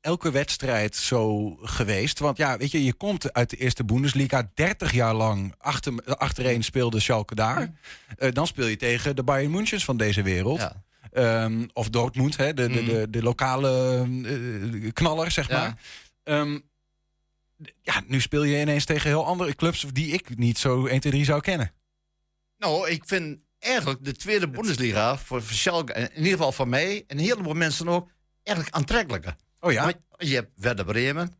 elke 0.00 0.30
wedstrijd 0.30 0.96
zo 0.96 1.50
geweest? 1.62 2.18
Want 2.18 2.36
ja, 2.36 2.56
weet 2.56 2.70
je, 2.70 2.84
je 2.84 2.92
komt 2.92 3.32
uit 3.32 3.50
de 3.50 3.56
eerste 3.56 3.84
Bundesliga. 3.84 4.50
30 4.54 4.92
jaar 4.92 5.14
lang 5.14 5.54
achter, 5.58 6.04
achtereen 6.04 6.64
speelde 6.64 7.00
Schalke 7.00 7.34
daar. 7.34 7.72
Eh, 8.18 8.32
dan 8.32 8.46
speel 8.46 8.66
je 8.66 8.76
tegen 8.76 9.16
de 9.16 9.22
Bayern 9.24 9.50
Münchens 9.50 9.84
van 9.84 9.96
deze 9.96 10.22
wereld. 10.22 10.68
Ehm, 11.12 11.66
of 11.72 11.88
Dortmund, 11.88 12.36
hè, 12.36 12.54
de, 12.54 12.68
de, 12.68 12.84
de, 12.84 13.06
de 13.10 13.22
lokale 13.22 13.98
eh, 14.24 14.92
knaller, 14.92 15.30
zeg 15.30 15.48
Ja. 15.48 15.58
maar. 15.60 15.78
Ehm, 16.22 16.58
ja, 17.82 18.02
nu 18.06 18.20
speel 18.20 18.42
je 18.44 18.60
ineens 18.60 18.84
tegen 18.84 19.08
heel 19.08 19.26
andere 19.26 19.54
clubs 19.54 19.86
die 19.92 20.12
ik 20.12 20.36
niet 20.38 20.58
zo 20.58 20.86
1, 20.86 21.00
2, 21.00 21.12
3 21.12 21.24
zou 21.24 21.40
kennen. 21.40 21.72
Nou, 22.58 22.88
ik 22.90 23.02
vind 23.06 23.38
eigenlijk 23.58 24.04
de 24.04 24.12
tweede 24.12 24.48
Bundesliga 24.48 25.18
voor, 25.18 25.42
voor 25.42 25.56
Schalke, 25.56 25.92
in 25.92 26.16
ieder 26.16 26.30
geval 26.32 26.52
voor 26.52 26.68
mij 26.68 27.04
en 27.06 27.18
een 27.18 27.24
heleboel 27.24 27.54
mensen 27.54 27.88
ook, 27.88 28.08
eigenlijk 28.42 28.76
aantrekkelijker. 28.76 29.36
Oh 29.60 29.72
ja? 29.72 29.82
Want 29.82 29.96
je 30.18 30.34
hebt 30.34 30.50
Werder 30.54 30.84
Bremen, 30.84 31.34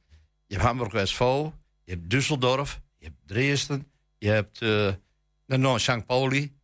je 0.46 0.54
hebt 0.54 0.66
Hamburg 0.66 1.08
SV, 1.08 1.18
je 1.18 1.50
hebt 1.84 2.14
Düsseldorf, 2.14 2.80
je 2.96 3.04
hebt 3.04 3.16
Dresden, 3.26 3.90
je 4.18 4.28
hebt 4.28 4.60
uh, 4.60 4.92
de 5.44 5.78
St. 5.78 6.06
Pauli. 6.06 6.58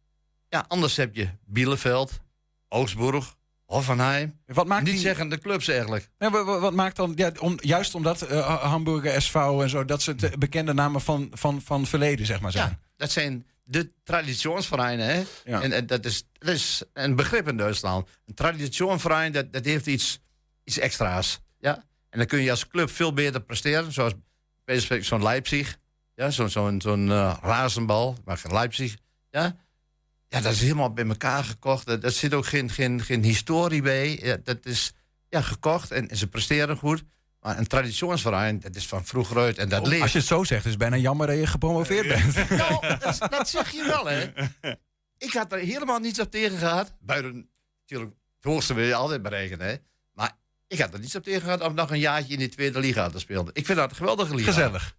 Ja, 0.48 0.64
anders 0.68 0.96
heb 0.96 1.14
je 1.14 1.28
Bielefeld, 1.44 2.20
Augsburg, 2.68 3.36
Hoffenheim. 3.64 4.38
Wat 4.46 4.66
maakt 4.66 4.84
Niet 4.84 4.92
die... 4.92 5.02
zeggen 5.02 5.28
de 5.28 5.38
clubs 5.38 5.68
eigenlijk. 5.68 6.08
Ja, 6.18 6.30
wat, 6.30 6.72
maakt 6.74 6.96
dan, 6.96 7.12
ja, 7.16 7.32
om, 7.38 7.58
juist 7.60 7.94
omdat 7.94 8.22
eh, 8.22 8.62
Hamburger 8.62 9.22
SV 9.22 9.34
en 9.34 9.70
zo, 9.70 9.84
dat 9.84 10.02
ze 10.02 10.14
het 10.16 10.38
bekende 10.38 10.72
namen 10.72 11.00
van, 11.00 11.30
van, 11.32 11.62
van 11.62 11.86
verleden, 11.86 12.26
zeg 12.26 12.40
maar 12.40 12.52
zijn. 12.52 12.68
Ja, 12.68 12.78
dat 12.96 13.10
zijn 13.10 13.46
de 13.64 13.92
traditionsvereinen. 14.04 15.06
Hè? 15.06 15.22
Ja. 15.44 15.62
En, 15.62 15.72
en 15.72 15.86
dat, 15.86 16.04
is, 16.04 16.28
dat 16.32 16.54
is 16.54 16.82
een 16.92 17.16
begrip 17.16 17.48
in 17.48 17.56
Duitsland. 17.56 18.08
Een 18.26 18.34
traditionsverein, 18.34 19.32
dat, 19.32 19.52
dat 19.52 19.64
heeft 19.64 19.86
iets, 19.86 20.20
iets 20.64 20.78
extra's. 20.78 21.40
Ja? 21.66 21.84
En 22.10 22.18
dan 22.18 22.26
kun 22.26 22.40
je 22.42 22.50
als 22.50 22.68
club 22.68 22.90
veel 22.90 23.12
beter 23.12 23.40
presteren. 23.40 23.92
Zoals 23.92 24.12
bij 24.64 25.02
zo'n 25.02 25.22
Leipzig. 25.22 25.78
Ja? 26.14 26.30
Zo'n 26.30 26.48
zo'n 26.48 26.80
zo'n 26.80 27.10
eh, 27.10 27.36
razenbal. 27.42 28.16
Maar 28.24 28.42
Leipzig. 28.48 28.96
Ja? 29.30 29.56
ja, 30.28 30.40
dat 30.40 30.52
is 30.52 30.60
helemaal 30.60 30.92
bij 30.92 31.06
elkaar 31.06 31.44
gekocht. 31.44 31.88
Er 31.88 32.10
zit 32.10 32.34
ook 32.34 32.46
geen, 32.46 32.70
geen, 32.70 33.02
geen 33.02 33.22
historie 33.22 33.82
bij. 33.82 34.18
Ja, 34.22 34.36
dat 34.44 34.66
is 34.66 34.92
ja, 35.28 35.40
gekocht 35.40 35.90
en, 35.90 36.08
en 36.08 36.16
ze 36.16 36.26
presteren 36.26 36.76
goed. 36.76 37.02
Maar 37.40 37.58
een 37.58 37.66
traditionsverein, 37.66 38.60
dat 38.60 38.74
is 38.74 38.86
van 38.86 39.04
vroeger 39.04 39.38
uit 39.38 39.58
en 39.58 39.68
dat 39.68 39.80
Oh, 39.82 39.88
leeft. 39.88 40.02
Als 40.02 40.12
je 40.12 40.18
het 40.18 40.26
zo 40.26 40.44
zegt, 40.44 40.64
is 40.64 40.70
het 40.70 40.78
bijna 40.78 40.96
jammer 40.96 41.26
dat 41.26 41.36
je 41.36 41.46
gepromoveerd 41.46 42.08
bent. 42.08 42.34
Nou, 42.58 42.98
dat, 42.98 43.30
dat 43.30 43.48
zeg 43.48 43.70
je 43.70 43.84
wel, 43.84 44.06
hè. 44.06 44.30
Ik 45.18 45.32
had 45.32 45.52
er 45.52 45.58
helemaal 45.58 45.98
niets 45.98 46.20
op 46.20 46.30
tegen 46.30 46.58
gehad. 46.58 46.92
Buiten, 47.00 47.48
natuurlijk, 47.80 48.16
het 48.36 48.44
hoogste 48.44 48.74
wil 48.74 48.86
je 48.86 48.94
altijd 48.94 49.22
bereiken, 49.22 49.60
hè. 49.60 49.74
Ik 50.68 50.78
had 50.78 50.92
er 50.92 51.00
niets 51.00 51.14
op 51.16 51.22
tegen 51.22 51.40
gehad 51.42 51.60
om 51.62 51.74
nog 51.74 51.90
een 51.90 51.98
jaartje 51.98 52.32
in 52.32 52.38
die 52.38 52.48
tweede 52.48 52.78
liga 52.78 53.08
te 53.10 53.18
spelen. 53.18 53.50
Ik 53.52 53.66
vind 53.66 53.78
dat 53.78 53.90
een 53.90 53.96
geweldige 53.96 54.34
liga. 54.34 54.52
Gezellig. 54.52 54.96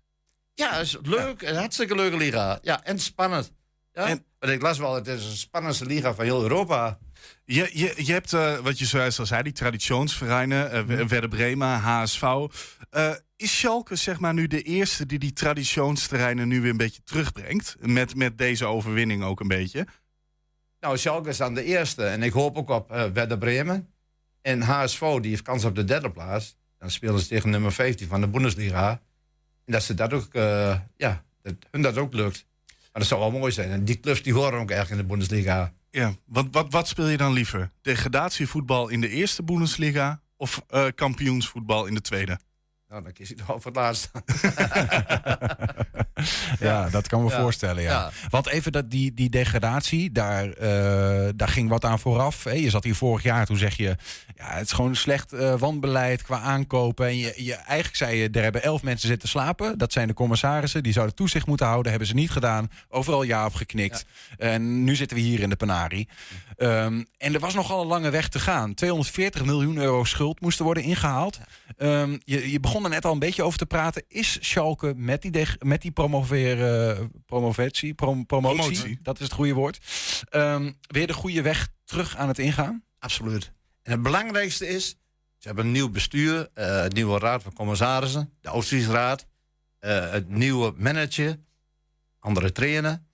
Ja, 0.53 0.73
het 0.73 0.85
is 0.85 0.97
leuk. 1.01 1.41
Een 1.41 1.55
hartstikke 1.55 1.95
leuke 1.95 2.17
liga. 2.17 2.59
Ja, 2.61 2.83
en 2.83 2.99
spannend. 2.99 3.51
Ja? 3.93 4.07
Want 4.39 4.53
ik 4.53 4.61
las 4.61 4.77
wel, 4.77 4.95
het 4.95 5.07
is 5.07 5.29
de 5.29 5.35
spannendste 5.35 5.85
liga 5.85 6.13
van 6.13 6.23
heel 6.25 6.41
Europa. 6.41 6.97
Je, 7.45 7.69
je, 7.73 7.93
je 8.05 8.11
hebt, 8.11 8.33
eh, 8.33 8.57
wat 8.57 8.79
je 8.79 8.85
zojuist 8.85 9.19
al 9.19 9.25
zei, 9.25 9.43
die 9.43 9.53
traditionsvereinen, 9.53 10.71
eh, 10.71 10.83
Mhm. 10.83 11.07
Werder 11.07 11.29
Bremen, 11.29 11.79
HSV. 11.79 12.23
Eh, 12.89 13.13
is 13.35 13.57
Schalke 13.59 13.95
zeg 13.95 14.19
maar 14.19 14.33
nu 14.33 14.47
de 14.47 14.61
eerste 14.61 15.05
die 15.05 15.19
die 15.19 15.33
traditionsterreinen 15.33 16.47
nu 16.47 16.61
weer 16.61 16.71
een 16.71 16.77
beetje 16.77 17.01
terugbrengt? 17.03 17.75
Met, 17.79 18.15
met 18.15 18.37
deze 18.37 18.65
overwinning 18.65 19.23
ook 19.23 19.39
een 19.39 19.47
beetje? 19.47 19.87
Nou, 20.79 20.97
Schalke 20.97 21.29
is 21.29 21.37
dan 21.37 21.53
de 21.53 21.63
eerste. 21.63 22.05
En 22.05 22.23
ik 22.23 22.31
hoop 22.31 22.55
ook 22.57 22.69
op 22.69 22.91
eh 22.91 23.05
Werder 23.13 23.37
Bremen. 23.37 23.93
En 24.47 24.61
HSV, 24.61 24.99
die 24.99 25.29
heeft 25.29 25.41
kans 25.41 25.65
op 25.65 25.75
de 25.75 25.83
derde 25.83 26.11
plaats. 26.11 26.55
Dan 26.79 26.91
spelen 26.91 27.19
ze 27.19 27.27
tegen 27.27 27.49
nummer 27.49 27.71
15 27.71 28.07
van 28.07 28.21
de 28.21 28.27
Bundesliga. 28.27 28.89
En 29.65 29.73
dat 29.73 29.83
ze 29.83 29.93
dat 29.93 30.13
ook, 30.13 30.33
eh, 30.33 30.79
ja, 30.97 31.23
dat 31.41 31.53
hun 31.71 31.81
dat 31.81 31.97
ook 31.97 32.13
lukt. 32.13 32.45
Maar 32.67 33.01
dat 33.01 33.05
zou 33.05 33.19
wel 33.19 33.31
mooi 33.31 33.51
zijn. 33.51 33.69
En 33.69 33.85
die 33.85 33.99
clubs 33.99 34.23
die 34.23 34.33
horen 34.33 34.59
ook 34.59 34.71
echt 34.71 34.89
in 34.89 34.97
de 34.97 35.03
Bundesliga. 35.03 35.73
Ja, 35.89 36.13
wat, 36.25 36.47
wat, 36.51 36.67
wat 36.69 36.87
speel 36.87 37.07
je 37.07 37.17
dan 37.17 37.33
liever? 37.33 37.71
Degradatievoetbal 37.81 38.87
in 38.87 39.01
de 39.01 39.09
eerste 39.09 39.43
Bundesliga 39.43 40.21
of 40.37 40.63
eh, 40.67 40.85
kampioensvoetbal 40.95 41.85
in 41.85 41.93
de 41.93 42.01
tweede? 42.01 42.39
Nou, 42.87 43.03
dan 43.03 43.13
kies 43.13 43.31
ik 43.31 43.37
nog 43.37 43.47
voor 43.47 43.71
het 43.71 43.75
laatste. 43.75 44.09
Ja, 46.59 46.89
dat 46.89 47.07
kan 47.07 47.23
me 47.23 47.29
Ja. 47.29 47.39
voorstellen, 47.41 47.83
ja. 47.83 47.91
Ja. 47.91 48.11
Want 48.29 48.47
even 48.47 48.71
dat, 48.71 48.91
die, 48.91 49.13
die 49.13 49.29
degradatie, 49.29 50.11
daar, 50.11 50.49
eh, 50.49 51.29
daar 51.35 51.47
ging 51.47 51.69
wat 51.69 51.85
aan 51.85 51.99
vooraf. 51.99 52.43
Hè? 52.43 52.51
Je 52.51 52.69
zat 52.69 52.83
hier 52.83 52.95
vorig 52.95 53.23
jaar, 53.23 53.45
toen 53.45 53.57
zeg 53.57 53.77
je... 53.77 53.95
Ja, 54.35 54.53
het 54.53 54.65
is 54.65 54.71
gewoon 54.71 54.95
slecht 54.95 55.33
eh 55.33 55.53
wanbeleid 55.59 56.21
qua 56.21 56.39
aankopen. 56.39 57.07
En 57.07 57.17
je, 57.17 57.33
je, 57.35 57.53
eigenlijk 57.53 57.95
zei 57.95 58.15
je, 58.17 58.29
er 58.29 58.41
hebben 58.43 58.63
elf 58.63 58.83
mensen 58.83 59.07
zitten 59.07 59.29
slapen. 59.29 59.77
Dat 59.77 59.91
zijn 59.93 60.07
de 60.07 60.13
commissarissen, 60.13 60.83
die 60.83 60.93
zouden 60.93 61.15
toezicht 61.15 61.47
moeten 61.47 61.65
houden. 61.65 61.89
Hebben 61.89 62.07
ze 62.09 62.13
niet 62.15 62.31
gedaan. 62.31 62.71
Overal 62.89 63.23
ja 63.23 63.45
op 63.45 63.53
geknikt. 63.53 64.05
En 64.37 64.83
nu 64.83 64.95
zitten 64.95 65.17
we 65.17 65.23
hier 65.23 65.39
in 65.39 65.49
de 65.49 65.55
Panari. 65.55 66.07
Ehm, 66.57 67.03
en 67.17 67.33
er 67.33 67.39
was 67.39 67.53
nogal 67.53 67.81
een 67.81 67.87
lange 67.87 68.09
weg 68.09 68.29
te 68.29 68.39
gaan. 68.39 68.73
240 68.73 69.45
miljoen 69.45 69.77
euro 69.77 70.03
schuld 70.03 70.41
moesten 70.41 70.65
worden 70.65 70.83
ingehaald. 70.83 71.39
Ehm, 71.77 72.17
je, 72.23 72.51
je 72.51 72.59
begon 72.59 72.83
er 72.83 72.89
net 72.89 73.05
al 73.05 73.13
een 73.13 73.19
beetje 73.19 73.43
over 73.43 73.57
te 73.59 73.65
praten. 73.65 74.03
Is 74.07 74.37
Schalke 74.41 74.93
met 74.95 75.21
die, 75.21 75.47
met 75.59 75.81
die 75.81 75.91
promoveren, 75.91 77.11
promovetie, 77.25 77.93
prom- 77.93 78.25
promotie, 78.25 78.57
Promotie. 78.61 78.99
dat 79.01 79.15
is 79.19 79.23
het 79.25 79.33
goede 79.33 79.53
woord, 79.53 79.79
ehm, 80.29 80.71
weer 80.87 81.07
de 81.07 81.13
goede 81.13 81.41
weg 81.41 81.67
terug 81.85 82.15
aan 82.17 82.27
het 82.27 82.39
ingaan? 82.39 82.83
Absoluut. 82.99 83.51
En 83.83 83.91
het 83.91 84.01
belangrijkste 84.01 84.67
is, 84.67 84.87
ze 85.37 85.47
hebben 85.47 85.65
een 85.65 85.71
nieuw 85.71 85.89
bestuur, 85.89 86.49
eh 86.53 86.83
een 86.83 86.93
nieuwe 86.93 87.19
raad 87.19 87.43
van 87.43 87.53
commissarissen, 87.53 88.33
de 88.41 88.49
Oosterheidsraad, 88.49 89.25
eh 89.79 90.11
het 90.11 90.29
nieuwe 90.29 90.73
manager, 90.77 91.39
andere 92.19 92.51
trainer. 92.51 93.05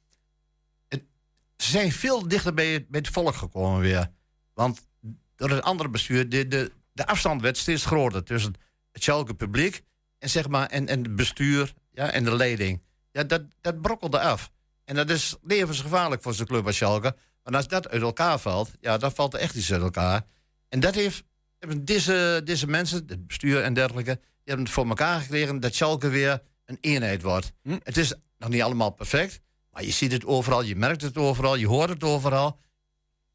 Ze 1.58 1.70
zijn 1.70 1.92
veel 1.92 2.28
dichter 2.28 2.54
bij 2.54 2.74
het, 2.74 2.88
bij 2.88 3.00
het 3.00 3.10
volk 3.10 3.36
gekomen 3.36 3.80
weer. 3.80 4.12
Want 4.54 4.88
door 5.36 5.50
het 5.50 5.64
andere 5.64 5.90
bestuur, 5.90 6.30
de, 6.30 6.48
de, 6.48 6.72
de 6.92 7.06
afstand 7.08 7.42
werd 7.42 7.58
steeds 7.58 7.86
groter 7.86 8.24
tussen 8.24 8.54
het 8.92 9.04
Schalke 9.04 9.34
publiek 9.34 9.84
en, 10.18 10.30
zeg 10.30 10.48
maar, 10.48 10.68
en, 10.68 10.88
en 10.88 11.04
het 11.04 11.16
bestuur 11.16 11.74
ja, 11.92 12.12
en 12.12 12.24
de 12.24 12.36
leiding. 12.36 12.82
Ja, 13.12 13.24
dat, 13.24 13.42
dat 13.62 13.82
brokkelde 13.82 14.20
af. 14.20 14.52
En 14.86 14.96
dat 14.96 15.10
is 15.10 15.36
levensgevaarlijk 15.42 16.22
voor 16.22 16.34
zo'n 16.34 16.46
club 16.46 16.66
als 16.66 16.76
Schalke. 16.76 17.16
Want 17.44 17.56
als 17.56 17.68
dat 17.68 17.90
uit 17.90 18.02
elkaar 18.02 18.40
valt, 18.40 18.72
ja, 18.80 18.98
dan 18.98 19.12
valt 19.12 19.34
er 19.34 19.40
echt 19.40 19.56
iets 19.56 19.72
uit 19.72 19.82
elkaar. 19.82 20.26
En 20.70 20.80
dat 20.80 20.96
heeft, 20.96 21.24
hebben 21.60 21.86
deze, 21.86 22.42
deze 22.44 22.68
mensen, 22.68 23.04
het 23.08 23.28
bestuur 23.28 23.62
en 23.62 23.74
dergelijke, 23.74 24.16
die 24.16 24.44
hebben 24.44 24.66
het 24.66 24.74
voor 24.74 24.88
elkaar 24.88 25.22
gekregen 25.22 25.60
dat 25.60 25.76
Schalke 25.76 26.10
weer 26.10 26.42
een 26.66 26.78
eenheid 26.82 27.22
wordt. 27.22 27.52
Het 27.64 27.98
is 27.98 28.14
nog 28.38 28.50
niet 28.50 28.62
allemaal 28.62 28.90
perfect, 28.90 29.40
maar 29.74 29.84
je 29.84 29.92
ziet 29.92 30.12
het 30.12 30.26
overal, 30.26 30.62
je 30.64 30.76
merkt 30.76 31.02
het 31.02 31.18
overal, 31.18 31.56
je 31.56 31.68
hoort 31.68 31.90
het 31.90 32.04
overal. 32.04 32.60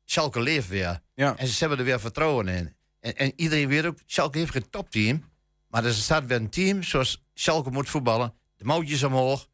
Schalke 0.05 0.41
leeft 0.41 0.68
weer. 0.68 1.01
Ja. 1.14 1.36
En 1.36 1.47
ze 1.47 1.59
hebben 1.59 1.78
er 1.78 1.84
weer 1.84 2.01
vertrouwen 2.01 2.49
in. 2.49 2.74
En, 3.01 3.16
en 3.16 3.32
iedereen 3.36 3.68
weet 3.68 3.86
ook, 3.86 3.99
Schalke 4.07 4.39
heeft 4.39 4.51
geen 4.53 4.70
topteam. 4.70 5.24
Maar 5.68 5.84
er 5.84 5.95
staat 5.95 6.26
weer 6.26 6.36
een 6.36 6.49
team 6.51 6.82
zoals 6.82 7.24
Schalke 7.34 7.70
moet 7.70 7.89
voetballen. 7.91 8.34
De 8.57 8.64
mouwtjes 8.64 9.03
omhoog 9.03 9.49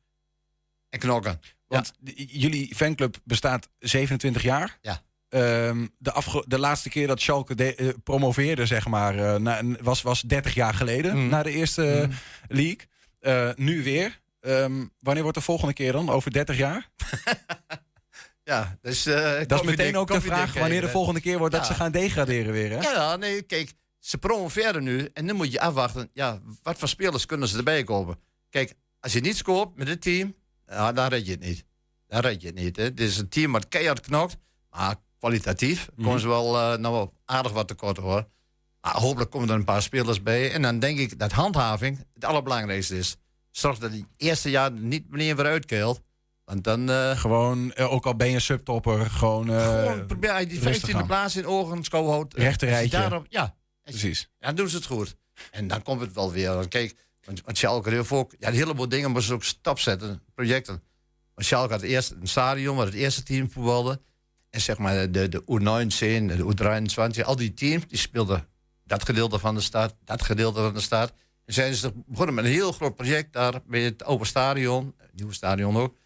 en 0.88 0.98
knokken. 0.98 1.40
Want 1.66 1.92
jullie 2.14 2.74
fanclub 2.74 3.16
bestaat 3.24 3.68
27 3.78 4.42
jaar. 4.42 4.78
Ja. 4.82 5.02
Ehm, 5.28 5.86
de, 5.98 6.42
de 6.46 6.58
laatste 6.58 6.88
keer 6.88 7.06
dat 7.06 7.20
Schalke 7.20 7.54
de- 7.54 7.74
eh, 7.74 7.88
promoveerde, 8.04 8.66
zeg 8.66 8.86
maar, 8.86 9.18
eh, 9.18 9.40
na- 9.40 9.62
was, 9.82 10.02
was 10.02 10.20
30 10.20 10.54
jaar 10.54 10.74
geleden, 10.74 11.16
Mm. 11.16 11.28
na 11.28 11.42
de 11.42 11.50
eerste 11.50 11.90
eh, 11.90 12.08
league. 12.48 12.80
Eh, 13.20 13.50
nu 13.56 13.82
weer. 13.82 14.20
Ehm, 14.44 14.84
wanneer 15.00 15.22
wordt 15.22 15.38
de 15.38 15.44
volgende 15.44 15.72
keer 15.72 15.92
dan? 15.92 16.10
Over 16.10 16.30
30 16.32 16.56
jaar? 16.56 16.88
Ja, 18.44 18.78
dus, 18.80 19.06
eh, 19.06 19.46
Dat 19.46 19.60
is 19.60 19.66
meteen 19.66 19.96
ook 19.96 20.08
de 20.12 20.20
vraag 20.20 20.54
wanneer 20.54 20.80
de 20.80 20.88
volgende 20.88 21.20
keer 21.20 21.38
wordt 21.38 21.54
dat 21.54 21.66
ze 21.66 21.74
gaan 21.74 21.92
degraderen 21.92 22.52
weer. 22.52 22.70
Hè? 22.70 22.90
Ja, 22.90 23.16
nee, 23.16 23.42
kijk, 23.42 23.72
ze 23.98 24.18
promoveren 24.18 24.82
nu 24.82 25.08
en 25.12 25.24
nu 25.24 25.32
moet 25.32 25.52
je 25.52 25.60
afwachten. 25.60 26.10
Ja, 26.12 26.40
wat 26.62 26.78
voor 26.78 26.88
spelers 26.88 27.26
kunnen 27.26 27.48
ze 27.48 27.56
erbij 27.56 27.84
kopen? 27.84 28.18
Kijk, 28.50 28.74
als 29.00 29.12
je 29.12 29.20
niets 29.20 29.42
koopt 29.42 29.76
met 29.76 29.86
dit 29.86 30.02
team, 30.02 30.34
ja, 30.66 30.92
dan 30.92 31.08
red 31.08 31.26
je 31.26 31.30
het 31.32 31.40
niet. 31.40 31.64
Dan 32.06 32.20
red 32.20 32.40
je 32.40 32.46
het 32.46 32.56
niet. 32.56 32.76
Hè. 32.76 32.82
Het 32.82 33.00
is 33.00 33.18
een 33.18 33.28
team 33.28 33.52
wat 33.52 33.68
keihard 33.68 34.00
knokt, 34.00 34.36
maar 34.70 34.94
kwalitatief 35.18 35.88
Mhm. 35.94 36.04
komen 36.04 36.20
ze 36.20 36.28
wel, 36.28 36.58
eh, 36.58 36.78
nou 36.78 36.94
wel 36.94 37.14
aardig 37.24 37.52
wat 37.52 37.68
tekort 37.68 37.96
hoor. 37.96 38.28
Maar 38.80 38.94
hopelijk 38.96 39.30
komen 39.30 39.48
er 39.48 39.54
een 39.54 39.64
paar 39.64 39.82
spelers 39.82 40.22
bij. 40.22 40.52
En 40.52 40.62
dan 40.62 40.78
denk 40.78 40.98
ik 40.98 41.18
dat 41.18 41.32
handhaving 41.32 42.04
het 42.14 42.24
allerbelangrijkste 42.24 42.98
is. 42.98 43.16
Zorg 43.56 43.78
dat 43.78 43.92
die 43.92 44.06
eerste 44.16 44.50
jaar 44.50 44.72
niet 44.72 45.10
meneer 45.10 45.36
weer 45.36 45.46
uitkeelt. 45.46 46.00
Want 46.44 46.64
dan... 46.64 46.90
eh, 46.90 47.18
Gewoon, 47.18 47.72
eh, 47.72 47.92
ook 47.92 48.06
al 48.06 48.16
ben 48.16 48.30
je 48.30 48.40
subtopper, 48.40 49.10
gewoon... 49.10 49.50
eh, 49.50 49.78
gewoon 49.82 50.06
probeer 50.06 50.40
je 50.40 50.46
die 50.46 50.60
rustig 50.60 50.90
15e 50.90 50.94
aan. 50.96 51.06
plaats 51.06 51.36
in 51.36 51.46
ogen 51.46 51.84
houdt. 51.90 52.34
Rechte 52.34 52.64
Als 52.66 52.74
je 52.74 52.80
rijtje. 52.80 52.98
Daarop, 52.98 53.26
ja, 53.28 53.54
Precies. 53.82 54.30
dan 54.38 54.54
doen 54.54 54.68
ze 54.68 54.76
het 54.76 54.86
goed. 54.86 55.16
En 55.50 55.66
dan 55.68 55.82
komt 55.82 56.00
het 56.00 56.12
wel 56.12 56.32
weer. 56.32 56.54
Want 56.54 56.68
Kijk, 56.68 56.94
want, 57.24 57.42
want 57.44 57.58
Schalke 57.58 57.90
heeft 57.90 58.10
ook... 58.10 58.34
Ja, 58.38 58.48
een 58.48 58.54
heleboel 58.54 58.88
dingen 58.88 59.10
moesten 59.10 59.28
ze 59.28 59.34
ook 59.34 59.44
stapzetten, 59.44 60.22
projecten. 60.34 60.82
Want 61.34 61.46
Schalke 61.46 61.72
had 61.72 61.82
eerst 61.82 62.10
een 62.20 62.28
stadion 62.28 62.76
waar 62.76 62.86
het 62.86 62.94
eerste 62.94 63.22
team 63.22 63.50
voetbalde. 63.50 64.00
En 64.50 64.60
zeg 64.60 64.78
maar 64.78 65.10
de, 65.10 65.28
de 65.28 65.40
U19, 65.42 66.36
de 66.36 66.54
U23, 67.18 67.24
al 67.24 67.36
die 67.36 67.54
teams, 67.54 67.86
die 67.88 67.98
speelden 67.98 68.46
dat 68.84 69.04
gedeelte 69.04 69.38
van 69.38 69.54
de 69.54 69.60
stad, 69.60 69.94
dat 70.04 70.22
gedeelte 70.22 70.60
van 70.60 70.74
de 70.74 70.80
stad. 70.80 71.12
En 71.44 71.54
zijn 71.54 71.74
ze 71.74 71.92
begonnen 72.06 72.34
met 72.34 72.44
een 72.44 72.50
heel 72.50 72.72
groot 72.72 72.94
project 72.94 73.32
daar 73.32 73.60
bij 73.66 73.80
het 73.80 74.04
oude 74.04 74.24
stadion, 74.24 74.94
het 74.96 75.14
nieuwe 75.14 75.32
stadion 75.32 75.76
ook. 75.76 75.96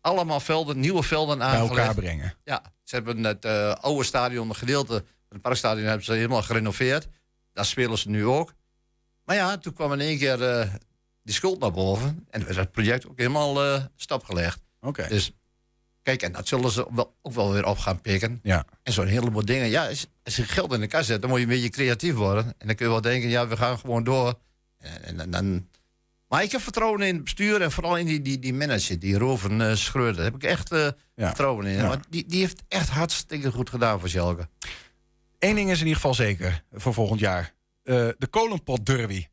Allemaal 0.00 0.40
velden, 0.40 0.80
nieuwe 0.80 1.02
velden 1.02 1.38
Bij 1.38 1.46
aangelegd. 1.46 1.70
elkaar 1.70 1.94
brengen. 1.94 2.34
Ja, 2.44 2.62
ze 2.82 2.94
hebben 2.94 3.24
het 3.24 3.44
eh, 3.44 3.72
oude 3.72 4.04
stadion, 4.04 4.48
een 4.48 4.54
gedeelte 4.54 4.92
van 4.94 5.04
het 5.28 5.42
parkstadion, 5.42 5.86
hebben 5.86 6.04
ze 6.04 6.12
helemaal 6.12 6.42
gerenoveerd. 6.42 7.08
Daar 7.52 7.64
spelen 7.64 7.98
ze 7.98 8.08
nu 8.08 8.26
ook. 8.26 8.52
Maar 9.24 9.36
ja, 9.36 9.58
toen 9.58 9.72
kwam 9.72 9.92
in 9.92 10.00
één 10.00 10.18
keer 10.18 10.42
eh, 10.50 10.74
die 11.22 11.34
schuld 11.34 11.60
naar 11.60 11.72
boven. 11.72 12.26
En 12.30 12.44
werd 12.44 12.56
het 12.56 12.70
project 12.70 13.08
ook 13.08 13.18
helemaal 13.18 13.64
eh 13.64 13.84
stopgelegd. 13.96 14.60
Oké. 14.80 15.08
Dus 15.08 15.32
Kijk, 16.02 16.22
en 16.22 16.32
dat 16.32 16.48
zullen 16.48 16.70
ze 16.70 16.86
wel, 16.90 17.16
ook 17.22 17.32
wel 17.32 17.52
weer 17.52 17.66
op 17.66 17.78
gaan 17.78 18.00
pikken. 18.00 18.40
Ja. 18.42 18.66
En 18.82 18.92
zo'n 18.92 19.06
heleboel 19.06 19.44
dingen. 19.44 19.68
Ja, 19.68 19.88
als, 19.88 20.06
als 20.22 20.36
je 20.36 20.42
geld 20.42 20.72
in 20.72 20.80
de 20.80 20.86
kas 20.86 21.06
zet, 21.06 21.20
dan 21.20 21.30
moet 21.30 21.38
je 21.38 21.44
een 21.44 21.50
beetje 21.50 21.68
creatief 21.68 22.14
worden. 22.14 22.44
En 22.58 22.66
dan 22.66 22.76
kun 22.76 22.86
je 22.86 22.92
wel 22.92 23.00
denken, 23.00 23.28
ja, 23.28 23.48
we 23.48 23.56
gaan 23.56 23.78
gewoon 23.78 24.04
door. 24.04 24.38
En, 25.02 25.20
en, 25.20 25.30
dan... 25.30 25.68
Maar 26.28 26.42
ik 26.42 26.52
heb 26.52 26.60
vertrouwen 26.60 27.00
in 27.00 27.14
het 27.14 27.24
bestuur 27.24 27.62
en 27.62 27.72
vooral 27.72 27.96
in 27.96 28.06
die, 28.06 28.22
die, 28.22 28.38
die 28.38 28.54
manager, 28.54 28.98
die 28.98 29.18
Roven 29.18 29.60
uh, 29.60 29.74
Schreuder. 29.74 30.14
Daar 30.14 30.24
heb 30.24 30.34
ik 30.34 30.42
echt 30.42 30.72
uh, 30.72 30.88
vertrouwen 31.16 31.66
in. 31.66 31.74
Ja. 31.74 31.88
Want 31.88 32.04
die, 32.08 32.26
die 32.26 32.40
heeft 32.40 32.62
echt 32.68 32.88
hartstikke 32.88 33.52
goed 33.52 33.70
gedaan 33.70 34.00
voor 34.00 34.08
Schalke. 34.08 34.48
Eén 35.38 35.54
ding 35.54 35.70
is 35.70 35.78
in 35.80 35.86
ieder 35.86 35.94
geval 35.94 36.14
zeker 36.14 36.64
voor 36.72 36.94
volgend 36.94 37.20
jaar. 37.20 37.54
Uh, 37.84 38.08
de 38.18 38.26
kolenpot 38.30 38.86
derby. 38.86 39.26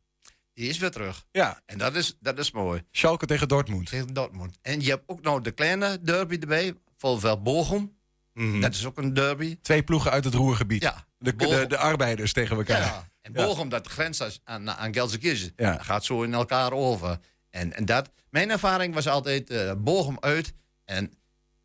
Die 0.54 0.68
is 0.68 0.78
weer 0.78 0.90
terug. 0.90 1.26
Ja. 1.30 1.60
En 1.66 1.78
dat 1.78 1.94
is, 1.94 2.16
dat 2.20 2.38
is 2.38 2.50
mooi. 2.50 2.82
Schalke 2.90 3.26
tegen 3.26 3.48
Dortmund. 3.48 3.86
Tegen 3.86 4.14
Dortmund. 4.14 4.58
En 4.62 4.80
je 4.80 4.90
hebt 4.90 5.02
ook 5.06 5.22
nog 5.22 5.40
de 5.40 5.50
kleine 5.50 5.98
derby 6.02 6.36
erbij. 6.40 6.74
Volveld 6.96 7.42
Bochum. 7.42 7.96
Mm. 8.34 8.60
Dat 8.60 8.74
is 8.74 8.86
ook 8.86 8.98
een 8.98 9.14
derby. 9.14 9.58
Twee 9.62 9.82
ploegen 9.82 10.10
uit 10.10 10.24
het 10.24 10.34
Roergebied. 10.34 10.82
Ja. 10.82 11.06
De, 11.18 11.36
de, 11.36 11.64
de, 11.68 11.76
arbeiders 11.76 12.32
tegen 12.32 12.56
elkaar. 12.56 12.80
Ja. 12.80 13.08
En 13.22 13.32
Bochum, 13.32 13.68
dat 13.68 13.86
grenst 13.86 14.40
aan, 14.44 14.70
aan 14.70 14.94
Gelsenkirchen. 14.94 15.52
Ja. 15.56 15.78
Gaat 15.78 16.04
zo 16.04 16.22
in 16.22 16.34
elkaar 16.34 16.72
over. 16.72 17.18
En, 17.50 17.72
en 17.72 17.84
dat, 17.84 18.10
mijn 18.30 18.50
ervaring 18.50 18.94
was 18.94 19.08
altijd 19.08 19.50
uh, 19.50 19.72
Bochum 19.78 20.16
uit. 20.20 20.52
En 20.84 21.12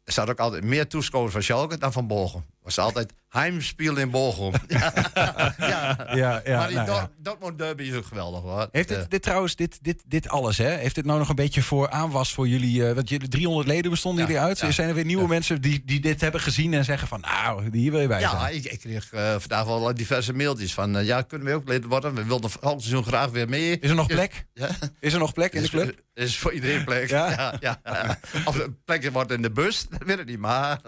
er 0.04 0.14
zat 0.14 0.30
ook 0.30 0.40
altijd 0.40 0.64
meer 0.64 0.88
toeschouwers 0.88 1.34
van 1.34 1.44
Schalke 1.44 1.78
dan 1.78 1.94
van 1.94 2.08
Bochum. 2.08 2.46
Was 2.68 2.80
altijd 2.80 3.14
heimspiel 3.30 3.98
in 3.98 4.10
Bochum. 4.10 4.54
ja, 4.68 5.54
ja, 5.58 6.42
ja, 6.46 6.58
maar 6.58 6.68
die 6.68 6.78
nou, 6.78 6.90
ja. 6.90 7.10
Dortmund 7.18 7.58
derby 7.58 7.84
is 7.84 7.96
ook 7.96 8.06
geweldig 8.06 8.42
hoor. 8.42 8.68
Heeft 8.72 8.88
dit, 8.88 9.10
dit 9.10 9.22
trouwens, 9.22 9.56
dit, 9.56 9.80
dit, 9.82 10.04
dit 10.06 10.30
alles, 10.30 10.58
hè? 10.58 10.70
Heeft 10.70 10.96
dit 10.96 11.06
nou 11.06 11.20
nog 11.20 11.30
een 11.30 11.36
beetje 11.36 11.62
voor 11.62 11.90
aanwas 11.90 12.34
voor 12.34 12.48
jullie? 12.48 12.82
Uh, 12.82 12.92
want 12.92 13.10
jullie 13.10 13.28
300 13.28 13.68
leden 13.68 13.92
bestonden 13.92 14.22
Ja, 14.22 14.30
jullie 14.30 14.46
uit. 14.46 14.60
ja, 14.60 14.72
Zijn 14.72 14.90
er 14.90 14.96
weer 14.96 15.06
nieuwe 15.06 15.28
mensen 15.28 15.62
die, 15.62 15.82
die 15.86 16.00
dit 16.00 16.22
hebben 16.22 16.42
gezien 16.42 16.74
en 16.74 16.86
zeggen 16.86 17.08
van, 17.08 17.20
nou, 17.20 17.70
die 17.70 17.92
wil 17.92 18.00
je 18.00 18.08
bij 18.08 18.20
Ja, 18.20 18.50
ik, 18.50 18.66
ik 18.66 18.80
kreeg 18.80 19.14
uh, 19.14 19.36
vandaag 19.40 19.66
wel 19.66 19.94
diverse 19.94 20.34
mailtjes 20.34 20.74
van... 20.74 20.98
Uh, 20.98 21.06
ja, 21.06 21.22
kunnen 21.22 21.48
we 21.48 21.54
ook 21.54 21.68
lid 21.68 21.86
worden? 21.86 22.16
We 22.16 22.26
wilden 22.26 22.50
volgend 22.50 22.82
seizoen 22.82 23.04
graag 23.06 23.30
weer 23.30 23.50
mee. 23.50 23.80
Is 23.80 23.90
er 23.90 23.96
nog 23.96 24.08
plek? 24.08 24.46
Ja. 24.54 24.70
Is 25.00 25.14
er 25.14 25.20
nog 25.20 25.34
plek 25.34 25.54
in 25.54 25.62
de 25.62 25.70
club? 25.70 26.02
is 26.14 26.38
voor 26.38 26.54
iedereen 26.54 26.84
plek. 26.84 27.10
Ja? 27.10 27.56
Ja? 27.60 27.80
Ja, 27.84 28.20
Of 28.46 28.60
er 28.60 28.72
plek 28.86 29.10
wordt 29.12 29.32
in 29.32 29.42
de 29.42 29.52
bus, 29.52 29.88
dat 29.90 30.04
weet 30.06 30.20
ik 30.20 30.26
niet. 30.26 30.40
Maar 30.40 30.80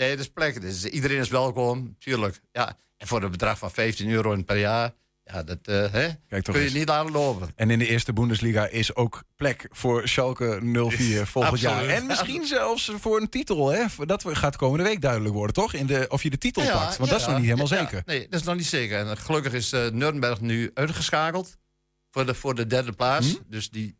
nee, 0.00 0.12
er 0.12 0.18
is 0.18 0.30
plek. 0.30 0.60
Dus 0.60 0.84
iedereen 0.84 1.18
is 1.18 1.28
welkom, 1.28 1.96
tuurlijk. 1.98 2.40
Ja. 2.52 2.76
En 2.96 3.06
voor 3.06 3.22
een 3.22 3.30
bedrag 3.30 3.58
van 3.58 3.70
15 3.70 4.10
euro 4.10 4.42
per 4.42 4.58
jaar... 4.58 4.92
Ja, 5.24 5.42
dat 5.42 5.58
uh, 5.64 5.92
hè, 5.92 6.08
Kijk, 6.28 6.44
kun 6.44 6.54
je 6.54 6.60
eens. 6.60 6.72
niet 6.72 6.88
laten 6.88 7.12
lopen. 7.12 7.52
En 7.56 7.70
in 7.70 7.78
de 7.78 7.86
eerste 7.86 8.12
Bundesliga 8.12 8.66
is 8.66 8.94
ook 8.94 9.22
plek 9.36 9.68
voor 9.70 10.08
Schalke 10.08 10.60
04 10.62 11.26
volgend 11.26 11.52
Absoluut. 11.52 11.60
jaar. 11.60 11.88
En 11.88 12.06
misschien 12.06 12.46
zelfs 12.46 12.92
voor 12.98 13.20
een 13.20 13.28
titel. 13.28 13.68
Hè? 13.68 13.84
Dat 14.06 14.24
gaat 14.26 14.56
komende 14.56 14.84
week 14.84 15.00
duidelijk 15.00 15.34
worden, 15.34 15.54
toch? 15.54 15.74
In 15.74 15.86
de, 15.86 16.06
of 16.08 16.22
je 16.22 16.30
de 16.30 16.38
titel 16.38 16.62
Ja, 16.62 16.72
pakt. 16.72 16.96
Want 16.96 17.10
ja, 17.10 17.16
dat 17.16 17.20
is 17.20 17.26
nog 17.26 17.36
niet 17.36 17.44
helemaal 17.44 17.68
ja, 17.68 17.76
zeker. 17.76 18.02
Nee, 18.06 18.26
dat 18.28 18.40
is 18.40 18.46
nog 18.46 18.56
niet 18.56 18.66
zeker. 18.66 18.98
En 18.98 19.16
gelukkig 19.16 19.52
is 19.52 19.72
uh, 19.72 19.88
Nuremberg 19.88 20.40
nu 20.40 20.70
uitgeschakeld 20.74 21.56
voor 22.10 22.26
de, 22.26 22.34
voor 22.34 22.54
de 22.54 22.66
derde 22.66 22.92
plaats. 22.92 23.28
Hm? 23.28 23.36
Dus 23.46 23.70
die 23.70 23.96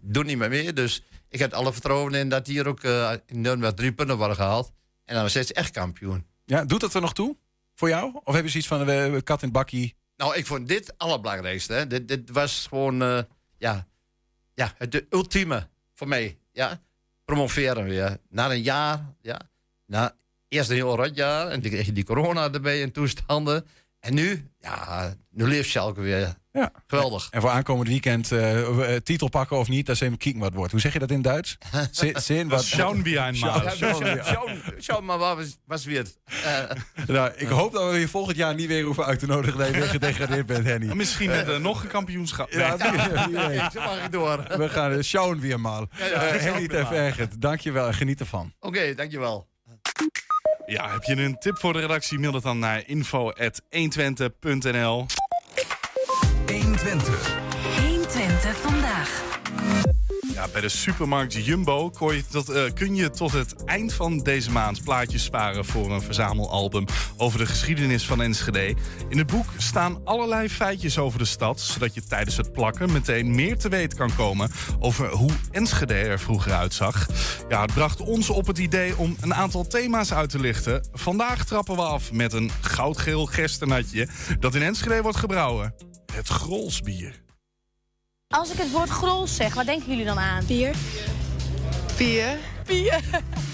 doen 0.00 0.26
niet 0.26 0.38
meer 0.38 0.48
mee. 0.48 0.72
Dus 0.72 1.02
ik 1.28 1.38
heb 1.38 1.52
alle 1.52 1.72
vertrouwen 1.72 2.14
in 2.14 2.28
dat 2.28 2.46
hier 2.46 2.66
ook 2.66 2.82
uh, 2.82 3.12
in 3.26 3.40
Nuremberg 3.40 3.74
drie 3.74 3.92
punten 3.92 4.16
worden 4.16 4.36
gehaald. 4.36 4.72
En 5.04 5.14
dan 5.14 5.24
is 5.24 5.30
steeds 5.30 5.52
echt 5.52 5.70
kampioen. 5.70 6.26
Ja, 6.44 6.64
doet 6.64 6.80
dat 6.80 6.94
er 6.94 7.00
nog 7.00 7.14
toe? 7.14 7.36
Voor 7.74 7.88
jou? 7.88 8.20
Of 8.24 8.34
heb 8.34 8.44
je 8.44 8.50
zoiets 8.50 8.68
van 8.68 8.88
uh, 8.88 9.20
kat 9.24 9.42
in 9.42 9.48
het 9.48 9.56
bakkie? 9.56 9.94
Nou, 10.16 10.36
ik 10.36 10.46
vond 10.46 10.68
dit 10.68 10.86
het 10.86 10.98
allerbelangrijkste. 10.98 11.72
Hè. 11.72 11.86
Dit, 11.86 12.08
dit 12.08 12.30
was 12.30 12.66
gewoon 12.68 13.02
uh, 13.02 13.22
ja, 13.58 13.86
ja, 14.54 14.72
het 14.76 14.92
de 14.92 15.06
ultieme 15.10 15.68
voor 15.94 16.08
mij. 16.08 16.38
Ja. 16.52 16.80
Promoveren 17.24 17.84
weer. 17.84 18.18
Na 18.28 18.50
een 18.50 18.62
jaar. 18.62 19.14
Ja. 19.20 19.40
Na 19.86 20.16
eerst 20.48 20.70
een 20.70 20.76
heel 20.76 20.96
rot 20.96 21.16
jaar. 21.16 21.48
En 21.48 21.60
dan 21.60 21.70
kreeg 21.70 21.86
je 21.86 21.92
die 21.92 22.04
corona 22.04 22.52
erbij 22.52 22.82
en 22.82 22.92
toestanden. 22.92 23.66
En 24.00 24.14
nu, 24.14 24.50
ja, 24.62 25.14
nu 25.30 25.46
leeft 25.46 25.68
Schalke 25.68 26.00
weer. 26.00 26.34
Ja. 26.52 26.72
Geweldig. 26.86 27.28
En 27.30 27.40
voor 27.40 27.50
aankomend 27.50 27.88
weekend 27.88 28.30
uh, 28.30 28.96
titel 28.96 29.28
pakken 29.28 29.58
of 29.58 29.68
niet, 29.68 29.86
dat 29.86 29.94
is 29.94 30.00
even 30.00 30.16
kieken 30.16 30.40
wat 30.40 30.54
wordt. 30.54 30.72
Hoe 30.72 30.80
zeg 30.80 30.92
je 30.92 30.98
dat 30.98 31.10
in 31.10 31.22
Duits? 31.22 31.58
Zin 32.14 32.48
wat? 32.48 32.64
Schauen 32.64 33.02
wir 33.02 33.18
einmal. 33.18 33.62
Schauen 34.78 35.04
maar 35.04 35.18
wat 35.18 35.58
was 35.66 35.84
weer. 35.84 36.06
Uh, 36.44 36.70
nou, 37.06 37.32
ik 37.36 37.48
hoop 37.48 37.72
dat 37.72 37.92
we 37.92 37.98
je 37.98 38.08
volgend 38.08 38.36
jaar 38.36 38.54
niet 38.54 38.66
weer 38.66 38.84
hoeven 38.84 39.04
uit 39.04 39.18
te 39.18 39.26
nodigen 39.26 39.58
dat 39.58 39.66
je 39.66 39.72
weer 39.72 39.88
gedegradeerd 39.88 40.46
bent, 40.46 40.64
Henny. 40.64 40.94
Misschien 41.02 41.30
met 41.30 41.48
uh, 41.48 41.56
nog 41.56 41.82
een 41.82 41.88
kampioenschap. 41.88 42.50
Ja, 42.50 42.76
wie, 42.76 42.90
wie 43.26 43.46
weet. 43.46 43.72
Zo 43.72 43.80
mag 43.80 44.04
ik 44.04 44.12
door. 44.12 44.44
We 44.56 44.68
gaan 44.68 44.92
uh, 44.92 45.02
schauen 45.02 45.40
weer 45.40 45.60
mal. 45.60 45.88
Ja, 45.98 46.06
ja, 46.06 46.18
Henny 46.18 46.68
Vergert, 46.68 47.40
dankjewel 47.40 47.86
en 47.86 47.94
geniet 47.94 48.20
ervan. 48.20 48.52
Oké, 48.60 48.66
okay, 48.66 48.94
dankjewel. 48.94 49.50
Ja, 50.72 50.90
heb 50.90 51.02
je 51.02 51.16
een 51.16 51.38
tip 51.38 51.58
voor 51.58 51.72
de 51.72 51.78
redactie? 51.78 52.18
Mail 52.18 52.32
dat 52.32 52.42
dan 52.42 52.58
naar 52.58 52.82
info.120.nl 52.86 55.06
120. 56.46 56.46
120 56.46 57.41
Bij 60.52 60.60
de 60.60 60.68
supermarkt 60.68 61.34
Jumbo 61.44 61.90
kun 61.90 62.16
je, 62.16 62.24
tot, 62.30 62.50
uh, 62.50 62.62
kun 62.74 62.94
je 62.94 63.10
tot 63.10 63.32
het 63.32 63.64
eind 63.64 63.92
van 63.92 64.18
deze 64.18 64.50
maand 64.50 64.84
plaatjes 64.84 65.24
sparen 65.24 65.64
voor 65.64 65.90
een 65.90 66.02
verzamelalbum 66.02 66.84
over 67.16 67.38
de 67.38 67.46
geschiedenis 67.46 68.06
van 68.06 68.22
Enschede. 68.22 68.74
In 69.08 69.18
het 69.18 69.26
boek 69.26 69.46
staan 69.56 70.00
allerlei 70.04 70.48
feitjes 70.48 70.98
over 70.98 71.18
de 71.18 71.24
stad, 71.24 71.60
zodat 71.60 71.94
je 71.94 72.04
tijdens 72.04 72.36
het 72.36 72.52
plakken 72.52 72.92
meteen 72.92 73.34
meer 73.34 73.58
te 73.58 73.68
weten 73.68 73.98
kan 73.98 74.14
komen 74.16 74.50
over 74.78 75.10
hoe 75.10 75.30
Enschede 75.50 75.94
er 75.94 76.20
vroeger 76.20 76.52
uitzag. 76.52 77.06
Ja, 77.48 77.62
het 77.62 77.74
bracht 77.74 78.00
ons 78.00 78.30
op 78.30 78.46
het 78.46 78.58
idee 78.58 78.96
om 78.96 79.16
een 79.20 79.34
aantal 79.34 79.66
thema's 79.66 80.12
uit 80.12 80.30
te 80.30 80.40
lichten. 80.40 80.88
Vandaag 80.92 81.44
trappen 81.44 81.76
we 81.76 81.82
af 81.82 82.12
met 82.12 82.32
een 82.32 82.50
goudgeel 82.60 83.26
gerstenatje 83.26 84.08
dat 84.40 84.54
in 84.54 84.62
Enschede 84.62 85.02
wordt 85.02 85.18
gebrouwen. 85.18 85.74
Het 86.12 86.28
Grolsbier. 86.28 87.21
Als 88.32 88.52
ik 88.52 88.58
het 88.58 88.70
woord 88.70 88.88
grols 88.88 89.36
zeg, 89.36 89.54
wat 89.54 89.66
denken 89.66 89.88
jullie 89.88 90.04
dan 90.04 90.18
aan? 90.18 90.44
Bier. 90.46 90.74
Bier. 91.96 92.38
Bier. 92.66 93.00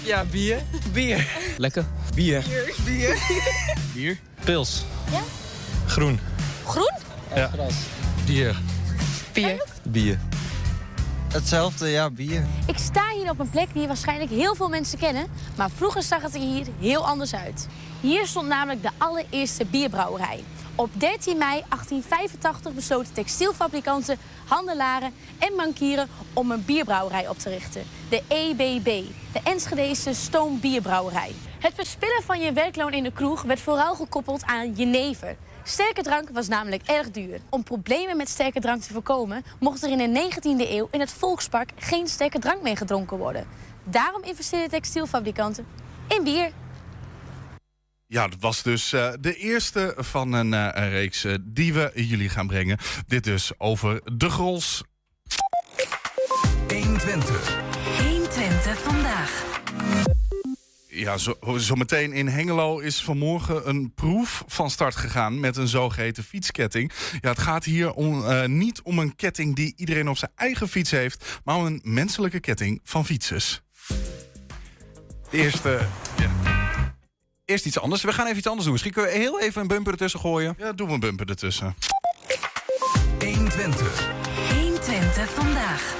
Ja, 0.03 0.23
bier. 0.23 0.61
Bier. 0.93 1.27
Lekker. 1.57 1.85
Bier. 2.15 2.43
Bier. 2.43 2.75
Bier. 2.85 3.17
Bier. 3.93 4.19
Pils. 4.43 4.85
Ja? 5.11 5.19
Groen. 5.87 6.19
Groen? 6.65 6.91
Ja. 7.35 7.51
Bier. 8.25 8.55
Bier. 9.33 9.63
Bier. 9.83 10.19
Hetzelfde, 11.33 11.87
ja, 11.87 12.09
bier. 12.09 12.45
Ik 12.65 12.77
sta 12.77 13.09
hier 13.15 13.29
op 13.29 13.39
een 13.39 13.49
plek 13.49 13.73
die 13.73 13.87
waarschijnlijk 13.87 14.31
heel 14.31 14.55
veel 14.55 14.69
mensen 14.69 14.99
kennen, 14.99 15.27
maar 15.57 15.69
vroeger 15.75 16.03
zag 16.03 16.21
het 16.21 16.33
er 16.33 16.41
hier 16.41 16.65
heel 16.79 17.07
anders 17.07 17.35
uit. 17.35 17.67
Hier 18.01 18.27
stond 18.27 18.47
namelijk 18.47 18.81
de 18.81 18.89
allereerste 18.97 19.65
bierbrouwerij. 19.65 20.43
Op 20.79 20.89
13 20.93 21.37
mei 21.37 21.63
1885 21.69 22.73
besloten 22.73 23.13
textielfabrikanten, 23.13 24.17
handelaren 24.47 25.13
en 25.39 25.55
bankieren 25.55 26.07
om 26.33 26.51
een 26.51 26.65
bierbrouwerij 26.65 27.27
op 27.27 27.37
te 27.37 27.49
richten. 27.49 27.83
De 28.09 28.23
EBB, 28.27 29.03
de 29.33 29.39
Enschedese 29.43 30.13
Stoombierbrouwerij. 30.13 31.31
Het 31.59 31.73
verspillen 31.75 32.23
van 32.23 32.39
je 32.39 32.51
werkloon 32.51 32.93
in 32.93 33.03
de 33.03 33.11
kroeg 33.11 33.41
werd 33.41 33.59
vooral 33.59 33.95
gekoppeld 33.95 34.43
aan 34.43 34.71
jenever. 34.71 35.35
Sterke 35.63 36.01
drank 36.01 36.29
was 36.29 36.47
namelijk 36.47 36.83
erg 36.85 37.11
duur. 37.11 37.39
Om 37.49 37.63
problemen 37.63 38.17
met 38.17 38.29
sterke 38.29 38.59
drank 38.59 38.81
te 38.81 38.93
voorkomen, 38.93 39.43
mocht 39.59 39.83
er 39.83 39.89
in 39.89 40.13
de 40.13 40.29
19e 40.31 40.69
eeuw 40.69 40.87
in 40.91 40.99
het 40.99 41.11
volkspark 41.11 41.71
geen 41.75 42.07
sterke 42.07 42.39
drank 42.39 42.61
meer 42.61 42.77
gedronken 42.77 43.17
worden. 43.17 43.47
Daarom 43.83 44.23
investeerden 44.23 44.69
textielfabrikanten 44.69 45.65
in 46.07 46.23
bier. 46.23 46.51
Ja, 48.11 48.27
dat 48.27 48.39
was 48.39 48.63
dus 48.63 48.93
uh, 48.93 49.13
de 49.19 49.35
eerste 49.35 49.93
van 49.97 50.33
een, 50.33 50.53
uh, 50.53 50.69
een 50.71 50.89
reeks 50.89 51.25
uh, 51.25 51.35
die 51.41 51.73
we 51.73 51.91
jullie 51.95 52.29
gaan 52.29 52.47
brengen. 52.47 52.77
Dit 53.07 53.23
dus 53.23 53.51
over 53.57 54.01
de 54.17 54.29
Grols. 54.29 54.83
120. 56.67 57.57
120 57.97 58.79
vandaag. 58.79 59.45
Ja, 60.87 61.17
zo, 61.17 61.37
zo 61.57 61.75
meteen 61.75 62.13
in 62.13 62.27
Hengelo 62.27 62.79
is 62.79 63.01
vanmorgen 63.03 63.69
een 63.69 63.93
proef 63.93 64.43
van 64.47 64.69
start 64.69 64.95
gegaan 64.95 65.39
met 65.39 65.57
een 65.57 65.67
zogeheten 65.67 66.23
fietsketting. 66.23 66.91
Ja, 67.21 67.29
het 67.29 67.39
gaat 67.39 67.63
hier 67.63 67.91
om, 67.91 68.21
uh, 68.21 68.45
niet 68.45 68.81
om 68.81 68.99
een 68.99 69.15
ketting 69.15 69.55
die 69.55 69.73
iedereen 69.75 70.09
op 70.09 70.17
zijn 70.17 70.31
eigen 70.35 70.67
fiets 70.67 70.91
heeft, 70.91 71.39
maar 71.43 71.55
om 71.55 71.65
een 71.65 71.81
menselijke 71.83 72.39
ketting 72.39 72.79
van 72.83 73.05
fietsers. 73.05 73.61
De 75.29 75.37
eerste. 75.37 75.87
Eerst 77.49 77.65
iets 77.65 77.79
anders. 77.79 78.01
We 78.01 78.13
gaan 78.13 78.25
even 78.25 78.37
iets 78.37 78.47
anders 78.47 78.63
doen. 78.63 78.71
Misschien 78.71 78.93
kunnen 78.93 79.11
we 79.11 79.17
heel 79.17 79.39
even 79.39 79.61
een 79.61 79.67
bumper 79.67 79.91
ertussen 79.91 80.19
gooien. 80.19 80.55
Ja, 80.57 80.71
doen 80.71 80.87
we 80.87 80.93
een 80.93 80.99
bumper 80.99 81.29
ertussen. 81.29 81.75
120. 83.19 84.09
120 84.53 85.29
vandaag. 85.29 85.97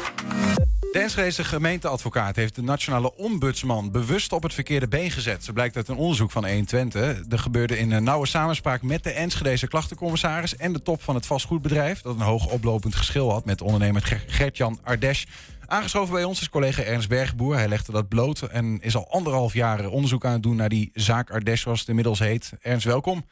De 0.91 0.99
Enschedese 0.99 1.43
gemeenteadvocaat 1.43 2.35
heeft 2.35 2.55
de 2.55 2.61
nationale 2.61 3.15
ombudsman 3.15 3.91
bewust 3.91 4.31
op 4.31 4.43
het 4.43 4.53
verkeerde 4.53 4.87
been 4.87 5.11
gezet. 5.11 5.43
Zo 5.43 5.53
blijkt 5.53 5.75
uit 5.75 5.87
een 5.87 5.95
onderzoek 5.95 6.31
van 6.31 6.45
120. 6.45 7.21
Er 7.29 7.39
gebeurde 7.39 7.77
in 7.77 7.91
een 7.91 8.03
nauwe 8.03 8.27
samenspraak 8.27 8.81
met 8.81 9.03
de 9.03 9.11
Enschedese 9.11 9.67
klachtencommissaris 9.67 10.55
en 10.55 10.73
de 10.73 10.81
top 10.81 11.03
van 11.03 11.15
het 11.15 11.25
vastgoedbedrijf, 11.25 12.01
dat 12.01 12.15
een 12.15 12.21
hoog 12.21 12.47
oplopend 12.47 12.95
geschil 12.95 13.31
had 13.31 13.45
met 13.45 13.61
ondernemer 13.61 14.23
Gert-Jan 14.27 14.79
Ardesh. 14.83 15.23
Aangeschoven 15.69 16.13
bij 16.13 16.23
ons 16.23 16.41
is 16.41 16.49
collega 16.49 16.83
Ernst 16.83 17.09
Bergboer. 17.09 17.55
Hij 17.55 17.67
legde 17.67 17.91
dat 17.91 18.07
bloot 18.07 18.41
en 18.41 18.79
is 18.81 18.95
al 18.95 19.11
anderhalf 19.11 19.53
jaar 19.53 19.87
onderzoek 19.87 20.25
aan 20.25 20.33
het 20.33 20.43
doen 20.43 20.55
naar 20.55 20.69
die 20.69 20.89
zaak 20.93 21.31
Ardes, 21.31 21.61
zoals 21.61 21.79
het 21.79 21.89
inmiddels 21.89 22.19
heet. 22.19 22.51
Ernst, 22.59 22.85
welkom. 22.85 23.25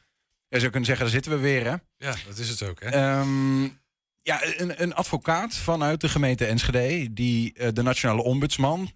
Je 0.48 0.60
zou 0.60 0.70
kunnen 0.72 0.86
zeggen, 0.86 1.06
daar 1.06 1.14
zitten 1.14 1.32
we 1.32 1.38
weer, 1.38 1.64
hè? 1.64 1.76
Ja, 1.98 2.16
dat 2.28 2.38
is 2.38 2.50
het 2.50 2.64
ook, 2.64 2.80
hè? 2.80 2.90
Ehm, 2.90 3.64
ja, 4.22 4.40
een, 4.58 4.82
een 4.82 4.94
advocaat 4.94 5.56
vanuit 5.56 6.02
de 6.02 6.10
gemeente 6.10 6.46
Enschede, 6.46 7.14
die 7.14 7.54
eh, 7.54 7.68
de 7.74 7.82
Nationale 7.82 8.24
Ombudsman, 8.24 8.92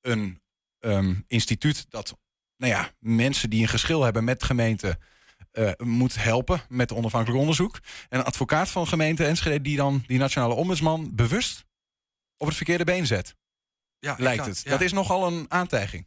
een 0.00 0.40
ehm, 0.78 1.14
instituut 1.26 1.86
dat 1.88 2.16
nou 2.56 2.72
ja, 2.72 2.90
mensen 2.98 3.50
die 3.50 3.62
een 3.62 3.68
geschil 3.68 4.02
hebben 4.02 4.24
met 4.24 4.42
gemeente 4.42 4.98
eh, 5.50 5.70
moet 5.76 6.22
helpen 6.22 6.62
met 6.68 6.92
onafhankelijk 6.92 7.40
onderzoek. 7.40 7.80
En 8.08 8.18
een 8.18 8.24
advocaat 8.24 8.68
van 8.68 8.86
gemeente 8.86 9.24
Enschede 9.24 9.60
die 9.60 9.76
dan 9.76 10.04
die 10.06 10.18
Nationale 10.18 10.54
Ombudsman 10.54 11.10
bewust 11.14 11.64
op 12.36 12.46
het 12.46 12.56
verkeerde 12.56 12.84
been 12.84 13.06
zet. 13.06 13.34
Ja, 13.98 14.14
lijkt 14.18 14.46
het. 14.46 14.60
ja. 14.64 14.70
Dat 14.70 14.80
is 14.80 14.92
nogal 14.92 15.26
een 15.26 15.46
aantijging. 15.48 16.06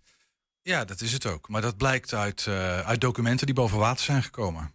Ja, 0.61 0.85
dat 0.85 1.01
is 1.01 1.11
het 1.11 1.25
ook. 1.25 1.49
Maar 1.49 1.61
dat 1.61 1.77
blijkt 1.77 2.13
uit, 2.13 2.45
eh, 2.47 2.79
uit 2.79 3.01
documenten 3.01 3.45
die 3.45 3.55
boven 3.55 3.77
water 3.77 4.05
zijn 4.05 4.23
gekomen. 4.23 4.73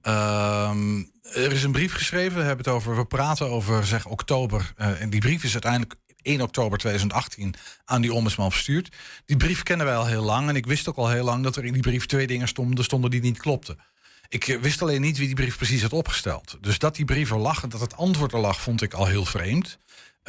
Ehm, 0.00 0.98
er 1.22 1.52
is 1.52 1.62
een 1.62 1.72
brief 1.72 1.92
geschreven, 1.92 2.38
we 2.38 2.44
hebben 2.44 2.64
het 2.64 2.74
over, 2.74 2.96
we 2.96 3.04
praten 3.06 3.50
over 3.50 3.86
zeg 3.86 4.06
oktober. 4.06 4.72
eh, 4.76 5.00
en 5.00 5.10
die 5.10 5.20
brief 5.20 5.44
is 5.44 5.52
uiteindelijk 5.52 5.94
1 6.22 6.40
oktober 6.40 6.78
2018 6.78 7.54
aan 7.84 8.00
die 8.00 8.12
ombudsman 8.12 8.50
verstuurd. 8.52 8.96
Die 9.24 9.36
brief 9.36 9.62
kennen 9.62 9.86
wij 9.86 9.96
al 9.96 10.06
heel 10.06 10.22
lang. 10.22 10.48
En 10.48 10.56
ik 10.56 10.66
wist 10.66 10.88
ook 10.88 10.96
al 10.96 11.08
heel 11.08 11.24
lang 11.24 11.42
dat 11.44 11.56
er 11.56 11.64
in 11.64 11.72
die 11.72 11.82
brief 11.82 12.06
twee 12.06 12.26
dingen 12.26 12.48
stonden, 12.48 12.84
stonden 12.84 13.10
die 13.10 13.20
niet 13.20 13.38
klopten. 13.38 13.78
Ik 14.28 14.48
eh, 14.48 14.60
wist 14.60 14.82
alleen 14.82 15.00
niet 15.00 15.18
wie 15.18 15.26
die 15.26 15.36
brief 15.36 15.56
precies 15.56 15.82
had 15.82 15.92
opgesteld. 15.92 16.56
Dus 16.60 16.78
dat 16.78 16.94
die 16.96 17.04
brief 17.04 17.30
er 17.30 17.38
lag 17.38 17.62
en 17.62 17.68
dat 17.68 17.80
het 17.80 17.96
antwoord 17.96 18.32
er 18.32 18.38
lag, 18.38 18.60
vond 18.60 18.82
ik 18.82 18.94
al 18.94 19.06
heel 19.06 19.24
vreemd. 19.24 19.78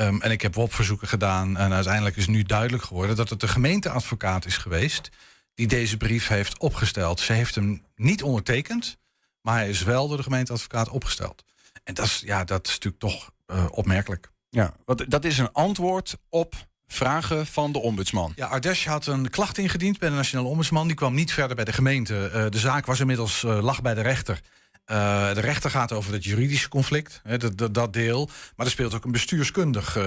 Ehm, 0.01 0.21
en 0.21 0.31
ik 0.31 0.41
heb 0.41 0.55
WOP-verzoeken 0.55 1.07
gedaan. 1.07 1.57
En 1.57 1.73
uiteindelijk 1.73 2.15
is 2.15 2.27
nu 2.27 2.43
duidelijk 2.43 2.83
geworden 2.83 3.15
dat 3.15 3.29
het 3.29 3.39
de 3.39 3.47
gemeenteadvocaat 3.47 4.45
is 4.45 4.57
geweest. 4.57 5.09
die 5.53 5.67
deze 5.67 5.97
brief 5.97 6.27
heeft 6.27 6.59
opgesteld. 6.59 7.19
Ze 7.19 7.33
heeft 7.33 7.55
hem 7.55 7.85
niet 7.95 8.23
ondertekend. 8.23 8.97
maar 9.41 9.55
hij 9.55 9.69
is 9.69 9.83
wel 9.83 10.07
door 10.07 10.17
de 10.17 10.23
gemeenteadvocaat 10.23 10.89
opgesteld. 10.89 11.43
En 11.83 11.93
dat 11.93 12.05
is, 12.05 12.21
ja, 12.25 12.43
dat 12.43 12.67
is 12.67 12.71
natuurlijk 12.73 13.01
toch 13.01 13.31
eh, 13.45 13.65
opmerkelijk. 13.69 14.31
Ja, 14.49 14.73
want 14.85 15.11
dat 15.11 15.25
is 15.25 15.37
een 15.37 15.51
antwoord 15.51 16.17
op 16.29 16.55
vragen 16.87 17.47
van 17.47 17.71
de 17.71 17.79
ombudsman. 17.79 18.33
Ja, 18.35 18.47
Ardesh 18.47 18.85
had 18.85 19.05
een 19.05 19.29
klacht 19.29 19.57
ingediend 19.57 19.99
bij 19.99 20.09
de 20.09 20.15
Nationale 20.15 20.49
Ombudsman. 20.49 20.87
Die 20.87 20.95
kwam 20.95 21.13
niet 21.13 21.33
verder 21.33 21.55
bij 21.55 21.65
de 21.65 21.73
gemeente. 21.73 22.27
Eh, 22.27 22.45
de 22.49 22.59
zaak 22.59 22.85
was 22.85 22.99
inmiddels 22.99 23.43
eh, 23.43 23.63
lag 23.63 23.81
bij 23.81 23.93
de 23.93 24.01
rechter. 24.01 24.41
Eh, 24.85 25.33
de 25.33 25.39
rechter 25.39 25.69
gaat 25.69 25.91
over 25.91 26.13
het 26.13 26.23
juridische 26.23 26.69
conflict, 26.69 27.21
hè, 27.23 27.37
dat, 27.37 27.57
dat, 27.57 27.73
dat 27.73 27.93
deel. 27.93 28.29
Maar 28.55 28.65
er 28.65 28.71
speelt 28.71 28.93
ook 28.93 29.05
een 29.05 29.11
bestuurskundig. 29.11 29.95
eh, 29.97 30.03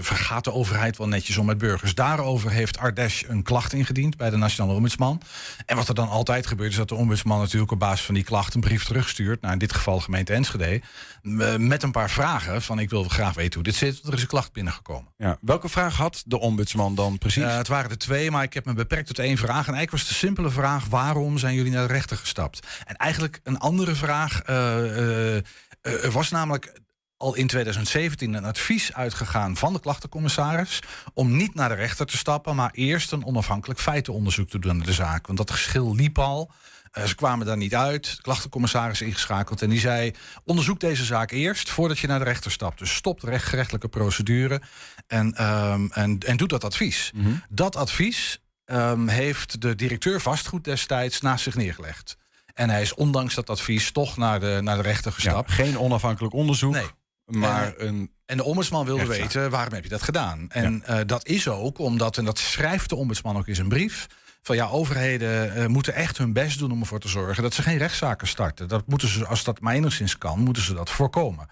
vergaat 0.00 0.44
de 0.44 0.52
overheid 0.52 0.96
wel 0.96 1.08
netjes 1.08 1.36
om 1.36 1.46
met 1.46 1.58
burgers. 1.58 1.94
Daarover 1.94 2.50
heeft 2.50 2.78
Ardesh 2.78 3.22
een 3.26 3.42
klacht 3.42 3.72
ingediend 3.72 4.16
bij 4.16 4.30
de 4.30 4.36
Nationale 4.36 4.74
Ombudsman. 4.76 5.20
En 5.66 5.76
wat 5.76 5.88
er 5.88 5.94
dan 5.94 6.08
altijd 6.08 6.46
gebeurt, 6.46 6.70
is 6.70 6.76
dat 6.76 6.88
de 6.88 6.94
ombudsman 6.94 7.38
natuurlijk 7.38 7.72
op 7.72 7.78
basis 7.78 8.04
van 8.06 8.14
die 8.14 8.24
klacht 8.24 8.54
een 8.54 8.60
brief 8.60 8.84
terugstuurt. 8.84 9.40
naar 9.40 9.52
in 9.52 9.58
dit 9.58 9.72
geval 9.72 9.96
de 9.96 10.02
gemeente 10.02 10.32
Enschede. 10.32 10.80
m- 11.22 11.66
Met 11.66 11.82
een 11.82 11.90
paar 11.90 12.10
vragen 12.10 12.62
van 12.62 12.78
ik 12.78 12.90
wil 12.90 13.04
graag 13.04 13.34
weten 13.34 13.54
hoe 13.54 13.62
dit 13.62 13.74
zit. 13.74 14.00
Er 14.06 14.12
is 14.14 14.20
een 14.22 14.26
klacht 14.28 14.52
binnengekomen. 14.52 15.12
Ja. 15.16 15.38
Welke 15.40 15.68
vraag 15.68 15.96
had 15.96 16.22
de 16.26 16.38
ombudsman 16.40 16.94
dan 16.94 17.18
precies? 17.18 17.42
Eh, 17.42 17.56
het 17.56 17.68
waren 17.68 17.90
er 17.90 17.98
twee, 17.98 18.30
maar 18.30 18.42
ik 18.42 18.54
heb 18.54 18.64
me 18.64 18.72
beperkt 18.74 19.06
tot 19.06 19.18
één 19.18 19.36
vraag. 19.36 19.66
En 19.66 19.74
eigenlijk 19.74 19.90
was 19.90 20.06
de 20.08 20.14
simpele 20.14 20.50
vraag: 20.50 20.84
waarom 20.86 21.38
zijn 21.38 21.54
jullie 21.54 21.72
naar 21.72 21.86
de 21.86 21.92
rechter 21.92 22.16
gestapt? 22.16 22.66
En 22.84 22.96
eigenlijk 22.96 23.40
een 23.42 23.58
andere 23.58 23.85
vraag. 23.94 24.42
eh, 24.42 25.36
eh, 25.36 25.42
er 25.82 26.10
was 26.10 26.30
namelijk 26.30 26.72
al 27.16 27.34
in 27.34 27.46
2017 27.46 28.34
een 28.34 28.44
advies 28.44 28.92
uitgegaan 28.92 29.56
van 29.56 29.72
de 29.72 29.80
klachtencommissaris. 29.80 30.80
om 31.14 31.36
niet 31.36 31.54
naar 31.54 31.68
de 31.68 31.74
rechter 31.74 32.06
te 32.06 32.16
stappen, 32.16 32.56
maar 32.56 32.70
eerst 32.72 33.12
een 33.12 33.24
onafhankelijk 33.24 33.80
feitenonderzoek 33.80 34.48
te 34.48 34.58
doen 34.58 34.76
naar 34.76 34.86
de 34.86 34.92
zaak. 34.92 35.26
Want 35.26 35.38
dat 35.38 35.50
geschil 35.50 35.94
liep 35.94 36.18
al. 36.18 36.50
Eh, 36.90 37.04
ze 37.04 37.14
kwamen 37.14 37.46
daar 37.46 37.56
niet 37.56 37.74
uit. 37.74 38.16
De 38.16 38.22
klachtencommissaris 38.22 39.00
ingeschakeld 39.00 39.62
en 39.62 39.70
die 39.70 39.80
zei: 39.80 40.12
onderzoek 40.44 40.80
deze 40.80 41.04
zaak 41.04 41.30
eerst 41.30 41.70
voordat 41.70 41.98
je 41.98 42.06
naar 42.06 42.18
de 42.18 42.24
rechter 42.24 42.50
stapt. 42.50 42.78
Dus 42.78 42.94
stop 42.94 43.20
de 43.20 43.26
recht, 43.26 43.44
gerechtelijke 43.44 43.88
procedure 43.88 44.60
en, 45.06 45.34
ehm, 45.34 45.86
en, 45.90 46.18
en 46.18 46.36
doe 46.36 46.48
dat 46.48 46.64
advies. 46.64 47.12
Dat 47.48 47.76
advies 47.76 48.40
ehm, 48.64 49.06
heeft 49.06 49.60
de 49.60 49.74
directeur 49.74 50.20
vastgoed 50.20 50.64
destijds 50.64 51.20
naast 51.20 51.42
zich 51.44 51.54
neergelegd. 51.54 52.16
En 52.56 52.70
hij 52.70 52.82
is 52.82 52.94
ondanks 52.94 53.34
dat 53.34 53.50
advies 53.50 53.92
toch 53.92 54.16
naar 54.16 54.40
de, 54.40 54.58
naar 54.62 54.76
de 54.76 54.82
rechter 54.82 55.12
gestapt. 55.12 55.50
geen 55.50 55.78
onafhankelijk 55.78 56.34
onderzoek, 56.34 56.72
nee. 56.72 56.86
maar 57.24 57.74
en, 57.76 57.86
een. 57.86 58.10
En 58.26 58.36
de 58.36 58.44
ombudsman 58.44 58.84
wilde 58.84 59.04
rechtszaak. 59.04 59.32
weten 59.32 59.50
waarom 59.50 59.72
heb 59.74 59.82
je 59.82 59.88
dat 59.88 60.02
gedaan. 60.02 60.46
En 60.48 60.82
eh, 60.84 60.98
dat 61.06 61.26
is 61.26 61.48
ook 61.48 61.78
omdat, 61.78 62.18
en 62.18 62.24
dat 62.24 62.38
schrijft 62.38 62.88
de 62.88 62.96
ombudsman 62.96 63.36
ook 63.36 63.46
in 63.46 63.54
zijn 63.54 63.68
brief. 63.68 64.06
Van 64.42 64.56
ja, 64.56 64.68
overheden 64.68 65.54
eh, 65.54 65.66
moeten 65.66 65.94
echt 65.94 66.18
hun 66.18 66.32
best 66.32 66.58
doen 66.58 66.72
om 66.72 66.80
ervoor 66.80 67.00
te 67.00 67.08
zorgen 67.08 67.42
dat 67.42 67.54
ze 67.54 67.62
geen 67.62 67.78
rechtszaken 67.78 68.28
starten. 68.28 68.68
Dat 68.68 68.86
moeten 68.86 69.08
ze, 69.08 69.26
als 69.26 69.44
dat 69.44 69.60
maar 69.60 69.74
enigszins 69.74 70.18
kan, 70.18 70.38
moeten 70.38 70.62
ze 70.62 70.74
dat 70.74 70.90
voorkomen. 70.90 71.48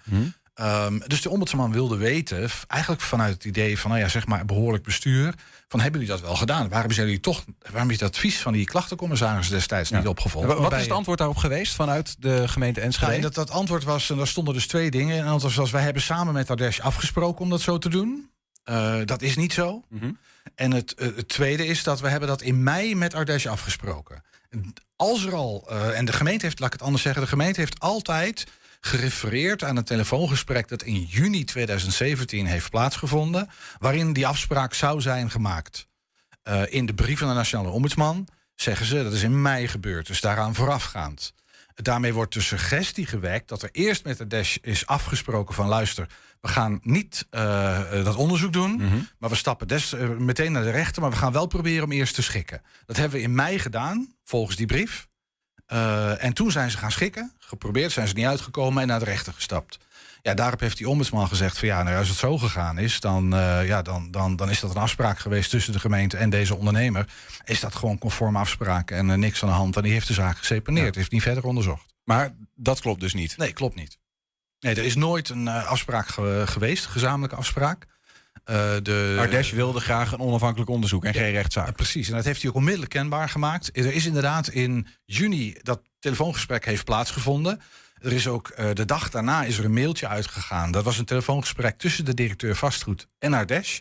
Ehm, 0.55 0.99
dus 1.07 1.23
de 1.23 1.31
ombudsman 1.31 1.73
wilde 1.73 1.97
weten, 1.97 2.51
eigenlijk 2.67 3.03
vanuit 3.03 3.33
het 3.35 3.45
idee 3.45 3.79
van, 3.79 3.91
nou 3.91 4.03
ja, 4.03 4.09
zeg 4.09 4.27
maar 4.27 4.45
behoorlijk 4.45 4.85
bestuur, 4.85 5.35
van 5.69 5.81
hebben 5.81 6.01
jullie 6.01 6.17
dat 6.17 6.25
wel 6.27 6.37
gedaan? 6.37 6.69
Waarom 6.69 6.91
zijn 6.93 7.07
jullie 7.07 7.21
toch, 7.21 7.45
waarom 7.71 7.91
is 7.91 8.01
het 8.01 8.09
advies 8.09 8.39
van 8.39 8.53
die 8.53 8.65
klachtencommissaris 8.67 9.49
destijds 9.49 9.91
niet 9.91 10.07
opgevolgd? 10.07 10.47
Wa- 10.47 10.53
Wat 10.53 10.61
Waarbij- 10.63 10.79
is 10.81 10.85
het 10.87 10.95
antwoord 10.97 11.19
daarop 11.19 11.37
geweest 11.37 11.75
vanuit 11.75 12.17
de 12.19 12.49
gemeente 12.49 12.81
Enschede? 12.81 13.11
ja, 13.11 13.17
en 13.17 13.23
dat, 13.23 13.35
dat 13.35 13.51
antwoord 13.51 13.85
was, 13.85 14.11
en 14.11 14.17
daar 14.17 14.27
stonden 14.27 14.55
dus 14.55 14.67
twee 14.67 14.91
dingen. 14.91 15.19
En 15.19 15.27
dat 15.39 15.55
was, 15.55 15.71
wij 15.71 15.83
hebben 15.83 16.03
samen 16.03 16.33
met 16.35 16.51
Ardesh 16.51 16.81
afgesproken 16.81 17.41
om 17.41 17.51
dat 17.51 17.61
zo 17.61 17.79
te 17.79 17.89
doen. 17.89 18.31
Eh, 18.65 18.97
dat 19.05 19.23
is 19.23 19.37
niet 19.37 19.53
zo. 19.53 19.83
Mhm. 19.89 20.11
En 20.55 20.73
het, 20.73 20.95
eh, 20.95 21.07
het 21.17 21.29
tweede 21.29 21.67
is 21.67 21.83
dat 21.83 22.01
we 22.01 22.09
hebben 22.09 22.29
dat 22.29 22.43
in 22.43 22.63
mei 22.63 22.95
met 22.95 23.15
Ardesh 23.15 23.47
afgesproken. 23.47 24.23
En 24.51 24.73
Als 24.97 25.25
er 25.25 25.35
al, 25.35 25.67
eh, 25.69 25.99
en 25.99 26.05
de 26.05 26.13
gemeente 26.13 26.45
heeft, 26.45 26.59
laat 26.59 26.67
ik 26.73 26.75
het 26.75 26.83
anders 26.83 27.03
zeggen, 27.03 27.23
de 27.23 27.29
gemeente 27.29 27.61
heeft 27.61 27.81
altijd 27.81 28.47
gerefereerd 28.85 29.65
aan 29.65 29.77
een 29.77 29.85
telefoongesprek 29.85 30.69
dat 30.69 30.83
in 30.83 31.03
juni 31.03 31.45
2017 31.45 32.47
heeft 32.47 32.71
plaatsgevonden, 32.71 33.49
waarin 33.79 34.13
die 34.13 34.27
afspraak 34.27 34.75
zou 34.75 35.01
zijn 35.01 35.31
gemaakt. 35.31 35.89
Eh, 36.43 36.63
in 36.69 36.87
de 36.87 36.95
brief 36.95 37.19
van 37.19 37.29
de 37.29 37.35
Nationale 37.35 37.69
Ombudsman 37.69 38.29
zeggen 38.55 38.87
ze 38.87 39.03
dat 39.03 39.13
is 39.13 39.23
in 39.23 39.43
mei 39.43 39.69
gebeurd, 39.69 40.07
dus 40.07 40.21
daaraan 40.21 40.55
voorafgaand. 40.55 41.35
Daarmee 41.75 42.13
wordt 42.13 42.35
de 42.35 42.41
suggestie 42.41 43.07
gewekt 43.07 43.49
dat 43.49 43.63
er 43.63 43.69
eerst 43.73 44.05
met 44.05 44.19
de 44.19 44.27
Dash 44.27 44.57
is 44.57 44.87
afgesproken 44.87 45.55
van 45.55 45.69
luister, 45.69 46.09
we 46.41 46.49
gaan 46.49 46.81
niet 46.83 47.27
eh, 47.31 48.05
dat 48.05 48.17
onderzoek 48.17 48.53
doen, 48.53 48.77
maar 49.19 49.31
we 49.31 49.37
stappen 49.37 49.69
des, 49.69 49.93
eh, 49.93 50.09
meteen 50.09 50.53
naar 50.53 50.63
de 50.63 50.71
rechter, 50.71 51.03
maar 51.03 51.11
we 51.11 51.17
gaan 51.17 51.33
wel 51.33 51.47
proberen 51.47 51.85
om 51.85 51.93
eerst 51.93 52.15
te 52.15 52.23
schikken. 52.23 52.63
Dat 52.87 52.97
hebben 52.97 53.19
we 53.19 53.25
in 53.25 53.35
mei 53.35 53.59
gedaan, 53.59 54.15
volgens 54.25 54.57
die 54.57 54.67
brief. 54.67 55.09
Eh, 55.67 56.25
en 56.25 56.33
toen 56.33 56.51
zijn 56.51 56.71
ze 56.71 56.79
gaan 56.79 56.91
schikken, 56.93 57.33
geprobeerd, 57.39 57.93
zijn 57.93 58.09
ze 58.09 58.15
niet 58.15 58.27
uitgekomen 58.27 58.83
en 58.83 58.89
naar 58.89 58.99
de 58.99 59.05
rechter 59.05 59.33
gestapt. 59.33 59.79
Ja, 60.23 60.35
daarop 60.35 60.61
heeft 60.61 60.77
die 60.77 60.89
ombudsman 60.89 61.29
gezegd 61.29 61.59
van 61.59 61.69
ja, 61.69 61.83
nou, 61.83 61.97
als 61.97 62.09
het 62.09 62.17
zo 62.19 62.39
gegaan 62.39 62.79
is, 62.79 63.01
dan, 63.01 63.35
eh, 63.35 63.67
ja, 63.67 63.83
dan, 63.83 64.11
dan, 64.11 64.37
dan 64.37 64.51
is 64.51 64.61
dat 64.61 64.71
een 64.71 64.83
afspraak 64.83 65.19
geweest 65.19 65.51
tussen 65.51 65.73
de 65.73 65.79
gemeente 65.79 66.17
en 66.17 66.31
deze 66.31 66.55
ondernemer. 66.57 67.07
Is 67.45 67.61
dat 67.61 67.75
gewoon 67.75 67.99
conform 67.99 68.37
afspraak 68.37 68.91
en 68.91 69.11
eh, 69.11 69.17
niks 69.17 69.43
aan 69.43 69.49
de 69.49 69.55
hand. 69.55 69.77
En 69.77 69.83
die 69.83 69.93
heeft 69.93 70.07
de 70.07 70.13
zaak 70.13 70.39
geseponeerd, 70.39 70.95
heeft 70.95 71.11
niet 71.13 71.23
verder 71.23 71.45
onderzocht. 71.45 71.95
Maar 72.05 72.35
dat 72.55 72.81
klopt 72.81 73.01
dus 73.01 73.15
niet? 73.15 73.37
Nee, 73.37 73.53
klopt 73.53 73.75
niet. 73.75 73.99
Nee, 74.61 74.75
er 74.75 74.85
is 74.85 74.95
nooit 74.95 75.29
een 75.29 75.49
afspraak 75.49 76.09
ge- 76.09 76.43
geweest, 76.47 76.87
gezamenlijke 76.87 77.37
afspraak. 77.37 77.87
Eh 78.45 78.75
de, 78.83 79.17
Ardesh 79.19 79.53
wilde 79.53 79.81
graag 79.81 80.13
een 80.13 80.21
onafhankelijk 80.21 80.71
onderzoek 80.71 81.05
en 81.05 81.15
geen 81.15 81.31
rechtszaak. 81.31 81.77
Precies, 81.77 82.09
en 82.09 82.15
dat 82.15 82.25
heeft 82.25 82.41
hij 82.41 82.51
ook 82.51 82.57
onmiddellijk 82.57 82.93
kenbaar 82.93 83.29
gemaakt. 83.29 83.71
Er 83.73 83.95
is 83.95 84.07
inderdaad 84.07 84.49
in 84.49 84.87
juni 85.05 85.57
dat 85.63 85.81
telefoongesprek 85.99 86.65
heeft 86.65 86.85
plaatsgevonden. 86.85 87.61
Er 87.99 88.13
is 88.13 88.29
ook 88.29 88.49
eh, 88.49 88.73
de 88.73 88.85
dag 88.85 89.11
daarna 89.11 89.45
is 89.45 89.59
er 89.59 89.65
een 89.65 89.73
mailtje 89.73 90.09
uitgegaan. 90.09 90.71
Dat 90.73 90.85
was 90.85 90.99
een 90.99 91.05
telefoongesprek 91.05 91.79
tussen 91.79 92.05
de 92.05 92.15
directeur 92.15 92.57
vastgoed 92.57 93.07
en 93.19 93.35
Ardesh. 93.35 93.79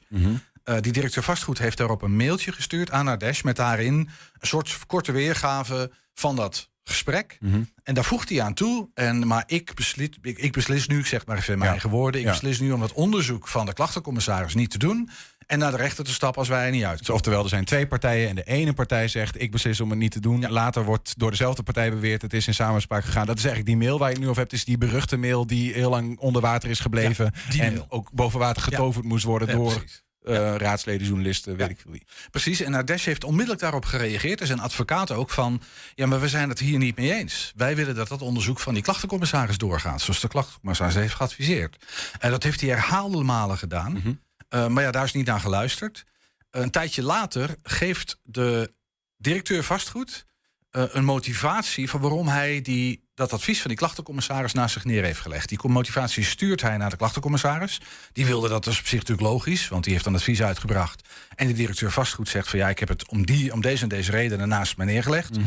Eh, 0.64 0.76
die 0.80 0.92
directeur 0.92 1.24
vastgoed 1.24 1.58
heeft 1.58 1.78
daarop 1.78 2.02
een 2.02 2.16
mailtje 2.16 2.52
gestuurd 2.52 2.92
aan 2.92 3.08
Ardesh 3.08 3.42
met 3.42 3.56
daarin 3.56 3.94
een 3.94 4.48
soort 4.48 4.80
korte 4.88 5.12
weergave 5.12 5.92
van 6.14 6.36
dat 6.36 6.70
gesprek. 6.84 7.38
En 7.84 7.94
daar 7.94 8.04
voegt 8.04 8.30
hij 8.30 8.42
aan 8.42 8.54
toe. 8.54 8.90
En, 8.94 9.28
maar 9.28 9.44
ik 9.48 9.74
beslis, 9.76 10.10
ik, 10.22 10.38
ik 10.38 10.52
beslis 10.52 10.88
nu, 10.88 11.00
ik 11.00 11.06
zeg 11.06 11.26
maar 11.26 11.38
even 11.38 11.54
in 11.54 11.60
mijn 11.60 11.66
Ja. 11.70 11.76
eigen 11.76 11.90
woorden... 11.90 12.22
ik 12.22 12.28
Ja. 12.28 12.32
beslis 12.34 12.60
nu 12.60 12.72
om 12.72 12.82
het 12.82 12.94
onderzoek 12.94 13.48
van 13.48 13.66
de 13.66 13.74
klachtencommissaris 13.74 14.54
niet 14.56 14.70
te 14.70 14.78
doen... 14.78 15.10
en 15.46 15.60
naar 15.60 15.72
de 15.72 15.78
rechter 15.78 16.04
te 16.04 16.14
stappen 16.14 16.40
als 16.40 16.50
wij 16.50 16.66
er 16.66 16.72
niet 16.72 16.84
uit. 16.84 16.98
Dus 16.98 17.10
oftewel, 17.10 17.44
er 17.44 17.50
zijn 17.50 17.66
twee 17.66 17.88
partijen 17.88 18.30
en 18.30 18.36
de 18.36 18.44
ene 18.44 18.74
partij 18.74 19.08
zegt... 19.08 19.42
ik 19.42 19.52
beslis 19.52 19.82
om 19.82 19.90
het 19.90 20.00
niet 20.00 20.12
te 20.12 20.20
doen. 20.20 20.50
Later 20.50 20.84
wordt 20.84 21.20
door 21.20 21.30
dezelfde 21.30 21.64
partij 21.64 21.90
beweerd... 21.90 22.22
het 22.22 22.34
is 22.34 22.48
in 22.48 22.54
samenspraak 22.54 23.04
gegaan. 23.06 23.26
Dat 23.26 23.38
is 23.38 23.46
eigenlijk 23.46 23.78
die 23.78 23.88
mail 23.88 24.00
waar 24.00 24.08
je 24.08 24.14
het 24.14 24.24
nu 24.24 24.30
over 24.30 24.42
hebt. 24.42 24.54
is 24.54 24.66
die 24.66 24.78
beruchte 24.78 25.18
mail 25.18 25.48
die 25.48 25.74
heel 25.74 25.90
lang 25.90 26.18
onder 26.20 26.42
water 26.42 26.70
is 26.70 26.80
gebleven. 26.80 27.34
en 27.60 27.74
mail. 27.74 27.86
ook 27.90 28.12
boven 28.12 28.40
water 28.40 28.62
getoverd 28.62 29.06
moest 29.06 29.24
worden... 29.26 29.48
Door 29.48 29.72
precies. 29.74 30.03
Eh, 30.24 30.56
raadsleden, 30.56 31.08
journalisten, 31.08 31.56
weet 31.56 31.70
ik 31.70 31.80
veel 31.80 31.92
wie. 31.92 32.06
Precies, 32.32 32.62
en 32.62 32.74
Ardesh 32.74 33.06
heeft 33.06 33.24
onmiddellijk 33.24 33.62
daarop 33.62 33.86
gereageerd. 33.86 34.40
Er 34.40 34.48
zijn 34.48 34.60
advocaten 34.60 35.16
ook 35.16 35.30
van... 35.30 35.62
ja, 35.96 36.06
maar 36.06 36.22
we 36.22 36.30
zijn 36.30 36.50
het 36.50 36.60
hier 36.60 36.78
niet 36.78 36.98
mee 36.98 37.14
eens. 37.14 37.54
Wij 37.56 37.76
willen 37.76 37.96
dat 37.96 38.08
dat 38.08 38.22
onderzoek 38.22 38.60
van 38.60 38.74
die 38.74 38.84
klachtencommissaris 38.84 39.58
doorgaat... 39.58 40.02
zoals 40.02 40.20
de 40.20 40.28
klachtencommissaris 40.28 40.96
heeft 40.96 41.14
geadviseerd. 41.14 41.86
En 42.20 42.32
dat 42.32 42.44
heeft 42.44 42.62
hij 42.62 42.70
herhaalde 42.70 43.24
malen 43.24 43.58
gedaan. 43.58 44.20
Eh, 44.50 44.68
maar 44.68 44.84
ja, 44.84 44.92
daar 44.92 45.04
is 45.04 45.14
niet 45.14 45.26
naar 45.26 45.40
geluisterd. 45.40 46.06
Een 46.52 46.72
tijdje 46.72 47.04
later 47.04 47.56
geeft 47.64 48.20
de 48.24 48.74
directeur 49.18 49.64
vastgoed 49.64 50.26
eh, 50.74 50.84
een 50.88 51.06
motivatie 51.06 51.90
van 51.90 52.00
waarom 52.00 52.28
hij 52.28 52.62
die, 52.62 53.10
dat 53.14 53.34
advies 53.34 53.60
van 53.60 53.70
die 53.70 53.78
klachtencommissaris 53.78 54.54
naast 54.54 54.74
zich 54.74 54.86
neer 54.86 55.04
heeft 55.04 55.20
gelegd. 55.20 55.50
Die 55.50 55.60
motivatie 55.68 56.24
stuurt 56.24 56.62
hij 56.62 56.78
naar 56.78 56.90
de 56.90 56.98
klachtencommissaris. 56.98 57.82
Die 58.14 58.26
wilde 58.26 58.50
dat 58.50 58.64
dus 58.64 58.80
op 58.80 58.86
zich 58.86 59.00
natuurlijk 59.00 59.28
logisch, 59.28 59.68
want 59.68 59.84
die 59.84 59.94
heeft 59.94 60.06
een 60.06 60.16
advies 60.16 60.42
uitgebracht. 60.42 61.08
En 61.36 61.48
de 61.48 61.54
directeur 61.54 61.92
vastgoed 61.92 62.30
zegt 62.30 62.50
van 62.50 62.60
ja, 62.60 62.70
ik 62.70 62.80
heb 62.80 62.88
het 62.88 63.08
om, 63.08 63.26
die, 63.26 63.54
om 63.54 63.62
deze 63.62 63.84
en 63.84 63.90
deze 63.90 64.12
redenen 64.12 64.48
naast 64.48 64.78
me 64.78 64.86
neergelegd. 64.86 65.38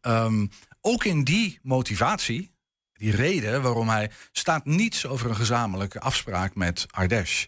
Ehm, 0.00 0.46
ook 0.80 1.04
in 1.04 1.24
die 1.24 1.58
motivatie, 1.62 2.50
die 2.92 3.16
reden 3.16 3.62
waarom 3.62 3.88
hij 3.88 4.10
staat 4.32 4.64
niets 4.64 5.06
over 5.06 5.28
een 5.28 5.36
gezamenlijke 5.36 6.00
afspraak 6.00 6.54
met 6.54 6.86
Ardesh. 6.90 7.44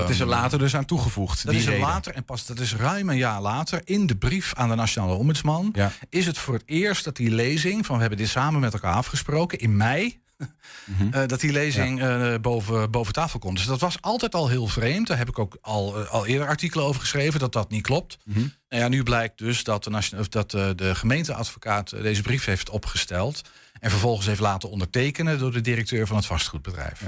Dat 0.00 0.08
is 0.10 0.16
er 0.16 0.22
Ehm, 0.22 0.30
later 0.30 0.58
dus 0.58 0.76
aan 0.76 0.84
toegevoegd. 0.84 1.42
dat 1.44 1.52
die 1.52 1.60
is 1.60 1.66
er 1.66 1.72
reden. 1.72 1.88
later, 1.88 2.14
en 2.14 2.24
pas 2.24 2.46
dat 2.46 2.58
is 2.58 2.74
ruim 2.76 3.08
een 3.10 3.16
jaar 3.16 3.40
later, 3.40 3.80
in 3.84 4.06
de 4.06 4.16
brief 4.16 4.54
aan 4.54 4.68
de 4.68 4.74
Nationale 4.74 5.14
Ombudsman, 5.14 5.74
is 6.08 6.26
het 6.26 6.38
voor 6.38 6.54
het 6.54 6.62
eerst 6.66 7.04
dat 7.04 7.16
die 7.16 7.30
lezing, 7.30 7.86
van 7.86 7.94
we 7.94 8.00
hebben 8.00 8.18
dit 8.18 8.28
samen 8.28 8.60
met 8.60 8.72
elkaar 8.72 8.94
afgesproken, 8.94 9.58
in 9.58 9.76
mei, 9.76 10.20
Mhm. 10.86 11.12
eh, 11.14 11.26
dat 11.26 11.40
die 11.40 11.52
lezing 11.52 12.00
eh, 12.02 12.34
boven, 12.40 12.90
boven 12.90 13.12
tafel 13.12 13.38
komt. 13.38 13.56
Dus 13.56 13.66
dat 13.66 13.80
was 13.80 13.96
altijd 14.00 14.34
al 14.34 14.48
heel 14.48 14.66
vreemd. 14.66 15.06
Daar 15.06 15.18
heb 15.18 15.28
ik 15.28 15.38
ook 15.38 15.58
al, 15.60 16.00
eh, 16.00 16.10
al 16.10 16.26
eerder 16.26 16.46
artikelen 16.46 16.86
over 16.86 17.00
geschreven, 17.00 17.40
dat 17.40 17.52
dat 17.52 17.70
niet 17.70 17.82
klopt. 17.82 18.18
Mhm. 18.24 18.38
Nou 18.38 18.82
ja, 18.82 18.88
nu 18.88 19.02
blijkt 19.02 19.38
dus 19.38 19.64
dat 19.64 19.84
de, 19.84 20.26
dat 20.28 20.50
de, 20.50 20.72
de 20.76 20.94
gemeenteadvocaat 20.94 21.90
deze 21.90 22.22
brief 22.22 22.44
heeft 22.44 22.70
opgesteld. 22.70 23.40
En 23.80 23.90
vervolgens 23.90 24.26
heeft 24.26 24.40
laten 24.40 24.70
ondertekenen 24.70 25.38
door 25.38 25.52
de 25.52 25.60
directeur 25.60 26.06
van 26.06 26.16
het 26.16 26.26
vastgoedbedrijf. 26.26 27.02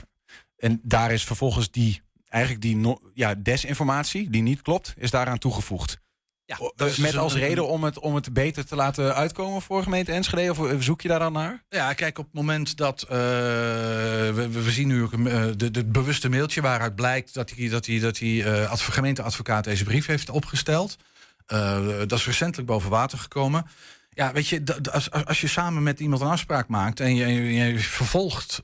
En 0.56 0.80
daar 0.82 1.12
is 1.12 1.24
vervolgens 1.24 1.70
die, 1.70 2.02
eigenlijk 2.34 2.62
die 2.64 2.76
no- 2.76 3.00
ja, 3.14 3.34
desinformatie, 3.34 4.30
die 4.30 4.42
niet 4.42 4.62
klopt, 4.62 4.94
is 4.96 5.10
daaraan 5.10 5.38
toegevoegd. 5.38 6.02
Ja, 6.46 6.56
met 6.60 6.72
dus 6.96 7.16
als 7.16 7.34
reden 7.34 7.68
om 7.68 7.84
het, 7.84 7.98
om 7.98 8.14
het 8.14 8.32
beter 8.32 8.66
te 8.66 8.76
laten 8.76 9.14
uitkomen 9.14 9.62
voor 9.62 9.82
gemeente 9.82 10.12
Enschede? 10.12 10.50
Of 10.50 10.70
eh, 10.70 10.76
zoek 10.78 11.00
je 11.00 11.08
daar 11.08 11.18
dan 11.18 11.32
naar? 11.32 11.64
Ja, 11.68 11.92
kijk, 11.92 12.18
op 12.18 12.24
het 12.24 12.34
moment 12.34 12.76
dat. 12.76 13.02
eh, 13.02 13.08
we, 13.08 14.64
zien 14.70 14.88
nu 14.88 15.02
ook 15.02 15.12
eh, 15.12 15.44
de, 15.56 15.70
de 15.70 15.84
bewuste 15.84 16.28
mailtje 16.28 16.60
waaruit 16.60 16.94
blijkt 16.94 17.34
dat 17.34 17.48
die, 17.48 17.70
dat 17.70 17.84
die, 17.84 18.00
dat 18.00 18.16
die 18.16 18.46
adv- 18.48 18.92
gemeenteadvocaat 18.92 19.64
deze 19.64 19.84
brief 19.84 20.06
heeft 20.06 20.30
opgesteld. 20.30 20.96
Dat 22.06 22.12
is 22.12 22.26
recentelijk 22.26 22.68
boven 22.68 22.90
water 22.90 23.18
gekomen. 23.18 23.66
Ja, 24.10 24.32
weet 24.32 24.48
je, 24.48 24.62
als, 24.92 25.10
als 25.10 25.40
je 25.40 25.46
samen 25.46 25.82
met 25.82 26.00
iemand 26.00 26.20
een 26.20 26.28
afspraak 26.28 26.68
maakt 26.68 27.00
en 27.00 27.14
je, 27.14 27.52
je 27.54 27.78
vervolgt. 27.78 28.62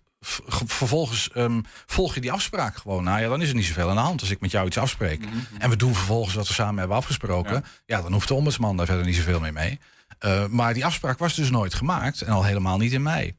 Vervolgens 0.67 1.31
ehm, 1.31 1.61
volg 1.87 2.15
je 2.15 2.21
die 2.21 2.33
afspraak 2.33 2.77
gewoon. 2.77 3.05
Nou 3.05 3.21
ja, 3.21 3.29
dan 3.29 3.43
is 3.43 3.49
er 3.49 3.55
niet 3.55 3.65
zoveel 3.65 3.89
aan 3.89 3.95
de 3.95 4.01
hand 4.03 4.21
als 4.21 4.31
ik 4.31 4.41
met 4.41 4.51
jou 4.51 4.67
iets 4.67 4.79
afspreek. 4.79 5.25
En 5.59 5.71
we 5.71 5.77
doen 5.77 5.95
vervolgens 5.95 6.35
wat 6.35 6.49
we 6.49 6.55
samen 6.55 6.79
hebben 6.79 6.97
afgesproken. 6.97 7.65
Ja, 7.87 8.03
dan 8.03 8.13
hoeft 8.13 8.29
de 8.29 8.35
ombudsman 8.35 8.77
daar 8.77 8.87
verder 8.87 9.05
niet 9.05 9.17
zoveel 9.17 9.41
meer 9.41 9.53
mee. 9.53 9.79
Eh, 10.21 10.47
maar 10.47 10.75
die 10.75 10.85
afspraak 10.85 11.19
was 11.19 11.35
dus 11.35 11.51
nooit 11.51 11.75
gemaakt. 11.75 12.23
En 12.23 12.33
al 12.33 12.45
helemaal 12.45 12.79
niet 12.79 12.93
in 12.93 13.03
mei. 13.03 13.37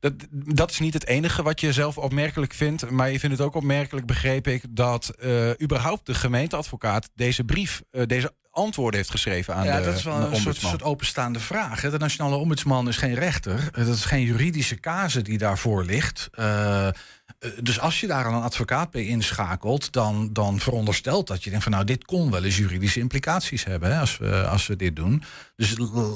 Dat, 0.00 0.12
dat 0.30 0.70
is 0.70 0.78
niet 0.78 0.94
het 0.94 1.06
enige 1.06 1.42
wat 1.42 1.60
je 1.60 1.72
zelf 1.72 1.98
opmerkelijk 1.98 2.52
vindt. 2.52 2.90
Maar 2.90 3.10
je 3.10 3.20
vindt 3.20 3.36
het 3.38 3.46
ook 3.46 3.54
opmerkelijk, 3.54 4.06
begreep 4.06 4.46
ik, 4.46 4.62
dat 4.70 5.08
eh, 5.08 5.50
überhaupt 5.62 6.06
de 6.06 6.14
gemeenteadvocaat 6.14 7.10
deze 7.14 7.44
brief, 7.44 7.82
eh, 7.90 8.06
deze 8.06 8.34
antwoorden 8.50 8.96
heeft 8.96 9.10
geschreven 9.10 9.54
aan 9.54 9.64
ja, 9.64 9.78
de, 9.78 9.84
dat 9.84 9.94
is 9.94 10.02
wel 10.02 10.14
de 10.14 10.20
een 10.20 10.26
soort, 10.26 10.38
ombudsman. 10.38 10.70
soort 10.70 10.82
openstaande 10.82 11.40
vraag. 11.40 11.80
De 11.80 11.98
nationale 11.98 12.36
ombudsman 12.36 12.88
is 12.88 12.96
geen 12.96 13.14
rechter. 13.14 13.70
Eh, 13.72 13.86
Dat 13.86 13.94
is 13.94 14.04
geen 14.04 14.22
juridische 14.24 14.80
casus 14.80 15.22
die 15.22 15.38
daarvoor 15.38 15.84
ligt. 15.84 16.28
Eh, 16.32 16.86
eh, 16.86 16.92
dus 17.62 17.80
als 17.80 18.00
je 18.00 18.06
daar 18.06 18.26
een 18.26 18.42
advocaat 18.42 18.90
bij 18.90 19.04
inschakelt, 19.04 19.92
dan, 19.92 20.32
dan 20.32 20.58
veronderstelt 20.60 21.26
dat 21.26 21.44
je 21.44 21.50
denkt 21.50 21.64
van 21.64 21.72
nou, 21.72 21.84
dit 21.84 22.04
kon 22.04 22.30
wel 22.30 22.44
eens 22.44 22.56
juridische 22.56 23.00
implicaties 23.00 23.64
hebben 23.64 23.92
hè, 23.92 24.00
als, 24.00 24.18
we, 24.18 24.46
als 24.46 24.66
we 24.66 24.76
dit 24.76 24.96
doen. 24.96 25.22
Dus 25.56 25.74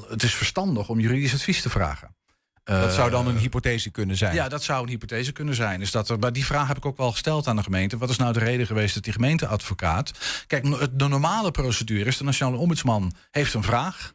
het 0.08 0.22
is 0.22 0.34
verstandig 0.34 0.88
om 0.88 1.00
juridisch 1.00 1.34
advies 1.34 1.62
te 1.62 1.70
vragen. 1.70 2.16
Dat 2.64 2.92
zou 2.92 3.10
dan 3.10 3.26
Eh, 3.26 3.32
een 3.32 3.38
hypothese 3.38 3.90
kunnen 3.90 4.16
zijn. 4.16 4.34
ja, 4.34 4.48
dat 4.48 4.62
zou 4.62 4.82
een 4.82 4.88
hypothese 4.88 5.32
kunnen 5.32 5.54
zijn. 5.54 5.80
Is 5.80 5.90
dat 5.90 6.08
er, 6.08 6.18
maar 6.18 6.32
die 6.32 6.44
vraag 6.44 6.68
heb 6.68 6.76
ik 6.76 6.86
ook 6.86 6.96
wel 6.96 7.10
gesteld 7.10 7.46
aan 7.46 7.56
de 7.56 7.62
gemeente. 7.62 7.98
Wat 7.98 8.10
is 8.10 8.16
nou 8.16 8.32
de 8.32 8.38
reden 8.38 8.66
geweest 8.66 8.94
dat 8.94 9.04
die 9.04 9.12
gemeenteadvocaat... 9.12 10.12
Kijk, 10.46 10.64
de 10.98 11.08
normale 11.08 11.50
procedure 11.50 12.04
is... 12.04 12.16
de 12.16 12.24
nationale 12.24 12.56
ombudsman 12.56 13.12
heeft 13.30 13.54
een 13.54 13.62
vraag... 13.62 14.12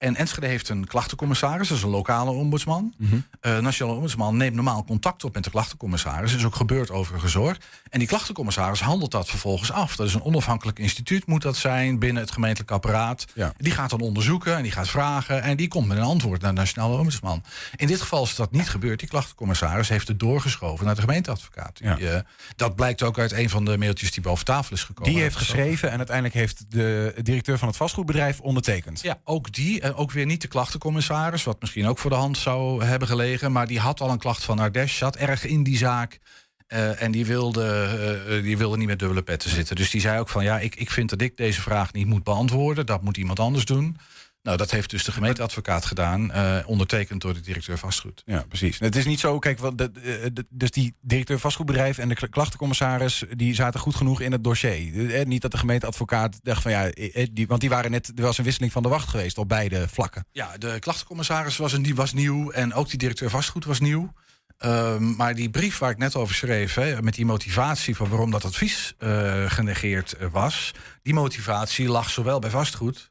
En 0.00 0.16
Enschede 0.16 0.46
heeft 0.46 0.68
een 0.68 0.86
klachtencommissaris, 0.86 1.68
dat 1.68 1.76
is 1.76 1.82
een 1.82 1.90
lokale 1.90 2.30
ombudsman. 2.30 2.94
Eh, 3.40 3.54
de 3.54 3.60
nationale 3.60 3.96
ombudsman 3.96 4.36
neemt 4.36 4.54
normaal 4.54 4.84
contact 4.84 5.24
op 5.24 5.34
met 5.34 5.44
de 5.44 5.50
klachtencommissaris. 5.50 6.30
Dat 6.30 6.40
is 6.40 6.46
ook 6.46 6.54
gebeurd 6.54 6.90
overigens 6.90 7.34
hoor. 7.34 7.56
En 7.90 7.98
die 7.98 8.08
klachtencommissaris 8.08 8.80
handelt 8.80 9.10
dat 9.10 9.28
vervolgens 9.28 9.72
af. 9.72 9.96
Dat 9.96 10.06
is 10.06 10.14
een 10.14 10.22
onafhankelijk 10.22 10.78
instituut, 10.78 11.26
moet 11.26 11.42
dat 11.42 11.56
zijn, 11.56 11.98
binnen 11.98 12.22
het 12.22 12.32
gemeentelijk 12.32 12.70
apparaat. 12.70 13.26
Die 13.56 13.72
gaat 13.72 13.90
dan 13.90 14.00
onderzoeken 14.00 14.56
en 14.56 14.62
die 14.62 14.72
gaat 14.72 14.88
vragen. 14.88 15.42
En 15.42 15.56
die 15.56 15.68
komt 15.68 15.86
met 15.86 15.96
een 15.96 16.02
antwoord 16.02 16.40
naar 16.40 16.54
de 16.54 16.60
nationale 16.60 16.96
ombudsman. 16.96 17.42
In 17.76 17.86
dit 17.86 18.00
geval 18.00 18.22
is 18.22 18.34
dat 18.34 18.52
niet 18.52 18.68
gebeurd. 18.68 18.98
Die 18.98 19.08
klachtencommissaris 19.08 19.88
heeft 19.88 20.08
het 20.08 20.20
doorgeschoven 20.20 20.86
naar 20.86 20.94
de 20.94 21.00
gemeenteadvocaat. 21.00 21.78
Die, 21.78 22.10
eh, 22.10 22.20
dat 22.56 22.74
blijkt 22.76 23.02
ook 23.02 23.18
uit 23.18 23.32
een 23.32 23.50
van 23.50 23.64
de 23.64 23.78
mailtjes 23.78 24.12
die 24.12 24.22
boven 24.22 24.44
tafel 24.44 24.74
is 24.74 24.84
gekomen. 24.84 25.12
Die 25.12 25.22
heeft 25.22 25.36
geschreven 25.36 25.90
en 25.90 25.96
uiteindelijk 25.96 26.34
heeft 26.34 26.64
de 26.68 27.14
directeur 27.22 27.58
van 27.58 27.68
het 27.68 27.76
vastgoedbedrijf 27.76 28.40
ondertekend. 28.40 29.00
ja, 29.00 29.18
ook 29.24 29.52
die. 29.52 29.80
En 29.80 29.89
ook 29.96 30.10
weer 30.12 30.26
niet 30.26 30.40
de 30.40 30.48
klachtencommissaris, 30.48 31.44
wat 31.44 31.60
misschien 31.60 31.86
ook 31.86 31.98
voor 31.98 32.10
de 32.10 32.16
hand 32.16 32.38
zou 32.38 32.84
hebben 32.84 33.08
gelegen. 33.08 33.52
Maar 33.52 33.66
die 33.66 33.78
had 33.80 34.00
al 34.00 34.10
een 34.10 34.18
klacht 34.18 34.44
van 34.44 34.58
Ardesh, 34.58 34.96
zat 34.98 35.16
erg 35.16 35.44
in 35.44 35.62
die 35.62 35.76
zaak. 35.76 36.18
eh, 36.66 37.02
en 37.02 37.10
die 37.10 37.26
wilde, 37.26 37.62
eh, 37.62 38.36
eh, 38.36 38.42
die 38.44 38.58
wilde 38.58 38.76
niet 38.76 38.86
met 38.86 38.98
dubbele 38.98 39.22
petten 39.22 39.50
zitten. 39.50 39.76
Dus 39.76 39.90
die 39.90 40.00
zei 40.00 40.20
ook 40.20 40.28
van 40.28 40.44
ja, 40.44 40.58
ik, 40.58 40.74
ik 40.74 40.90
vind 40.90 41.10
dat 41.10 41.20
ik 41.20 41.36
deze 41.36 41.60
vraag 41.60 41.92
niet 41.92 42.06
moet 42.06 42.24
beantwoorden. 42.24 42.86
Dat 42.86 43.02
moet 43.02 43.16
iemand 43.16 43.40
anders 43.40 43.64
doen. 43.64 43.96
Nou, 44.42 44.56
dat 44.56 44.70
heeft 44.70 44.90
dus 44.90 45.04
de 45.04 45.12
gemeenteadvocaat 45.12 45.84
gedaan, 45.84 46.32
eh, 46.32 46.56
ondertekend 46.66 47.20
door 47.20 47.34
de 47.34 47.40
directeur 47.40 47.78
vastgoed. 47.78 48.22
Ja, 48.26 48.44
precies. 48.48 48.78
Het 48.78 48.96
is 48.96 49.04
niet 49.04 49.20
zo, 49.20 49.38
kijk, 49.38 49.58
wat 49.58 49.78
de, 49.78 49.90
de- 49.92 50.30
de- 50.32 50.46
dus 50.48 50.70
die 50.70 50.94
directeur 51.00 51.38
vastgoedbedrijf 51.38 51.98
en 51.98 52.08
de 52.08 52.14
kla- 52.14 52.26
klachtencommissaris, 52.28 53.24
die 53.36 53.54
zaten 53.54 53.80
goed 53.80 53.94
genoeg 53.94 54.20
in 54.20 54.32
het 54.32 54.44
dossier. 54.44 55.10
Eh, 55.14 55.26
Niet 55.26 55.42
dat 55.42 55.50
de 55.50 55.58
gemeenteadvocaat 55.58 56.38
dacht 56.42 56.62
van 56.62 56.70
ja, 56.70 56.90
eh, 56.90 57.26
die, 57.32 57.46
want 57.46 57.60
die 57.60 57.70
waren 57.70 57.90
net, 57.90 58.12
er 58.16 58.22
was 58.22 58.38
een 58.38 58.44
wisseling 58.44 58.72
van 58.72 58.82
de 58.82 58.88
wacht 58.88 59.08
geweest 59.08 59.38
op 59.38 59.48
beide 59.48 59.88
vlakken. 59.88 60.24
Ja, 60.32 60.58
de 60.58 60.76
klachtencommissaris 60.78 61.56
was, 61.56 61.72
een, 61.72 61.82
die 61.82 61.94
was 61.94 62.12
nieuw 62.12 62.50
en 62.50 62.74
ook 62.74 62.88
die 62.88 62.98
directeur 62.98 63.30
vastgoed 63.30 63.64
was 63.64 63.80
nieuw. 63.80 64.12
Ehm, 64.58 65.16
maar 65.16 65.34
die 65.34 65.50
brief 65.50 65.78
waar 65.78 65.90
ik 65.90 65.98
net 65.98 66.16
over 66.16 66.34
schreef, 66.34 66.74
hè, 66.74 67.02
met 67.02 67.14
die 67.14 67.26
motivatie 67.26 67.96
van 67.96 68.08
waarom 68.08 68.30
dat 68.30 68.44
advies 68.44 68.94
eh, 68.98 69.44
genegeerd 69.50 70.12
eh, 70.12 70.26
was, 70.32 70.70
die 71.02 71.14
motivatie 71.14 71.88
lag 71.88 72.10
zowel 72.10 72.38
bij 72.38 72.50
vastgoed 72.50 73.10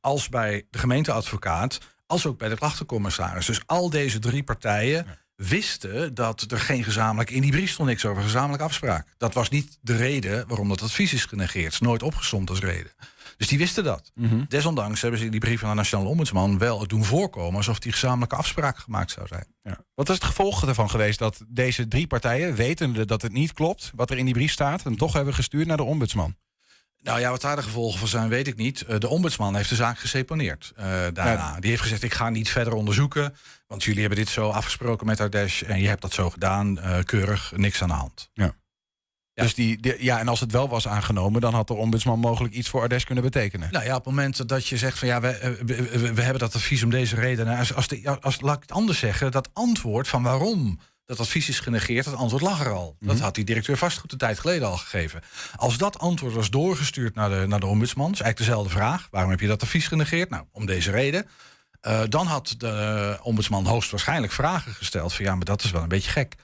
als 0.00 0.28
bij 0.28 0.66
de 0.70 0.78
gemeenteadvocaat, 0.78 1.78
als 2.06 2.26
ook 2.26 2.38
bij 2.38 2.48
de 2.48 2.56
klachtencommissaris. 2.56 3.46
Dus 3.46 3.62
al 3.66 3.90
deze 3.90 4.18
drie 4.18 4.42
partijen 4.42 5.06
wisten 5.36 6.14
dat 6.14 6.46
er 6.48 6.58
geen 6.60 6.84
gezamenlijk, 6.84 7.30
in 7.30 7.42
die 7.42 7.50
brief 7.50 7.70
stond 7.70 7.88
niks 7.88 8.04
over 8.04 8.22
gezamenlijke 8.22 8.64
afspraak. 8.64 9.14
Dat 9.18 9.34
was 9.34 9.48
niet 9.48 9.78
de 9.80 9.96
reden 9.96 10.48
waarom 10.48 10.68
dat 10.68 10.82
advies 10.82 11.12
is 11.12 11.24
genegeerd. 11.24 11.64
Het 11.64 11.72
is 11.72 11.80
nooit 11.80 12.02
opgesomd 12.02 12.50
als 12.50 12.60
reden. 12.60 12.92
Dus 13.36 13.48
die 13.48 13.58
wisten 13.58 13.84
dat. 13.84 14.12
Desondanks 14.48 15.00
hebben 15.00 15.18
ze 15.20 15.24
in 15.24 15.30
die 15.30 15.40
brief 15.40 15.60
van 15.60 15.68
de 15.68 15.74
Nationale 15.74 16.08
Ombudsman 16.08 16.58
wel 16.58 16.80
het 16.80 16.88
doen 16.88 17.04
voorkomen 17.04 17.56
alsof 17.56 17.78
die 17.78 17.92
gezamenlijke 17.92 18.36
afspraak 18.36 18.78
gemaakt 18.78 19.10
zou 19.10 19.26
zijn. 19.26 19.46
Wat 19.94 20.08
is 20.08 20.14
het 20.14 20.24
gevolg 20.24 20.66
ervan 20.66 20.90
geweest 20.90 21.18
dat 21.18 21.44
deze 21.48 21.88
drie 21.88 22.06
partijen, 22.06 22.54
wetende 22.54 23.04
dat 23.04 23.22
het 23.22 23.32
niet 23.32 23.52
klopt, 23.52 23.92
wat 23.94 24.10
er 24.10 24.18
in 24.18 24.24
die 24.24 24.34
brief 24.34 24.52
staat, 24.52 24.84
en 24.84 24.96
toch 24.96 25.12
hebben 25.12 25.34
gestuurd 25.34 25.66
naar 25.66 25.76
de 25.76 25.82
ombudsman? 25.82 26.36
Nou 27.02 27.20
ja, 27.20 27.30
wat 27.30 27.40
daar 27.40 27.56
de 27.56 27.62
gevolgen 27.62 27.98
van 27.98 28.08
zijn, 28.08 28.28
weet 28.28 28.46
ik 28.46 28.56
niet. 28.56 28.82
Eh, 28.82 28.98
de 28.98 29.08
ombudsman 29.08 29.56
heeft 29.56 29.68
de 29.68 29.74
zaak 29.74 29.98
geseponeerd 29.98 30.72
eh, 30.76 30.84
daarna. 31.12 31.60
Die 31.60 31.70
heeft 31.70 31.82
gezegd, 31.82 32.02
ik 32.02 32.14
ga 32.14 32.28
niet 32.28 32.48
verder 32.48 32.72
onderzoeken... 32.72 33.36
want 33.66 33.84
jullie 33.84 34.00
hebben 34.00 34.18
dit 34.18 34.28
zo 34.28 34.48
afgesproken 34.48 35.06
met 35.06 35.20
Ardesh... 35.20 35.62
en 35.62 35.80
je 35.80 35.88
hebt 35.88 36.02
dat 36.02 36.12
zo 36.12 36.30
gedaan, 36.30 36.78
eh, 36.78 36.98
keurig, 37.04 37.52
niks 37.56 37.82
aan 37.82 37.88
de 37.88 37.94
hand. 37.94 38.30
Ja. 38.34 38.54
Dus 39.34 39.54
die, 39.54 39.80
die- 39.80 40.04
ja, 40.04 40.18
en 40.18 40.28
als 40.28 40.40
het 40.40 40.52
wel 40.52 40.68
was 40.68 40.88
aangenomen, 40.88 41.40
dan 41.40 41.54
had 41.54 41.66
de 41.66 41.74
ombudsman 41.74 42.18
mogelijk 42.18 42.54
iets 42.54 42.68
voor 42.68 42.80
Ardes 42.80 43.04
kunnen 43.04 43.24
betekenen. 43.24 43.68
Nou 43.70 43.84
ja, 43.84 43.90
op 43.90 44.04
het 44.04 44.14
moment 44.14 44.48
dat 44.48 44.66
je 44.66 44.76
zegt 44.76 44.98
van 44.98 45.08
ja, 45.08 45.20
we, 45.20 45.58
we, 46.14 46.22
hebben 46.22 46.38
dat 46.38 46.54
advies 46.54 46.82
om 46.82 46.90
deze 46.90 47.14
reden. 47.14 47.46
Als, 47.48 47.74
als, 47.74 47.88
de, 47.88 48.16
als, 48.20 48.40
laat 48.40 48.56
ik 48.56 48.62
het 48.62 48.72
anders 48.72 48.98
zeggen, 48.98 49.30
dat 49.30 49.50
antwoord 49.52 50.08
van 50.08 50.22
waarom 50.22 50.80
dat 51.10 51.20
advies 51.20 51.48
is 51.48 51.60
genegeerd, 51.60 52.04
dat 52.04 52.14
antwoord 52.14 52.42
lag 52.42 52.64
er 52.64 52.72
al. 52.72 52.96
Dat 53.00 53.18
had 53.18 53.34
die 53.34 53.44
directeur 53.44 53.76
vastgoed 53.76 54.12
een 54.12 54.18
tijd 54.18 54.38
geleden 54.38 54.68
al 54.68 54.76
gegeven. 54.76 55.22
Als 55.56 55.78
dat 55.78 55.98
antwoord 55.98 56.34
was 56.34 56.50
doorgestuurd 56.50 57.14
naar 57.14 57.30
de, 57.30 57.46
naar 57.46 57.60
de 57.60 57.66
ombudsman, 57.66 58.12
is 58.12 58.20
eigenlijk 58.20 58.50
dezelfde 58.50 58.78
vraag. 58.78 59.08
Waarom 59.10 59.30
heb 59.30 59.40
je 59.40 59.46
dat 59.46 59.62
advies 59.62 59.86
genegeerd? 59.86 60.30
Nou, 60.30 60.44
om 60.52 60.66
deze 60.66 60.90
reden. 60.90 61.26
Eh, 61.80 62.02
dan 62.08 62.26
had 62.26 62.54
de 62.58 63.18
ombudsman 63.22 63.66
hoogstwaarschijnlijk 63.66 64.32
vragen 64.32 64.72
gesteld 64.72 65.14
van 65.14 65.24
ja, 65.24 65.34
maar 65.34 65.44
dat 65.44 65.64
is 65.64 65.70
wel 65.70 65.82
een 65.82 65.88
beetje 65.88 66.10
gek. 66.10 66.34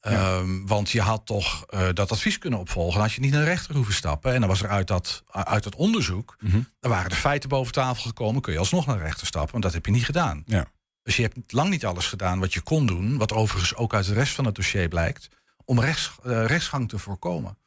Ehm, 0.00 0.66
want 0.66 0.90
je 0.90 1.00
had 1.00 1.26
toch 1.26 1.64
eh, 1.66 1.88
dat 1.92 2.10
advies 2.10 2.38
kunnen 2.38 2.58
opvolgen. 2.58 2.92
Dan 2.92 3.02
had 3.02 3.12
je 3.12 3.20
niet 3.20 3.32
naar 3.32 3.44
de 3.44 3.50
rechter 3.50 3.74
hoeven 3.74 3.94
stappen. 3.94 4.32
En 4.32 4.40
dan 4.40 4.48
was 4.48 4.62
er 4.62 4.68
uit 4.68 4.86
dat, 4.86 5.22
uit 5.30 5.62
dat 5.62 5.74
onderzoek. 5.74 6.36
Dan 6.80 6.90
waren 6.90 7.10
de 7.10 7.16
feiten 7.16 7.48
boven 7.48 7.72
tafel 7.72 8.02
gekomen. 8.02 8.42
Kun 8.42 8.52
je 8.52 8.58
alsnog 8.58 8.86
naar 8.86 8.96
de 8.96 9.02
rechter 9.02 9.26
stappen. 9.26 9.52
Want 9.52 9.64
dat 9.64 9.72
heb 9.72 9.86
je 9.86 9.92
niet 9.92 10.04
gedaan. 10.04 10.42
Ja. 10.46 10.66
Dus 11.02 11.16
je 11.16 11.22
hebt 11.22 11.52
lang 11.52 11.70
niet 11.70 11.84
alles 11.84 12.06
gedaan 12.06 12.38
wat 12.40 12.54
je 12.54 12.60
kon 12.60 12.86
doen. 12.86 13.18
Wat 13.18 13.32
overigens 13.32 13.74
ook 13.74 13.94
uit 13.94 14.06
de 14.06 14.14
rest 14.14 14.34
van 14.34 14.44
het 14.44 14.54
dossier 14.54 14.88
blijkt. 14.88 15.28
Om 15.64 15.80
rechts, 15.80 16.12
eh, 16.24 16.44
rechtsgang 16.46 16.88
te 16.88 16.98
voorkomen. 16.98 17.58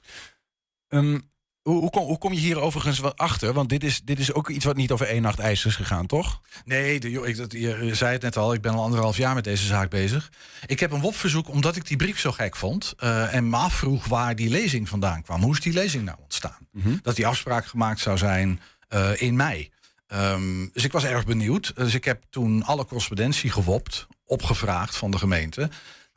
Ehm, 0.87 1.19
Hoe, 1.61 1.79
hoe, 1.79 1.89
kom, 1.89 2.03
hoe 2.05 2.17
kom 2.17 2.33
je 2.33 2.39
hier 2.39 2.59
overigens 2.59 2.99
wat 2.99 3.17
achter? 3.17 3.53
Want 3.53 3.69
dit 3.69 3.83
is, 3.83 4.01
dit 4.01 4.19
is 4.19 4.33
ook 4.33 4.49
iets 4.49 4.65
wat 4.65 4.75
niet 4.75 4.91
over 4.91 5.07
één 5.07 5.21
nacht 5.21 5.39
ijs 5.39 5.65
is 5.65 5.75
gegaan, 5.75 6.05
toch? 6.05 6.41
Nee, 6.65 6.99
de, 6.99 7.09
joh, 7.09 7.27
ik, 7.27 7.37
dat, 7.37 7.51
je 7.51 7.89
zei 7.95 8.11
het 8.13 8.21
net 8.21 8.37
al, 8.37 8.53
ik 8.53 8.61
ben 8.61 8.73
al 8.73 8.83
anderhalf 8.83 9.17
jaar 9.17 9.35
met 9.35 9.43
deze 9.43 9.65
zaak 9.65 9.89
bezig. 9.89 10.31
Ik 10.65 10.79
heb 10.79 10.91
een 10.91 11.01
WOP-verzoek 11.01 11.49
omdat 11.49 11.75
ik 11.75 11.87
die 11.87 11.97
brief 11.97 12.19
zo 12.19 12.31
gek 12.31 12.55
vond. 12.55 12.93
eh, 12.97 13.33
en 13.33 13.49
me 13.49 13.57
afvroeg 13.57 14.05
waar 14.05 14.35
die 14.35 14.49
lezing 14.49 14.89
vandaan 14.89 15.21
kwam. 15.21 15.41
Hoe 15.41 15.53
is 15.53 15.59
die 15.59 15.73
lezing 15.73 16.03
nou 16.03 16.17
ontstaan? 16.21 16.67
Dat 17.01 17.15
die 17.15 17.27
afspraak 17.27 17.65
gemaakt 17.65 17.99
zou 17.99 18.17
zijn 18.17 18.59
eh, 18.87 19.21
in 19.21 19.35
mei. 19.35 19.71
Ehm, 20.07 20.67
dus 20.73 20.83
ik 20.83 20.91
was 20.91 21.03
erg 21.03 21.25
benieuwd. 21.25 21.71
Dus 21.75 21.93
ik 21.93 22.05
heb 22.05 22.23
toen 22.29 22.63
alle 22.63 22.85
correspondentie 22.85 23.49
gewopt, 23.51 24.07
opgevraagd 24.25 24.97
van 24.97 25.11
de 25.11 25.17
gemeente. 25.17 25.69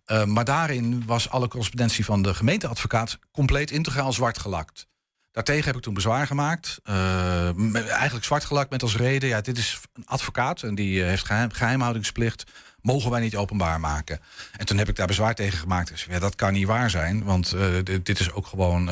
Eh, 0.04 0.24
maar 0.24 0.44
daarin 0.44 1.02
was 1.06 1.30
alle 1.30 1.48
correspondentie 1.48 2.04
van 2.04 2.22
de 2.22 2.34
gemeenteadvocaat 2.34 3.18
compleet 3.32 3.70
integraal 3.70 4.12
zwart 4.12 4.38
gelakt. 4.38 4.86
Daartegen 5.32 5.64
heb 5.64 5.76
ik 5.76 5.82
toen 5.82 5.94
bezwaar 5.94 6.26
gemaakt. 6.26 6.78
eh, 6.84 7.90
eigenlijk 7.90 8.24
zwart 8.24 8.44
gelakt 8.44 8.70
met 8.70 8.82
als 8.82 8.96
reden... 8.96 9.28
ja, 9.28 9.40
dit 9.40 9.58
is 9.58 9.80
een 9.94 10.06
advocaat 10.06 10.62
en 10.62 10.74
die 10.74 11.02
eh, 11.02 11.08
heeft 11.08 11.24
geheim, 11.26 11.52
geheimhoudingsplicht... 11.52 12.50
mogen 12.80 13.10
wij 13.10 13.20
niet 13.20 13.36
openbaar 13.36 13.80
maken. 13.80 14.20
En 14.56 14.66
toen 14.66 14.78
heb 14.78 14.88
ik 14.88 14.96
daar 14.96 15.06
bezwaar 15.06 15.34
tegen 15.34 15.58
gemaakt. 15.58 15.88
Dus, 15.88 16.06
ja, 16.10 16.18
dat 16.18 16.34
kan 16.34 16.52
niet 16.52 16.66
waar 16.66 16.90
zijn, 16.90 17.24
want 17.24 17.52
eh, 17.52 17.66
dit, 17.84 18.06
dit 18.06 18.20
is 18.20 18.32
ook 18.32 18.46
gewoon 18.46 18.84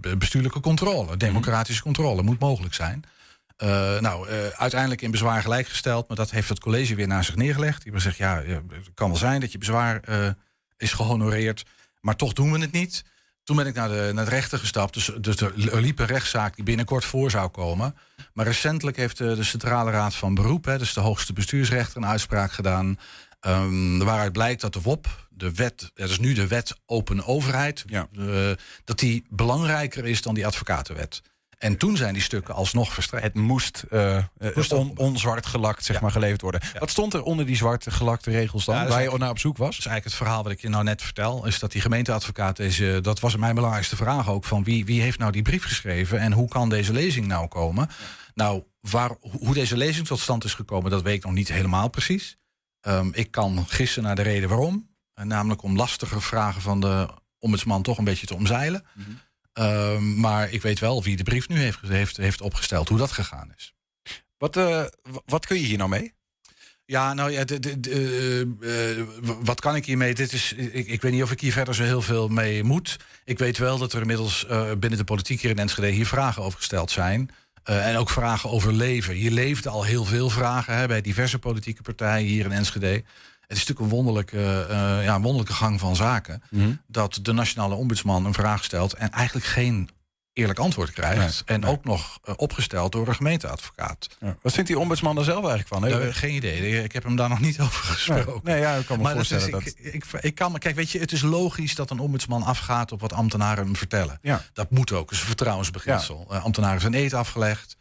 be- 0.00 0.16
bestuurlijke 0.18 0.60
controle. 0.60 1.16
Democratische 1.16 1.82
controle 1.82 2.22
moet 2.22 2.38
mogelijk 2.38 2.74
zijn. 2.74 3.04
Eh, 3.62 4.00
nou, 4.00 4.28
eh, 4.28 4.46
uiteindelijk 4.46 5.02
in 5.02 5.10
bezwaar 5.10 5.42
gelijkgesteld... 5.42 6.08
maar 6.08 6.16
dat 6.16 6.30
heeft 6.30 6.48
het 6.48 6.60
college 6.60 6.94
weer 6.94 7.06
naar 7.06 7.24
zich 7.24 7.36
neergelegd. 7.36 7.82
Die 7.82 7.92
hebben 7.92 8.00
gezegd, 8.00 8.16
ja, 8.16 8.54
het 8.68 8.94
kan 8.94 9.08
wel 9.08 9.16
zijn 9.16 9.40
dat 9.40 9.52
je 9.52 9.58
bezwaar 9.58 10.00
eh, 10.00 10.28
is 10.76 10.92
gehonoreerd... 10.92 11.64
maar 12.00 12.16
toch 12.16 12.32
doen 12.32 12.52
we 12.52 12.58
het 12.58 12.72
niet... 12.72 13.04
Toen 13.44 13.56
ben 13.56 13.66
ik 13.66 13.74
naar 13.74 13.88
de, 13.88 14.10
naar 14.14 14.24
de 14.24 14.30
rechter 14.30 14.58
gestapt. 14.58 14.94
Dus, 14.94 15.10
dus 15.20 15.40
er 15.40 15.80
liep 15.80 15.98
een 15.98 16.06
rechtszaak 16.06 16.54
die 16.54 16.64
binnenkort 16.64 17.04
voor 17.04 17.30
zou 17.30 17.48
komen. 17.48 17.96
Maar 18.32 18.46
recentelijk 18.46 18.96
heeft 18.96 19.18
de, 19.18 19.34
de 19.34 19.44
Centrale 19.44 19.90
Raad 19.90 20.14
van 20.14 20.34
Beroep, 20.34 20.64
hè, 20.64 20.78
dus 20.78 20.92
de 20.92 21.00
hoogste 21.00 21.32
bestuursrechter, 21.32 21.96
een 21.96 22.08
uitspraak 22.08 22.52
gedaan. 22.52 22.98
ehm, 23.40 23.98
waaruit 23.98 24.32
blijkt 24.32 24.60
dat 24.60 24.72
de 24.72 24.80
WOP, 24.80 25.28
de 25.30 25.52
wet, 25.52 25.90
dat 25.94 26.10
is 26.10 26.18
nu 26.18 26.34
de 26.34 26.46
wet 26.46 26.74
open 26.86 27.26
overheid, 27.26 27.84
dat 28.84 28.98
die 28.98 29.26
belangrijker 29.28 30.06
is 30.06 30.22
dan 30.22 30.34
die 30.34 30.46
advocatenwet. 30.46 31.22
En 31.62 31.76
toen 31.76 31.96
zijn 31.96 32.12
die 32.12 32.22
stukken 32.22 32.54
alsnog 32.54 32.92
verstrekt. 32.92 33.24
Het 33.24 33.34
moest, 33.34 33.84
eh, 33.90 34.16
eh, 34.16 34.24
Moest 34.54 34.72
on, 34.72 34.92
onzwart 34.96 35.46
gelakt 35.46 35.84
zeg 35.84 36.00
maar, 36.00 36.10
geleverd 36.10 36.40
worden. 36.40 36.60
Wat 36.78 36.90
stond 36.90 37.14
er 37.14 37.22
onder 37.22 37.46
die 37.46 37.56
zwart 37.56 37.86
gelakte 37.90 38.30
regels 38.30 38.64
dan? 38.64 38.74
Ja, 38.74 38.86
waar 38.86 39.02
je 39.02 39.18
naar 39.18 39.30
op 39.30 39.38
zoek 39.38 39.56
was? 39.56 39.70
Dat 39.70 39.78
is 39.78 39.86
eigenlijk 39.86 40.04
het 40.04 40.26
verhaal 40.26 40.42
wat 40.42 40.52
ik 40.52 40.60
je 40.60 40.68
nou 40.68 40.84
net 40.84 41.02
vertel. 41.02 41.46
Is 41.46 41.58
dat 41.58 41.72
die 41.72 41.80
gemeenteadvocaat 41.80 42.56
deze. 42.56 42.98
Dat 43.02 43.20
was 43.20 43.36
mijn 43.36 43.54
belangrijkste 43.54 43.96
vraag 43.96 44.28
ook. 44.28 44.44
Van 44.44 44.64
wie, 44.64 44.84
wie 44.84 45.00
heeft 45.00 45.18
nou 45.18 45.32
die 45.32 45.42
brief 45.42 45.64
geschreven 45.64 46.18
en 46.18 46.32
hoe 46.32 46.48
kan 46.48 46.68
deze 46.68 46.92
lezing 46.92 47.26
nou 47.26 47.48
komen? 47.48 47.88
Nou, 48.34 48.62
waar, 48.80 49.10
hoe 49.20 49.54
deze 49.54 49.76
lezing 49.76 50.06
tot 50.06 50.20
stand 50.20 50.44
is 50.44 50.54
gekomen, 50.54 50.90
dat 50.90 51.02
weet 51.02 51.16
ik 51.16 51.24
nog 51.24 51.32
niet 51.32 51.52
helemaal 51.52 51.88
precies. 51.88 52.36
Ehm, 52.80 53.08
ik 53.12 53.30
kan 53.30 53.64
gissen 53.68 54.02
naar 54.02 54.16
de 54.16 54.22
reden 54.22 54.48
waarom. 54.48 54.90
Namelijk 55.14 55.62
om 55.62 55.76
lastige 55.76 56.20
vragen 56.20 56.60
van 56.60 56.80
de 56.80 57.08
ombudsman 57.38 57.82
toch 57.82 57.98
een 57.98 58.04
beetje 58.04 58.26
te 58.26 58.34
omzeilen. 58.34 58.84
Ehm, 59.52 60.20
maar 60.20 60.52
ik 60.52 60.62
weet 60.62 60.78
wel 60.78 61.02
wie 61.02 61.16
de 61.16 61.22
brief 61.22 61.48
nu 61.48 61.58
heeft, 61.58 61.80
heeft, 61.80 62.16
heeft 62.16 62.40
opgesteld, 62.40 62.88
hoe 62.88 62.98
dat 62.98 63.12
gegaan 63.12 63.52
is. 63.56 63.74
Wat, 64.38 64.56
eh, 64.56 64.84
wat 65.24 65.46
kun 65.46 65.56
je 65.56 65.66
hier 65.66 65.78
nou 65.78 65.90
mee? 65.90 66.12
Ja, 66.84 67.14
nou 67.14 67.30
ja, 67.30 67.44
de, 67.44 67.80
de, 67.80 67.90
eh, 68.60 69.00
eh, 69.00 69.06
wat 69.42 69.60
kan 69.60 69.76
ik 69.76 69.86
hiermee? 69.86 70.14
Dit 70.14 70.32
is, 70.32 70.52
ik, 70.52 70.86
ik 70.86 71.02
weet 71.02 71.12
niet 71.12 71.22
of 71.22 71.30
ik 71.30 71.40
hier 71.40 71.52
verder 71.52 71.74
zo 71.74 71.82
heel 71.82 72.02
veel 72.02 72.28
mee 72.28 72.64
moet. 72.64 72.96
Ik 73.24 73.38
weet 73.38 73.58
wel 73.58 73.78
dat 73.78 73.92
er 73.92 74.00
inmiddels 74.00 74.46
binnen 74.78 74.98
de 74.98 75.04
politiek 75.04 75.40
hier 75.40 75.50
in 75.50 75.58
Enschede 75.58 75.88
hier 75.88 76.06
vragen 76.06 76.42
over 76.42 76.58
gesteld 76.58 76.90
zijn. 76.90 77.30
En 77.62 77.96
ook 77.96 78.10
vragen 78.10 78.50
over 78.50 78.72
leven. 78.72 79.14
Hier 79.14 79.30
leefden 79.30 79.72
al 79.72 79.84
heel 79.84 80.04
veel 80.04 80.30
vragen 80.30 80.76
hè, 80.76 80.86
bij 80.86 81.00
diverse 81.00 81.38
politieke 81.38 81.82
partijen 81.82 82.28
hier 82.28 82.44
in 82.44 82.52
Enschede. 82.52 83.04
Het 83.52 83.60
is 83.60 83.66
natuurlijk 83.66 83.90
een 83.92 84.02
wonderlijke, 84.04 84.66
eh, 84.70 85.04
ja, 85.04 85.20
wonderlijke 85.20 85.52
gang 85.52 85.80
van 85.80 85.96
zaken. 85.96 86.42
Dat 86.86 87.18
de 87.22 87.32
nationale 87.32 87.74
ombudsman 87.74 88.24
een 88.26 88.34
vraag 88.34 88.64
stelt 88.64 88.92
en 88.92 89.10
eigenlijk 89.10 89.46
geen 89.46 89.88
eerlijk 90.32 90.58
antwoord 90.58 90.90
krijgt. 90.90 91.42
en 91.46 91.64
ook 91.64 91.84
nog 91.84 92.18
eh, 92.24 92.34
opgesteld 92.36 92.92
door 92.92 93.08
een 93.08 93.14
gemeenteadvocaat. 93.14 94.08
Wat 94.42 94.52
vindt 94.52 94.68
die 94.68 94.78
ombudsman 94.78 95.18
er 95.18 95.24
zelf 95.24 95.46
eigenlijk 95.48 95.68
van? 95.68 95.88
Ja, 96.06 96.12
geen 96.12 96.34
idee. 96.34 96.82
Ik 96.84 96.92
heb 96.92 97.02
hem 97.02 97.16
daar 97.16 97.28
nog 97.28 97.40
niet 97.40 97.60
over 97.66 97.84
gesproken. 97.84 98.40
Nee, 98.42 98.60
ja, 98.60 98.74
ik 98.74 98.86
kan 98.86 98.96
me 98.96 99.02
Maar 99.02 99.14
dat 99.14 99.26
voorstellen 99.26 99.64
is- 99.64 99.74
dat... 99.74 99.84
ik, 99.84 99.94
ik, 99.94 100.04
ik 100.22 100.34
kan, 100.34 100.52
me- 100.52 100.58
kijk, 100.58 100.74
weet 100.76 100.90
je, 100.90 100.98
het 100.98 101.12
is 101.12 101.22
logisch 101.22 101.74
dat 101.74 101.90
een 101.90 101.98
ombudsman 102.00 102.42
afgaat 102.42 102.92
op 102.92 103.00
wat 103.00 103.12
ambtenaren 103.12 103.64
hem 103.64 103.76
vertellen. 103.76 104.18
Ja. 104.22 104.42
Dat 104.52 104.70
moet 104.70 104.92
ook. 104.92 105.04
Dat 105.04 105.12
is 105.12 105.20
een 105.20 105.26
vertrouwensbeginsel. 105.26 106.26
Eh, 106.30 106.44
ambtenaren 106.44 106.80
zijn 106.80 106.94
eet 106.94 107.14
afgelegd. 107.14 107.76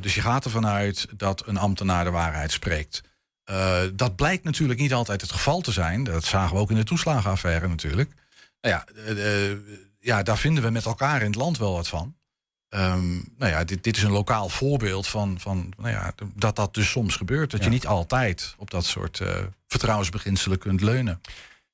Dus 0.00 0.14
je 0.14 0.20
gaat 0.20 0.44
ervan 0.44 0.66
uit 0.66 1.06
dat 1.16 1.46
een 1.46 1.56
ambtenaar 1.58 2.04
de 2.04 2.10
waarheid 2.10 2.52
spreekt. 2.52 3.00
Eh, 3.44 3.80
dat 3.92 4.16
blijkt 4.16 4.44
natuurlijk 4.44 4.80
niet 4.80 4.92
altijd 4.92 5.20
het 5.20 5.32
geval 5.32 5.60
te 5.60 5.72
zijn. 5.72 6.04
Dat 6.04 6.24
zagen 6.24 6.54
we 6.54 6.60
ook 6.60 6.70
in 6.70 6.76
de 6.76 6.84
toeslagenaffaire 6.84 7.68
natuurlijk. 7.68 8.10
Nou 8.60 8.74
ja, 8.74 8.86
eh, 8.94 9.50
eh, 9.50 9.58
ja, 10.00 10.22
daar 10.22 10.38
vinden 10.38 10.62
we 10.62 10.70
met 10.70 10.84
elkaar 10.84 11.20
in 11.20 11.26
het 11.26 11.34
land 11.34 11.58
wel 11.58 11.72
wat 11.72 11.88
van. 11.88 12.16
Ehm, 12.68 13.12
nou 13.12 13.52
ja, 13.52 13.64
dit, 13.64 13.84
dit 13.84 13.96
is 13.96 14.02
een 14.02 14.10
lokaal 14.10 14.48
voorbeeld 14.48 15.06
van, 15.06 15.40
van 15.40 15.72
nou 15.76 15.90
ja, 15.90 16.14
dat 16.34 16.56
dat 16.56 16.74
dus 16.74 16.90
soms 16.90 17.16
gebeurt. 17.16 17.50
Dat 17.50 17.64
je 17.64 17.70
niet 17.70 17.86
altijd 17.86 18.54
op 18.58 18.70
dat 18.70 18.84
soort 18.84 19.20
vertrouwensbeginselen 19.68 20.58
kunt 20.58 20.80
leunen. 20.80 21.20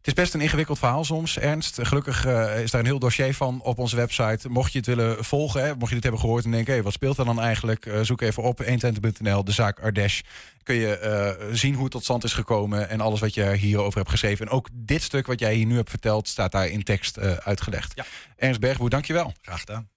Het 0.01 0.09
is 0.09 0.15
best 0.15 0.35
een 0.35 0.41
ingewikkeld 0.41 0.79
verhaal 0.79 1.05
soms, 1.05 1.39
Ernst. 1.39 1.79
Gelukkig 1.83 2.27
eh, 2.27 2.63
is 2.63 2.71
daar 2.71 2.81
een 2.81 2.87
heel 2.87 2.99
dossier 2.99 3.35
van 3.35 3.61
op 3.63 3.79
onze 3.79 3.97
website. 3.97 4.49
Mocht 4.49 4.73
je 4.73 4.79
het 4.79 4.87
willen 4.87 5.25
volgen, 5.25 5.65
hè, 5.65 5.75
mocht 5.75 5.89
je 5.89 5.95
dit 5.95 6.03
hebben 6.03 6.21
gehoord 6.21 6.45
en 6.45 6.51
denken... 6.51 6.73
Hey, 6.73 6.83
wat 6.83 6.93
speelt 6.93 7.19
er 7.19 7.25
dan 7.25 7.41
eigenlijk? 7.41 7.87
Eh, 7.87 8.01
zoek 8.01 8.21
even 8.21 8.43
op 8.43 8.65
120.nl, 8.65 9.45
de 9.45 9.53
zaak 9.53 9.81
Ardesh. 9.81 10.21
Kun 10.63 10.75
je 10.75 10.99
eh, 10.99 11.47
zien 11.53 11.75
hoe 11.75 11.83
het 11.83 11.93
tot 11.93 12.03
stand 12.03 12.25
is 12.25 12.33
gekomen... 12.33 12.89
en 12.89 13.01
alles 13.01 13.21
wat 13.21 13.35
je 13.35 13.53
hierover 13.53 13.99
hebt 13.99 14.11
geschreven. 14.11 14.47
En 14.47 14.53
ook 14.53 14.69
dit 14.73 15.03
stuk 15.03 15.27
wat 15.27 15.41
jij 15.41 15.55
hier 15.55 15.67
nu 15.67 15.77
hebt 15.77 15.91
verteld... 15.91 16.29
staat 16.29 16.53
daar 16.53 16.69
in 16.69 16.83
tekst 16.83 17.17
eh, 17.17 17.33
uitgelegd. 17.33 18.03
Ernst 18.37 18.61
Bergboer, 18.61 18.91
dankjewel. 18.91 19.33
Graag 19.43 19.61
gedaan. 19.61 19.89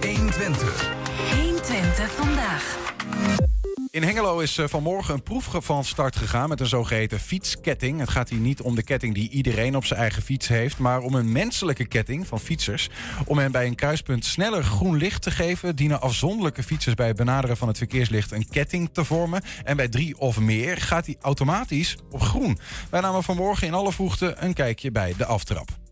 120. 0.00 0.90
120 1.36 2.10
vandaag. 2.10 3.47
In 3.90 4.02
Hengelo 4.02 4.38
is 4.38 4.58
eh, 4.58 4.66
vanmorgen 4.68 5.14
een 5.14 5.22
proef 5.22 5.48
van 5.52 5.84
start 5.84 6.16
gegaan 6.16 6.48
met 6.48 6.60
een 6.60 6.66
zogeheten 6.66 7.20
fietsketting. 7.20 8.00
Het 8.00 8.08
gaat 8.08 8.28
hier 8.28 8.38
niet 8.38 8.60
om 8.60 8.74
de 8.74 8.82
ketting 8.82 9.14
die 9.14 9.30
iedereen 9.30 9.76
op 9.76 9.84
zijn 9.84 10.00
eigen 10.00 10.22
fiets 10.22 10.48
heeft, 10.48 10.78
maar 10.78 11.00
om 11.00 11.14
een 11.14 11.32
menselijke 11.32 11.86
ketting 11.86 12.26
van 12.26 12.40
fietsers. 12.40 12.88
Om 13.24 13.38
hen 13.38 13.52
bij 13.52 13.66
een 13.66 13.74
kruispunt 13.74 14.24
sneller 14.24 14.64
groen 14.64 14.96
licht 14.96 15.22
te 15.22 15.30
geven, 15.30 15.76
dienen 15.76 16.00
afzonderlijke 16.00 16.62
fietsers 16.62 16.94
bij 16.94 17.06
het 17.06 17.16
benaderen 17.16 17.56
van 17.56 17.68
het 17.68 17.78
verkeerslicht 17.78 18.32
een 18.32 18.48
ketting 18.48 18.90
te 18.92 19.04
vormen. 19.04 19.42
En 19.64 19.76
bij 19.76 19.88
drie 19.88 20.18
of 20.18 20.38
meer 20.38 20.76
gaat 20.76 21.04
die 21.04 21.18
automatisch 21.20 21.96
op 22.10 22.20
groen. 22.20 22.58
Wij 22.90 23.00
namen 23.00 23.22
vanmorgen 23.22 23.66
in 23.66 23.74
alle 23.74 23.92
vroegte 23.92 24.34
een 24.38 24.54
kijkje 24.54 24.90
bij 24.90 25.14
de 25.16 25.26
aftrap. 25.26 25.87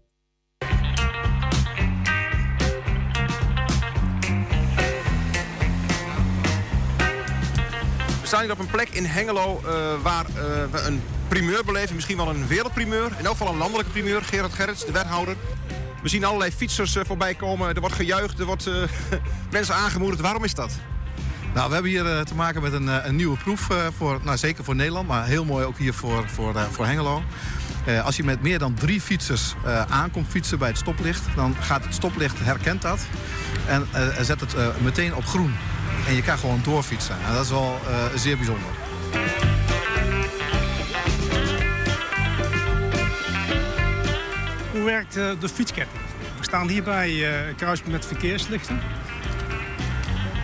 We 8.26 8.32
staan 8.32 8.44
hier 8.44 8.52
op 8.52 8.58
een 8.58 8.70
plek 8.70 8.88
in 8.88 9.04
Hengelo 9.04 9.62
eh, 9.64 10.02
waar 10.02 10.24
eh, 10.26 10.34
we 10.70 10.80
een 10.80 11.02
primeur 11.28 11.64
beleven. 11.64 11.94
Misschien 11.94 12.16
wel 12.16 12.28
een 12.28 12.46
wereldprimeur. 12.46 13.12
In 13.18 13.24
elk 13.24 13.36
geval 13.36 13.52
een 13.52 13.58
landelijke 13.58 13.90
primeur. 13.90 14.22
Gerard 14.22 14.52
Gerrits, 14.52 14.84
de 14.84 14.92
wethouder. 14.92 15.36
We 16.02 16.08
zien 16.08 16.24
allerlei 16.24 16.50
fietsers 16.52 16.96
eh, 16.96 17.04
voorbij 17.06 17.34
komen. 17.34 17.74
Er 17.74 17.80
wordt 17.80 17.94
gejuicht, 17.94 18.38
er 18.38 18.44
wordt 18.44 18.70
mensen 19.50 19.74
aangemoedigd. 19.74 20.20
Waarom 20.20 20.44
is 20.44 20.54
dat? 20.54 20.72
Nou, 21.54 21.68
we 21.68 21.74
hebben 21.74 21.90
hier 21.90 22.24
te 22.24 22.34
maken 22.34 22.62
met 22.62 22.72
een, 22.72 23.06
een 23.08 23.16
nieuwe 23.16 23.36
proef, 23.36 23.68
voor, 23.96 24.20
nou, 24.22 24.36
zeker 24.36 24.64
voor 24.64 24.74
Nederland, 24.74 25.08
maar 25.08 25.26
heel 25.26 25.44
mooi 25.44 25.64
ook 25.64 25.78
hier 25.78 25.94
voor, 25.94 26.28
voor, 26.28 26.54
voor 26.70 26.86
Hengelo. 26.86 27.22
Als 28.04 28.16
je 28.16 28.24
met 28.24 28.42
meer 28.42 28.58
dan 28.58 28.74
drie 28.74 29.00
fietsers 29.00 29.54
aankomt 29.88 30.28
fietsen 30.28 30.58
bij 30.58 30.68
het 30.68 30.78
stoplicht, 30.78 31.22
dan 31.36 31.56
gaat 31.60 31.84
het 31.84 31.94
stoplicht, 31.94 32.38
herkent 32.38 32.82
dat 32.82 33.00
en 33.66 33.86
zet 34.24 34.40
het 34.40 34.54
meteen 34.82 35.14
op 35.14 35.26
groen. 35.26 35.54
En 36.06 36.14
je 36.14 36.22
kan 36.22 36.38
gewoon 36.38 36.60
doorfietsen. 36.62 37.16
En 37.26 37.32
dat 37.32 37.44
is 37.44 37.50
wel 37.50 37.80
eh, 37.88 38.04
zeer 38.14 38.36
bijzonder. 38.36 38.68
Hoe 44.72 44.84
werkt 44.84 45.16
eh, 45.16 45.30
de 45.40 45.48
fietsketting? 45.48 46.00
We 46.38 46.44
staan 46.44 46.68
hier 46.68 46.82
bij 46.82 47.38
een 47.48 47.54
kruispunt 47.54 47.92
met 47.92 48.06
verkeerslichten. 48.06 48.80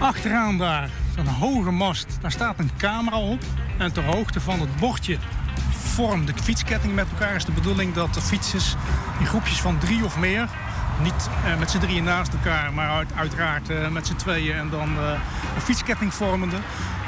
Achteraan 0.01 0.59
daar 0.59 0.91
een 1.17 1.27
hoge 1.27 1.71
mast. 1.71 2.07
Daar 2.21 2.33
staat 2.33 2.59
een 2.59 2.71
camera 2.77 3.19
op. 3.19 3.41
En 3.79 3.93
ter 3.93 4.05
hoogte 4.05 4.41
van 4.41 4.61
het 4.61 4.77
bordje 4.77 5.19
vormt 5.71 6.27
de 6.27 6.43
fietsketting 6.43 6.95
met 6.95 7.07
elkaar. 7.11 7.35
Is 7.35 7.45
de 7.45 7.53
bedoeling 7.53 7.95
dat 7.95 8.15
de 8.15 8.21
fietsers 8.21 8.75
in 9.21 9.27
groepjes 9.27 9.61
van 9.61 9.79
drie 9.79 10.05
of 10.05 10.19
meer... 10.19 10.49
niet 11.03 11.29
eh, 11.45 11.59
met 11.59 11.71
z'n 11.71 11.79
drieën 11.79 12.05
naast 12.05 12.33
elkaar, 12.33 12.73
maar 12.73 12.91
uit- 12.91 13.13
uiteraard 13.15 13.71
eh, 13.71 13.89
met 13.89 14.07
z'n 14.07 14.15
tweeën... 14.15 14.57
en 14.57 14.71
dan 14.71 14.97
eh, 14.99 15.11
een 15.55 15.61
fietsketting 15.61 16.15
vormende. 16.15 16.57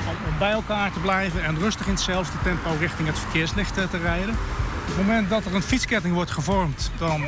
Om, 0.08 0.38
bij 0.38 0.50
elkaar 0.50 0.92
te 0.92 0.98
blijven 0.98 1.44
en 1.44 1.58
rustig 1.58 1.86
in 1.86 1.92
hetzelfde 1.92 2.38
tempo 2.42 2.70
richting 2.80 3.08
het 3.08 3.18
verkeerslicht 3.18 3.74
te 3.74 3.98
rijden. 4.02 4.34
Op 4.80 4.86
het 4.86 4.96
moment 4.96 5.28
dat 5.30 5.44
er 5.44 5.54
een 5.54 5.62
fietsketting 5.62 6.14
wordt 6.14 6.30
gevormd, 6.30 6.90
dan 6.98 7.24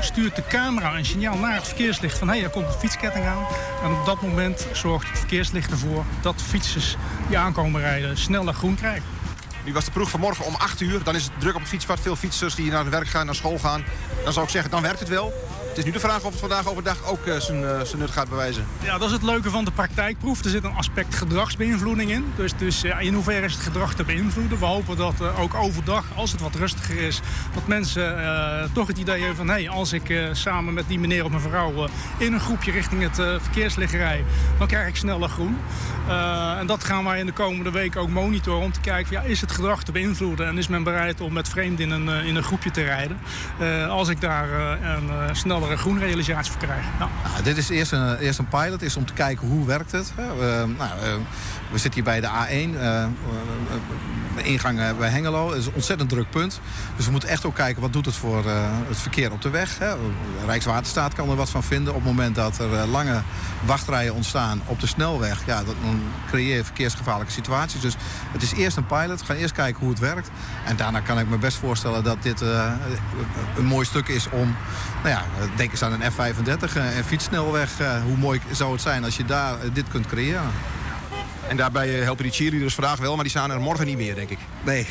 stuurt 0.00 0.36
de 0.36 0.44
camera 0.48 0.96
een 0.96 1.04
signaal 1.04 1.36
naar 1.36 1.54
het 1.54 1.66
verkeerslicht 1.66 2.18
van 2.18 2.28
hé, 2.28 2.34
hey, 2.34 2.44
er 2.44 2.50
komt 2.50 2.66
een 2.66 2.78
fietsketting 2.78 3.26
aan. 3.26 3.46
En 3.84 3.90
op 3.90 4.06
dat 4.06 4.22
moment 4.22 4.66
zorgt 4.72 5.08
het 5.08 5.18
verkeerslicht 5.18 5.70
ervoor 5.70 6.04
dat 6.20 6.42
fietsers 6.42 6.96
die 7.28 7.38
aankomen 7.38 7.80
rijden 7.80 8.18
sneller 8.18 8.54
groen 8.54 8.74
krijgen. 8.74 9.04
Nu 9.64 9.72
was 9.72 9.84
de 9.84 9.90
proef 9.90 10.10
vanmorgen 10.10 10.44
om 10.44 10.54
8 10.54 10.80
uur. 10.80 11.02
Dan 11.02 11.14
is 11.14 11.24
het 11.24 11.32
druk 11.38 11.54
op 11.54 11.60
het 11.60 11.68
fietspad. 11.68 12.00
Veel 12.00 12.16
fietsers 12.16 12.54
die 12.54 12.70
naar 12.70 12.90
werk 12.90 13.08
gaan, 13.08 13.26
naar 13.26 13.34
school 13.34 13.58
gaan. 13.58 13.84
Dan 14.24 14.32
zou 14.32 14.44
ik 14.44 14.50
zeggen, 14.50 14.70
dan 14.70 14.82
werkt 14.82 14.98
het 14.98 15.08
wel. 15.08 15.32
Het 15.72 15.80
is 15.80 15.86
nu 15.86 15.92
de 15.92 16.00
vraag 16.00 16.22
of 16.24 16.30
het 16.30 16.40
vandaag 16.40 16.68
overdag 16.68 17.04
ook 17.06 17.26
eh, 17.26 17.36
zijn, 17.36 17.64
eh, 17.64 17.80
zijn 17.80 17.98
nut 17.98 18.10
gaat 18.10 18.28
bewijzen. 18.28 18.66
Ja, 18.82 18.98
dat 18.98 19.06
is 19.08 19.12
het 19.14 19.22
leuke 19.22 19.50
van 19.50 19.64
de 19.64 19.70
praktijkproef. 19.70 20.44
Er 20.44 20.50
zit 20.50 20.64
een 20.64 20.74
aspect 20.74 21.14
gedragsbeïnvloeding 21.14 22.10
in. 22.10 22.32
Dus, 22.36 22.52
dus 22.56 22.80
ja, 22.80 22.98
in 22.98 23.14
hoeverre 23.14 23.46
is 23.46 23.52
het 23.52 23.62
gedrag 23.62 23.94
te 23.94 24.04
beïnvloeden? 24.04 24.58
We 24.58 24.64
hopen 24.64 24.96
dat 24.96 25.14
eh, 25.20 25.40
ook 25.40 25.54
overdag, 25.54 26.04
als 26.14 26.32
het 26.32 26.40
wat 26.40 26.54
rustiger 26.54 26.98
is... 27.00 27.20
dat 27.54 27.66
mensen 27.66 28.24
eh, 28.24 28.64
toch 28.72 28.86
het 28.86 28.98
idee 28.98 29.18
hebben 29.18 29.36
van... 29.36 29.48
hé, 29.48 29.68
als 29.68 29.92
ik 29.92 30.08
eh, 30.10 30.28
samen 30.32 30.74
met 30.74 30.84
die 30.88 30.98
meneer 30.98 31.24
of 31.24 31.30
mevrouw... 31.30 31.84
eh, 31.84 31.90
in 32.18 32.32
een 32.32 32.40
groepje 32.40 32.70
richting 32.72 33.02
het 33.02 33.18
eh, 33.18 33.34
verkeerslicht 33.40 33.92
rij... 33.92 34.24
dan 34.58 34.66
krijg 34.66 34.88
ik 34.88 34.96
sneller 34.96 35.28
groen. 35.28 35.56
Eh, 36.08 36.58
en 36.58 36.66
dat 36.66 36.84
gaan 36.84 37.04
wij 37.04 37.18
in 37.18 37.26
de 37.26 37.32
komende 37.32 37.70
weken 37.70 38.00
ook 38.00 38.08
monitoren... 38.08 38.64
om 38.64 38.72
te 38.72 38.80
kijken, 38.80 39.12
ja, 39.12 39.20
is 39.20 39.40
het 39.40 39.52
gedrag 39.52 39.82
te 39.82 39.92
beïnvloeden... 39.92 40.46
en 40.46 40.58
is 40.58 40.68
men 40.68 40.82
bereid 40.82 41.20
om 41.20 41.32
met 41.32 41.48
vreemden 41.48 41.84
in 41.84 41.90
een, 41.90 42.08
eh, 42.08 42.26
in 42.26 42.36
een 42.36 42.42
groepje 42.42 42.70
te 42.70 42.82
rijden... 42.82 43.18
eh, 43.58 43.88
als 43.88 44.08
ik 44.08 44.20
daar 44.20 44.50
eh, 44.52 44.90
een 44.92 45.36
eh, 45.62 45.68
snellere 45.68 45.76
groenrealisatie 45.76 46.52
voor 46.52 46.60
krijg. 46.60 46.84
Ja. 46.98 47.08
Nou, 47.30 47.42
dit 47.42 47.56
is 47.56 47.68
eerst 47.68 47.92
een, 47.92 48.16
eerst 48.16 48.38
een 48.38 48.48
pilot, 48.48 48.82
is 48.82 48.96
om 48.96 49.06
te 49.06 49.12
kijken 49.12 49.48
hoe 49.48 49.66
werkt 49.66 49.92
het. 49.92 50.12
We, 50.14 50.74
nou, 50.78 51.20
we 51.72 51.78
zitten 51.78 51.92
hier 51.92 52.02
bij 52.02 52.20
de 52.20 52.26
A1, 52.26 52.78
eh, 52.78 53.02
eh, 53.02 53.10
ingang 54.42 54.80
eh, 54.80 54.96
bij 54.98 55.08
Hengelo. 55.08 55.48
Het 55.48 55.58
is 55.58 55.66
een 55.66 55.74
ontzettend 55.74 56.08
druk 56.08 56.30
punt. 56.30 56.60
Dus 56.96 57.04
we 57.04 57.10
moeten 57.10 57.28
echt 57.28 57.44
ook 57.44 57.54
kijken 57.54 57.82
wat 57.82 57.92
doet 57.92 58.06
het 58.06 58.14
voor 58.14 58.44
het 58.88 58.96
verkeer 58.96 59.32
op 59.32 59.42
de 59.42 59.50
weg. 59.50 59.78
Hè. 59.78 59.94
Rijkswaterstaat 60.46 61.14
kan 61.14 61.30
er 61.30 61.36
wat 61.36 61.50
van 61.50 61.62
vinden. 61.62 61.94
Op 61.94 61.98
het 61.98 62.08
moment 62.08 62.34
dat 62.34 62.58
er 62.58 62.86
lange 62.86 63.22
wachtrijen 63.64 64.14
ontstaan 64.14 64.62
op 64.66 64.80
de 64.80 64.86
snelweg... 64.86 65.46
Ja, 65.46 65.64
dan 65.64 66.00
creëer 66.26 66.56
je 66.56 66.64
verkeersgevaarlijke 66.64 67.32
situaties. 67.32 67.80
Dus 67.80 67.94
het 68.32 68.42
is 68.42 68.52
eerst 68.52 68.76
een 68.76 68.86
pilot. 68.86 69.20
We 69.20 69.26
gaan 69.26 69.36
eerst 69.36 69.54
kijken 69.54 69.80
hoe 69.80 69.90
het 69.90 69.98
werkt. 69.98 70.30
En 70.66 70.76
daarna 70.76 71.00
kan 71.00 71.18
ik 71.18 71.28
me 71.28 71.38
best 71.38 71.56
voorstellen 71.56 72.04
dat 72.04 72.22
dit 72.22 72.40
een 73.56 73.64
mooi 73.64 73.86
stuk 73.86 74.08
is 74.08 74.28
om... 74.30 74.56
Nou 75.02 75.14
ja, 75.14 75.24
denk 75.56 75.70
eens 75.70 75.82
aan 75.82 75.92
een 75.92 76.12
F35, 76.12 76.76
eh, 76.76 76.96
een 76.96 77.04
fietssnelweg. 77.04 77.70
Hoe 78.04 78.16
mooi 78.16 78.40
zou 78.50 78.72
het 78.72 78.80
zijn 78.80 79.04
als 79.04 79.16
je 79.16 79.24
daar 79.24 79.56
dit 79.72 79.88
kunt 79.88 80.06
creëren? 80.06 80.50
En 81.48 81.56
daarbij 81.56 81.98
eh, 81.98 82.02
helpen 82.02 82.24
die 82.24 82.32
cheerleaders 82.32 82.74
vandaag 82.74 82.98
wel, 82.98 83.14
maar 83.14 83.22
die 83.22 83.30
staan 83.30 83.50
er 83.50 83.60
morgen 83.60 83.86
niet 83.86 83.96
meer, 83.96 84.14
denk 84.14 84.30
ik. 84.30 84.38
Nee. 84.64 84.86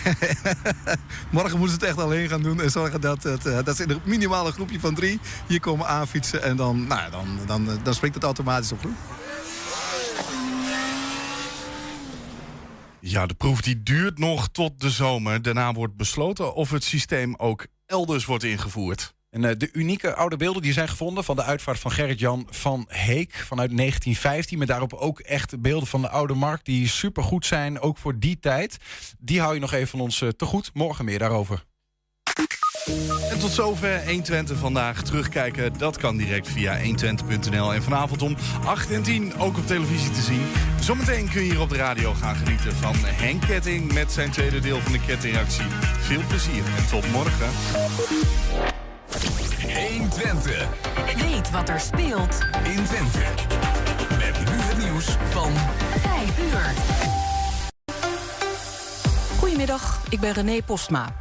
Morgen 1.32 1.58
moeten 1.58 1.80
ze 1.80 1.86
het 1.86 1.96
echt 1.96 2.06
alleen 2.06 2.30
gaan 2.30 2.42
doen 2.42 2.62
en 2.62 2.72
zorgen 2.72 3.02
dat, 3.02 3.24
het, 3.24 3.46
eh, 3.46 3.64
dat 3.64 3.76
ze 3.76 3.84
in 3.84 3.90
een 3.90 4.02
minimale 4.04 4.52
groepje 4.52 4.80
van 4.80 4.96
drie 4.96 5.20
hier 5.48 5.60
komen 5.60 5.88
aanfietsen. 5.88 6.44
En 6.44 6.56
dan, 6.56 6.88
nou, 6.88 7.02
ja, 7.02 7.10
dan, 7.10 7.40
dan, 7.46 7.70
eh, 7.70 7.76
dan 7.84 7.94
springt 7.94 8.16
het 8.16 8.26
automatisch 8.26 8.72
op 8.72 8.80
groen. 8.80 8.96
Ja, 13.00 13.26
de 13.26 13.34
proef 13.34 13.62
die 13.62 13.84
duurt 13.84 14.20
nog 14.20 14.50
tot 14.50 14.82
de 14.82 14.90
zomer. 14.90 15.42
Daarna 15.42 15.74
wordt 15.74 15.96
besloten 15.96 16.54
of 16.54 16.72
het 16.72 16.84
systeem 16.84 17.36
ook 17.36 17.68
elders 17.86 18.26
wordt 18.26 18.44
ingevoerd. 18.44 19.14
En 19.32 19.46
eh, 19.46 19.52
de 19.58 19.70
unieke 19.74 20.16
oude 20.16 20.38
beelden 20.38 20.62
die 20.62 20.74
zijn 20.74 20.88
gevonden 20.88 21.24
van 21.24 21.36
de 21.36 21.44
uitvaart 21.44 21.80
van 21.80 21.92
Gerrit-Jan 21.92 22.48
van 22.50 22.86
Heek 22.88 23.34
vanuit 23.34 23.78
1915. 23.78 24.58
Met 24.58 24.68
daarop 24.68 24.94
ook 24.94 25.20
echt 25.20 25.62
beelden 25.62 25.88
van 25.88 26.02
de 26.02 26.10
oude 26.10 26.34
markt 26.34 26.66
die 26.66 26.88
supergoed 26.88 27.46
zijn, 27.46 27.80
ook 27.80 27.98
voor 27.98 28.20
die 28.20 28.40
tijd. 28.40 28.78
Die 29.20 29.40
hou 29.40 29.54
je 29.54 29.60
nog 29.60 29.74
even 29.74 29.88
van 29.88 30.00
ons 30.00 30.22
eh, 30.22 30.30
te 30.30 30.46
goed. 30.46 30.72
Morgen 30.74 31.06
meer 31.06 31.20
daarover. 31.20 31.66
En 33.30 33.40
tot 33.40 33.52
zover 33.52 34.06
120 34.06 34.58
vandaag. 34.58 35.04
Terugkijken, 35.04 35.78
dat 35.78 35.98
kan 35.98 36.18
direct 36.18 36.48
via 36.48 36.80
120.nl. 36.80 37.74
En 37.74 37.84
vanavond 37.84 38.22
om 38.22 38.36
8 38.66 38.92
en 38.92 39.04
10 39.04 39.36
ook 39.38 39.58
op 39.58 39.68
televisie 39.68 40.12
te 40.12 40.22
zien. 40.22 40.46
Zometeen 40.80 41.30
kun 41.30 41.44
je 41.44 41.52
hier 41.52 41.62
op 41.62 41.70
de 41.70 41.76
radio 41.76 42.14
gaan 42.14 42.36
genieten 42.36 42.76
van 42.76 42.96
Henk 42.98 43.42
Ketting... 43.42 43.94
met 43.94 44.12
zijn 44.12 44.32
tweede 44.32 44.60
deel 44.60 44.80
van 44.80 44.92
de 44.92 45.06
kettingactie. 45.06 45.66
Veel 46.00 46.22
plezier 46.28 46.64
en 46.78 46.88
tot 46.90 47.12
morgen. 47.12 47.50
120. 49.74 50.68
Weet 51.16 51.52
wat 51.52 51.70
er 51.70 51.80
speelt 51.80 52.40
in 52.64 52.84
Twente. 52.84 53.20
Met 54.10 54.40
nu 54.40 54.56
het 54.56 54.78
nieuws 54.78 55.06
van 55.30 55.52
5 56.00 56.40
uur. 56.40 56.74
Goedemiddag, 59.40 60.00
ik 60.10 60.20
ben 60.20 60.34
René 60.34 60.62
Postma. 60.66 61.16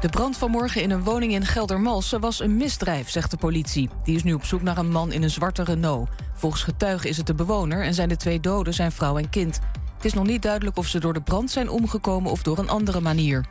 De 0.00 0.08
brand 0.08 0.36
vanmorgen 0.36 0.82
in 0.82 0.90
een 0.90 1.04
woning 1.04 1.32
in 1.32 1.46
Geldermalsen 1.46 2.20
was 2.20 2.40
een 2.40 2.56
misdrijf, 2.56 3.10
zegt 3.10 3.30
de 3.30 3.36
politie. 3.36 3.90
Die 4.04 4.16
is 4.16 4.22
nu 4.22 4.32
op 4.32 4.44
zoek 4.44 4.62
naar 4.62 4.78
een 4.78 4.90
man 4.90 5.12
in 5.12 5.22
een 5.22 5.30
zwarte 5.30 5.64
Renault. 5.64 6.08
Volgens 6.34 6.62
getuigen 6.62 7.08
is 7.08 7.16
het 7.16 7.26
de 7.26 7.34
bewoner 7.34 7.84
en 7.84 7.94
zijn 7.94 8.08
de 8.08 8.16
twee 8.16 8.40
doden 8.40 8.74
zijn 8.74 8.92
vrouw 8.92 9.18
en 9.18 9.30
kind. 9.30 9.60
Het 9.96 10.04
is 10.04 10.14
nog 10.14 10.26
niet 10.26 10.42
duidelijk 10.42 10.76
of 10.76 10.86
ze 10.86 11.00
door 11.00 11.12
de 11.12 11.22
brand 11.22 11.50
zijn 11.50 11.68
omgekomen 11.68 12.30
of 12.30 12.42
door 12.42 12.58
een 12.58 12.68
andere 12.68 13.00
manier. 13.00 13.46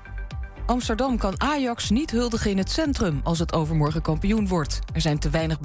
Amsterdam 0.69 1.17
kan 1.17 1.41
Ajax 1.41 1.89
niet 1.89 2.11
huldigen 2.11 2.51
in 2.51 2.57
het 2.57 2.71
centrum 2.71 3.19
als 3.23 3.39
het 3.39 3.53
overmorgen 3.53 4.01
kampioen 4.01 4.47
wordt. 4.47 4.79
Er 4.93 5.01
zijn 5.01 5.19
te 5.19 5.29
weinig 5.29 5.59